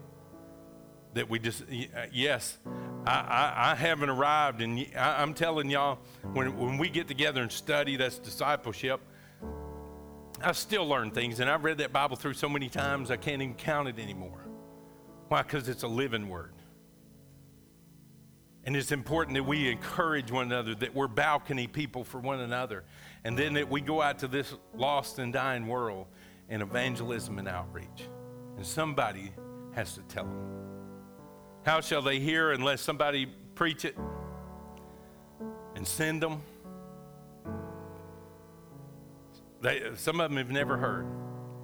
that 1.15 1.31
we 1.31 1.39
just, 1.39 1.63
uh, 1.63 2.07
yes, 2.13 2.59
I, 3.09 3.21
I, 3.21 3.73
I 3.73 3.75
haven't 3.75 4.11
arrived. 4.11 4.61
And 4.61 4.87
I, 4.97 5.23
I'm 5.23 5.33
telling 5.33 5.71
y'all, 5.71 5.99
when, 6.35 6.57
when 6.59 6.77
we 6.77 6.91
get 6.91 7.09
together 7.09 7.41
and 7.41 7.51
study, 7.51 7.97
that's 7.97 8.19
discipleship. 8.19 9.01
I 10.43 10.53
still 10.53 10.87
learn 10.87 11.11
things, 11.11 11.41
and 11.41 11.51
I've 11.51 11.65
read 11.65 11.79
that 11.79 11.93
Bible 11.93 12.17
through 12.17 12.35
so 12.35 12.49
many 12.49 12.69
times 12.69 13.11
I 13.11 13.17
can't 13.17 13.43
even 13.43 13.55
count 13.55 13.89
it 13.89 13.99
anymore. 13.99 14.45
Why? 15.29 15.43
Because 15.43 15.69
it's 15.69 15.83
a 15.83 15.89
living 15.89 16.29
word. 16.29 16.53
And 18.65 18.77
it's 18.77 18.93
important 18.93 19.35
that 19.37 19.45
we 19.45 19.69
encourage 19.69 20.31
one 20.31 20.47
another, 20.47 20.75
that 20.77 20.95
we're 20.95 21.09
balcony 21.09 21.67
people 21.67 22.05
for 22.05 22.21
one 22.21 22.41
another, 22.41 22.85
and 23.25 23.37
then 23.37 23.55
that 23.55 23.69
we 23.69 23.81
go 23.81 24.03
out 24.03 24.19
to 24.21 24.29
this 24.29 24.55
lost 24.75 25.19
and 25.19 25.33
dying 25.33 25.67
world 25.67 26.07
in 26.51 26.61
evangelism 26.61 27.39
and 27.39 27.49
outreach. 27.49 28.09
And 28.57 28.67
somebody 28.67 29.33
has 29.75 29.95
to 29.95 30.03
tell 30.03 30.25
them. 30.25 30.68
How 31.69 31.83
shall 31.83 32.01
they 32.01 32.19
hear 32.19 32.53
unless 32.53 32.81
somebody 32.81 33.27
preach 33.55 33.85
it 33.85 33.95
and 35.75 35.87
send 35.87 36.23
them? 36.23 36.41
They, 39.61 39.83
some 39.97 40.19
of 40.19 40.31
them 40.31 40.39
have 40.39 40.51
never 40.51 40.79
heard. 40.79 41.07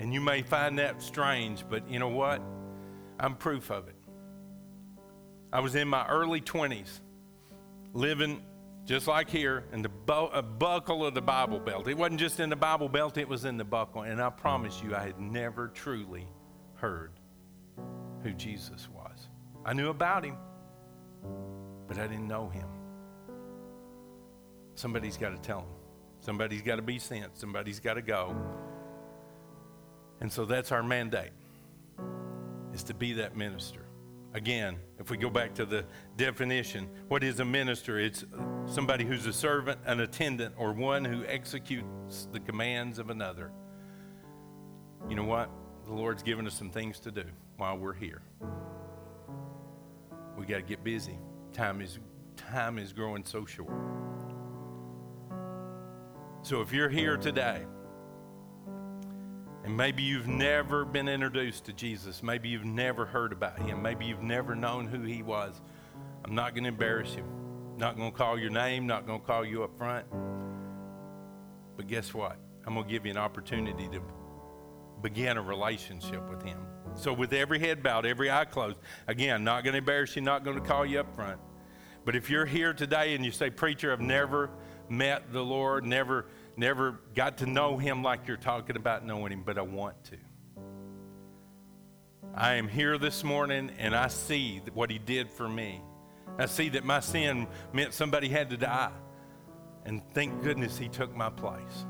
And 0.00 0.12
you 0.12 0.20
may 0.20 0.42
find 0.42 0.78
that 0.78 1.00
strange, 1.00 1.64
but 1.70 1.88
you 1.88 1.98
know 1.98 2.10
what? 2.10 2.42
I'm 3.18 3.34
proof 3.34 3.70
of 3.70 3.88
it. 3.88 3.94
I 5.50 5.60
was 5.60 5.74
in 5.74 5.88
my 5.88 6.06
early 6.06 6.42
20s, 6.42 7.00
living 7.94 8.42
just 8.84 9.08
like 9.08 9.30
here 9.30 9.64
in 9.72 9.80
the 9.80 9.88
bu- 9.88 10.42
buckle 10.58 11.06
of 11.06 11.14
the 11.14 11.22
Bible 11.22 11.60
Belt. 11.60 11.88
It 11.88 11.96
wasn't 11.96 12.20
just 12.20 12.40
in 12.40 12.50
the 12.50 12.56
Bible 12.56 12.90
Belt, 12.90 13.16
it 13.16 13.26
was 13.26 13.46
in 13.46 13.56
the 13.56 13.64
buckle. 13.64 14.02
And 14.02 14.20
I 14.20 14.28
promise 14.28 14.82
you, 14.84 14.94
I 14.94 15.00
had 15.00 15.18
never 15.18 15.68
truly 15.68 16.28
heard 16.74 17.12
who 18.22 18.34
Jesus 18.34 18.86
was. 18.90 19.03
I 19.64 19.72
knew 19.72 19.88
about 19.88 20.24
him, 20.24 20.36
but 21.88 21.98
I 21.98 22.06
didn't 22.06 22.28
know 22.28 22.48
him. 22.48 22.68
Somebody's 24.74 25.16
got 25.16 25.30
to 25.30 25.38
tell 25.38 25.60
him. 25.60 25.68
Somebody's 26.20 26.62
got 26.62 26.76
to 26.76 26.82
be 26.82 26.98
sent. 26.98 27.36
Somebody's 27.38 27.80
got 27.80 27.94
to 27.94 28.02
go. 28.02 28.36
And 30.20 30.32
so 30.32 30.44
that's 30.44 30.72
our 30.72 30.82
mandate, 30.82 31.32
is 32.72 32.82
to 32.84 32.94
be 32.94 33.14
that 33.14 33.36
minister. 33.36 33.80
Again, 34.32 34.76
if 34.98 35.10
we 35.10 35.16
go 35.16 35.30
back 35.30 35.54
to 35.54 35.64
the 35.64 35.84
definition, 36.16 36.88
what 37.08 37.22
is 37.22 37.40
a 37.40 37.44
minister? 37.44 38.00
It's 38.00 38.24
somebody 38.66 39.04
who's 39.04 39.26
a 39.26 39.32
servant, 39.32 39.78
an 39.86 40.00
attendant, 40.00 40.54
or 40.58 40.72
one 40.72 41.04
who 41.04 41.24
executes 41.26 42.26
the 42.32 42.40
commands 42.40 42.98
of 42.98 43.10
another. 43.10 43.52
You 45.08 45.14
know 45.14 45.24
what? 45.24 45.50
The 45.86 45.92
Lord's 45.92 46.22
given 46.22 46.46
us 46.46 46.54
some 46.54 46.70
things 46.70 46.98
to 47.00 47.12
do 47.12 47.24
while 47.58 47.78
we're 47.78 47.92
here. 47.92 48.22
We 50.36 50.46
got 50.46 50.56
to 50.56 50.62
get 50.62 50.82
busy. 50.82 51.18
Time 51.52 51.80
is 51.80 51.98
time 52.36 52.78
is 52.78 52.92
growing 52.92 53.24
so 53.24 53.46
short. 53.46 53.70
So 56.42 56.60
if 56.60 56.72
you're 56.72 56.88
here 56.88 57.16
today, 57.16 57.64
and 59.64 59.74
maybe 59.74 60.02
you've 60.02 60.28
never 60.28 60.84
been 60.84 61.08
introduced 61.08 61.64
to 61.66 61.72
Jesus, 61.72 62.22
maybe 62.22 62.50
you've 62.50 62.66
never 62.66 63.06
heard 63.06 63.32
about 63.32 63.58
him, 63.58 63.80
maybe 63.80 64.04
you've 64.04 64.22
never 64.22 64.54
known 64.54 64.86
who 64.86 65.02
he 65.02 65.22
was, 65.22 65.60
I'm 66.24 66.34
not 66.34 66.54
going 66.54 66.64
to 66.64 66.68
embarrass 66.68 67.14
you. 67.14 67.24
Not 67.76 67.96
going 67.96 68.12
to 68.12 68.16
call 68.16 68.38
your 68.38 68.50
name, 68.50 68.86
not 68.86 69.06
going 69.06 69.20
to 69.20 69.26
call 69.26 69.44
you 69.44 69.64
up 69.64 69.76
front. 69.76 70.06
But 71.76 71.86
guess 71.86 72.14
what? 72.14 72.38
I'm 72.66 72.74
going 72.74 72.86
to 72.86 72.90
give 72.90 73.04
you 73.04 73.10
an 73.10 73.18
opportunity 73.18 73.88
to 73.88 74.00
begin 75.02 75.36
a 75.36 75.42
relationship 75.42 76.28
with 76.30 76.42
him. 76.42 76.58
So, 76.96 77.12
with 77.12 77.32
every 77.32 77.58
head 77.58 77.82
bowed, 77.82 78.06
every 78.06 78.30
eye 78.30 78.44
closed, 78.44 78.76
again, 79.08 79.42
not 79.44 79.64
going 79.64 79.72
to 79.72 79.78
embarrass 79.78 80.14
you, 80.14 80.22
not 80.22 80.44
going 80.44 80.56
to 80.56 80.62
call 80.62 80.86
you 80.86 81.00
up 81.00 81.14
front. 81.14 81.40
But 82.04 82.14
if 82.14 82.30
you're 82.30 82.46
here 82.46 82.72
today 82.72 83.14
and 83.14 83.24
you 83.24 83.32
say, 83.32 83.50
Preacher, 83.50 83.92
I've 83.92 84.00
never 84.00 84.50
met 84.88 85.32
the 85.32 85.42
Lord, 85.42 85.84
never, 85.84 86.26
never 86.56 87.00
got 87.14 87.38
to 87.38 87.46
know 87.46 87.78
Him 87.78 88.02
like 88.02 88.28
you're 88.28 88.36
talking 88.36 88.76
about 88.76 89.04
knowing 89.04 89.32
Him, 89.32 89.42
but 89.44 89.58
I 89.58 89.62
want 89.62 90.02
to. 90.04 90.16
I 92.34 92.54
am 92.54 92.68
here 92.68 92.98
this 92.98 93.24
morning 93.24 93.70
and 93.78 93.94
I 93.94 94.08
see 94.08 94.60
what 94.74 94.90
He 94.90 94.98
did 94.98 95.30
for 95.30 95.48
me. 95.48 95.80
I 96.38 96.46
see 96.46 96.68
that 96.70 96.84
my 96.84 97.00
sin 97.00 97.46
meant 97.72 97.94
somebody 97.94 98.28
had 98.28 98.50
to 98.50 98.56
die. 98.56 98.92
And 99.84 100.02
thank 100.12 100.42
goodness 100.42 100.76
He 100.76 100.88
took 100.88 101.14
my 101.14 101.30
place. 101.30 101.86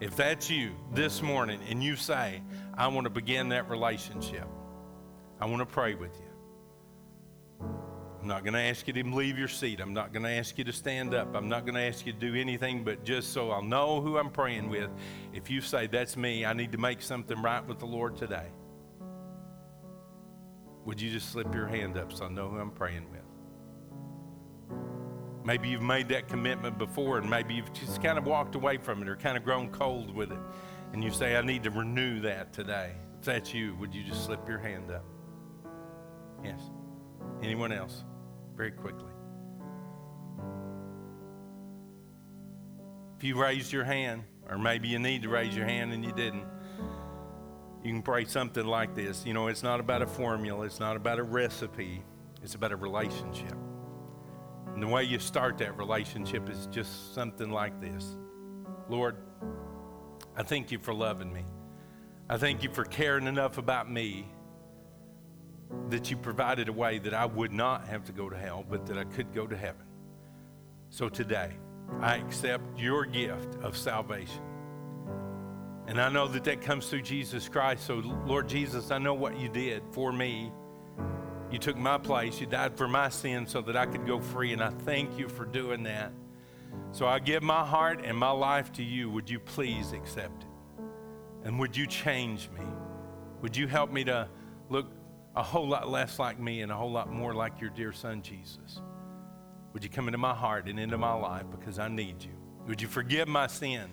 If 0.00 0.14
that's 0.14 0.48
you 0.48 0.72
this 0.92 1.22
morning 1.22 1.60
and 1.68 1.82
you 1.82 1.96
say, 1.96 2.42
I 2.78 2.86
want 2.86 3.06
to 3.06 3.10
begin 3.10 3.48
that 3.48 3.68
relationship, 3.68 4.46
I 5.40 5.46
want 5.46 5.60
to 5.60 5.66
pray 5.66 5.96
with 5.96 6.12
you. 6.16 7.66
I'm 8.20 8.28
not 8.28 8.44
going 8.44 8.54
to 8.54 8.60
ask 8.60 8.86
you 8.86 8.92
to 8.92 9.04
leave 9.04 9.36
your 9.38 9.48
seat. 9.48 9.80
I'm 9.80 9.94
not 9.94 10.12
going 10.12 10.22
to 10.24 10.30
ask 10.30 10.58
you 10.58 10.64
to 10.64 10.72
stand 10.72 11.14
up. 11.14 11.36
I'm 11.36 11.48
not 11.48 11.64
going 11.64 11.74
to 11.74 11.80
ask 11.80 12.04
you 12.04 12.12
to 12.12 12.18
do 12.18 12.34
anything 12.34 12.82
but 12.84 13.04
just 13.04 13.32
so 13.32 13.50
I'll 13.50 13.62
know 13.62 14.00
who 14.00 14.16
I'm 14.16 14.30
praying 14.30 14.68
with. 14.68 14.90
If 15.32 15.50
you 15.50 15.60
say, 15.60 15.88
That's 15.88 16.16
me, 16.16 16.44
I 16.44 16.52
need 16.52 16.72
to 16.72 16.78
make 16.78 17.02
something 17.02 17.40
right 17.42 17.64
with 17.66 17.80
the 17.80 17.86
Lord 17.86 18.16
today, 18.16 18.46
would 20.84 21.00
you 21.00 21.10
just 21.10 21.30
slip 21.30 21.52
your 21.54 21.66
hand 21.66 21.96
up 21.96 22.12
so 22.12 22.26
I 22.26 22.28
know 22.28 22.48
who 22.48 22.58
I'm 22.58 22.70
praying 22.70 23.06
with? 23.10 23.22
Maybe 25.44 25.68
you've 25.68 25.82
made 25.82 26.08
that 26.10 26.28
commitment 26.28 26.78
before 26.78 27.18
and 27.18 27.28
maybe 27.28 27.54
you've 27.54 27.72
just 27.72 28.02
kind 28.02 28.18
of 28.18 28.26
walked 28.26 28.54
away 28.54 28.76
from 28.76 29.02
it 29.02 29.08
or 29.08 29.16
kind 29.16 29.36
of 29.36 29.44
grown 29.44 29.70
cold 29.70 30.14
with 30.14 30.30
it. 30.30 30.38
And 30.92 31.04
you 31.04 31.10
say, 31.10 31.36
I 31.36 31.42
need 31.42 31.62
to 31.64 31.70
renew 31.70 32.20
that 32.20 32.52
today. 32.52 32.92
If 33.18 33.24
that's 33.24 33.52
you, 33.52 33.74
would 33.76 33.94
you 33.94 34.04
just 34.04 34.24
slip 34.24 34.48
your 34.48 34.58
hand 34.58 34.90
up? 34.90 35.04
Yes. 36.42 36.60
Anyone 37.42 37.72
else? 37.72 38.04
Very 38.56 38.70
quickly. 38.70 39.12
If 43.16 43.24
you 43.24 43.40
raised 43.40 43.72
your 43.72 43.84
hand, 43.84 44.24
or 44.48 44.58
maybe 44.58 44.88
you 44.88 44.98
need 44.98 45.22
to 45.22 45.28
raise 45.28 45.54
your 45.54 45.66
hand 45.66 45.92
and 45.92 46.04
you 46.04 46.12
didn't, 46.12 46.46
you 47.82 47.92
can 47.92 48.02
pray 48.02 48.24
something 48.24 48.64
like 48.64 48.94
this. 48.94 49.24
You 49.26 49.34
know, 49.34 49.48
it's 49.48 49.62
not 49.62 49.80
about 49.80 50.02
a 50.02 50.06
formula, 50.06 50.66
it's 50.66 50.80
not 50.80 50.96
about 50.96 51.18
a 51.18 51.22
recipe, 51.22 52.02
it's 52.42 52.54
about 52.54 52.72
a 52.72 52.76
relationship. 52.76 53.54
And 54.74 54.82
the 54.82 54.86
way 54.86 55.04
you 55.04 55.18
start 55.18 55.58
that 55.58 55.76
relationship 55.76 56.48
is 56.48 56.68
just 56.70 57.14
something 57.14 57.50
like 57.50 57.80
this 57.80 58.16
Lord, 58.88 59.16
I 60.38 60.44
thank 60.44 60.70
you 60.70 60.78
for 60.78 60.94
loving 60.94 61.32
me. 61.32 61.44
I 62.28 62.36
thank 62.36 62.62
you 62.62 62.70
for 62.70 62.84
caring 62.84 63.26
enough 63.26 63.58
about 63.58 63.90
me 63.90 64.24
that 65.90 66.12
you 66.12 66.16
provided 66.16 66.68
a 66.68 66.72
way 66.72 67.00
that 67.00 67.12
I 67.12 67.26
would 67.26 67.52
not 67.52 67.88
have 67.88 68.04
to 68.04 68.12
go 68.12 68.30
to 68.30 68.38
hell, 68.38 68.64
but 68.70 68.86
that 68.86 68.96
I 68.96 69.02
could 69.02 69.34
go 69.34 69.48
to 69.48 69.56
heaven. 69.56 69.84
So 70.90 71.08
today, 71.08 71.50
I 72.00 72.18
accept 72.18 72.78
your 72.78 73.04
gift 73.04 73.56
of 73.62 73.76
salvation. 73.76 74.40
And 75.88 76.00
I 76.00 76.08
know 76.08 76.28
that 76.28 76.44
that 76.44 76.62
comes 76.62 76.86
through 76.86 77.02
Jesus 77.02 77.48
Christ. 77.48 77.84
So, 77.84 77.96
Lord 78.24 78.48
Jesus, 78.48 78.92
I 78.92 78.98
know 78.98 79.14
what 79.14 79.40
you 79.40 79.48
did 79.48 79.82
for 79.90 80.12
me. 80.12 80.52
You 81.50 81.58
took 81.58 81.76
my 81.76 81.98
place. 81.98 82.40
You 82.40 82.46
died 82.46 82.76
for 82.76 82.86
my 82.86 83.08
sins 83.08 83.50
so 83.50 83.60
that 83.62 83.76
I 83.76 83.86
could 83.86 84.06
go 84.06 84.20
free. 84.20 84.52
And 84.52 84.62
I 84.62 84.70
thank 84.70 85.18
you 85.18 85.28
for 85.28 85.46
doing 85.46 85.82
that. 85.82 86.12
So 86.92 87.06
I 87.06 87.18
give 87.18 87.42
my 87.42 87.64
heart 87.64 88.00
and 88.04 88.16
my 88.16 88.30
life 88.30 88.72
to 88.74 88.82
you. 88.82 89.10
Would 89.10 89.28
you 89.28 89.38
please 89.38 89.92
accept 89.92 90.42
it? 90.42 90.48
And 91.44 91.58
would 91.58 91.76
you 91.76 91.86
change 91.86 92.50
me? 92.50 92.64
Would 93.42 93.56
you 93.56 93.68
help 93.68 93.92
me 93.92 94.04
to 94.04 94.28
look 94.68 94.90
a 95.38 95.42
whole 95.42 95.68
lot 95.68 95.88
less 95.88 96.18
like 96.18 96.40
me 96.40 96.62
and 96.62 96.72
a 96.72 96.74
whole 96.74 96.90
lot 96.90 97.12
more 97.12 97.32
like 97.32 97.60
your 97.60 97.70
dear 97.70 97.92
son, 97.92 98.22
Jesus. 98.22 98.80
Would 99.72 99.84
you 99.84 99.90
come 99.90 100.08
into 100.08 100.18
my 100.18 100.34
heart 100.34 100.66
and 100.66 100.80
into 100.80 100.98
my 100.98 101.12
life 101.12 101.44
because 101.50 101.78
I 101.78 101.86
need 101.86 102.24
you? 102.24 102.32
Would 102.66 102.82
you 102.82 102.88
forgive 102.88 103.28
my 103.28 103.46
sin? 103.46 103.88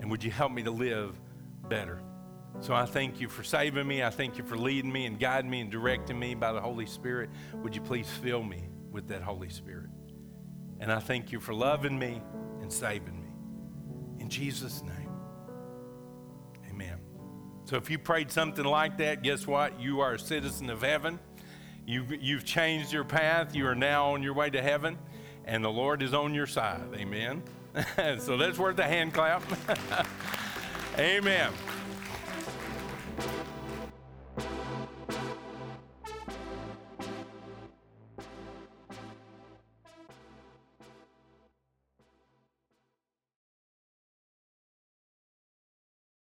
And 0.00 0.10
would 0.10 0.24
you 0.24 0.30
help 0.32 0.50
me 0.50 0.64
to 0.64 0.72
live 0.72 1.20
better? 1.68 2.02
So 2.58 2.74
I 2.74 2.84
thank 2.84 3.20
you 3.20 3.28
for 3.28 3.44
saving 3.44 3.86
me. 3.86 4.02
I 4.02 4.10
thank 4.10 4.38
you 4.38 4.44
for 4.44 4.56
leading 4.56 4.90
me 4.90 5.06
and 5.06 5.20
guiding 5.20 5.50
me 5.50 5.60
and 5.60 5.70
directing 5.70 6.18
me 6.18 6.34
by 6.34 6.52
the 6.52 6.60
Holy 6.60 6.86
Spirit. 6.86 7.30
Would 7.62 7.76
you 7.76 7.80
please 7.80 8.08
fill 8.08 8.42
me 8.42 8.64
with 8.90 9.06
that 9.08 9.22
Holy 9.22 9.50
Spirit? 9.50 9.90
And 10.80 10.90
I 10.90 10.98
thank 10.98 11.30
you 11.30 11.40
for 11.40 11.54
loving 11.54 11.98
me 11.98 12.22
and 12.60 12.72
saving 12.72 13.20
me. 13.20 13.28
In 14.18 14.28
Jesus' 14.28 14.82
name. 14.82 15.10
Amen. 16.70 16.98
So 17.64 17.76
if 17.76 17.90
you 17.90 17.98
prayed 17.98 18.30
something 18.30 18.64
like 18.64 18.96
that, 18.98 19.22
guess 19.22 19.46
what? 19.46 19.78
You 19.78 20.00
are 20.00 20.14
a 20.14 20.18
citizen 20.18 20.70
of 20.70 20.82
heaven. 20.82 21.20
You, 21.86 22.04
you've 22.20 22.44
changed 22.44 22.92
your 22.92 23.04
path. 23.04 23.54
You 23.54 23.66
are 23.66 23.74
now 23.74 24.12
on 24.12 24.22
your 24.22 24.34
way 24.34 24.50
to 24.50 24.62
heaven, 24.62 24.98
and 25.44 25.64
the 25.64 25.70
Lord 25.70 26.02
is 26.02 26.14
on 26.14 26.34
your 26.34 26.46
side. 26.46 26.82
Amen. 26.94 27.42
so 28.18 28.36
that's 28.36 28.58
worth 28.58 28.78
a 28.78 28.84
hand 28.84 29.12
clap. 29.12 29.42
Amen. 30.98 31.52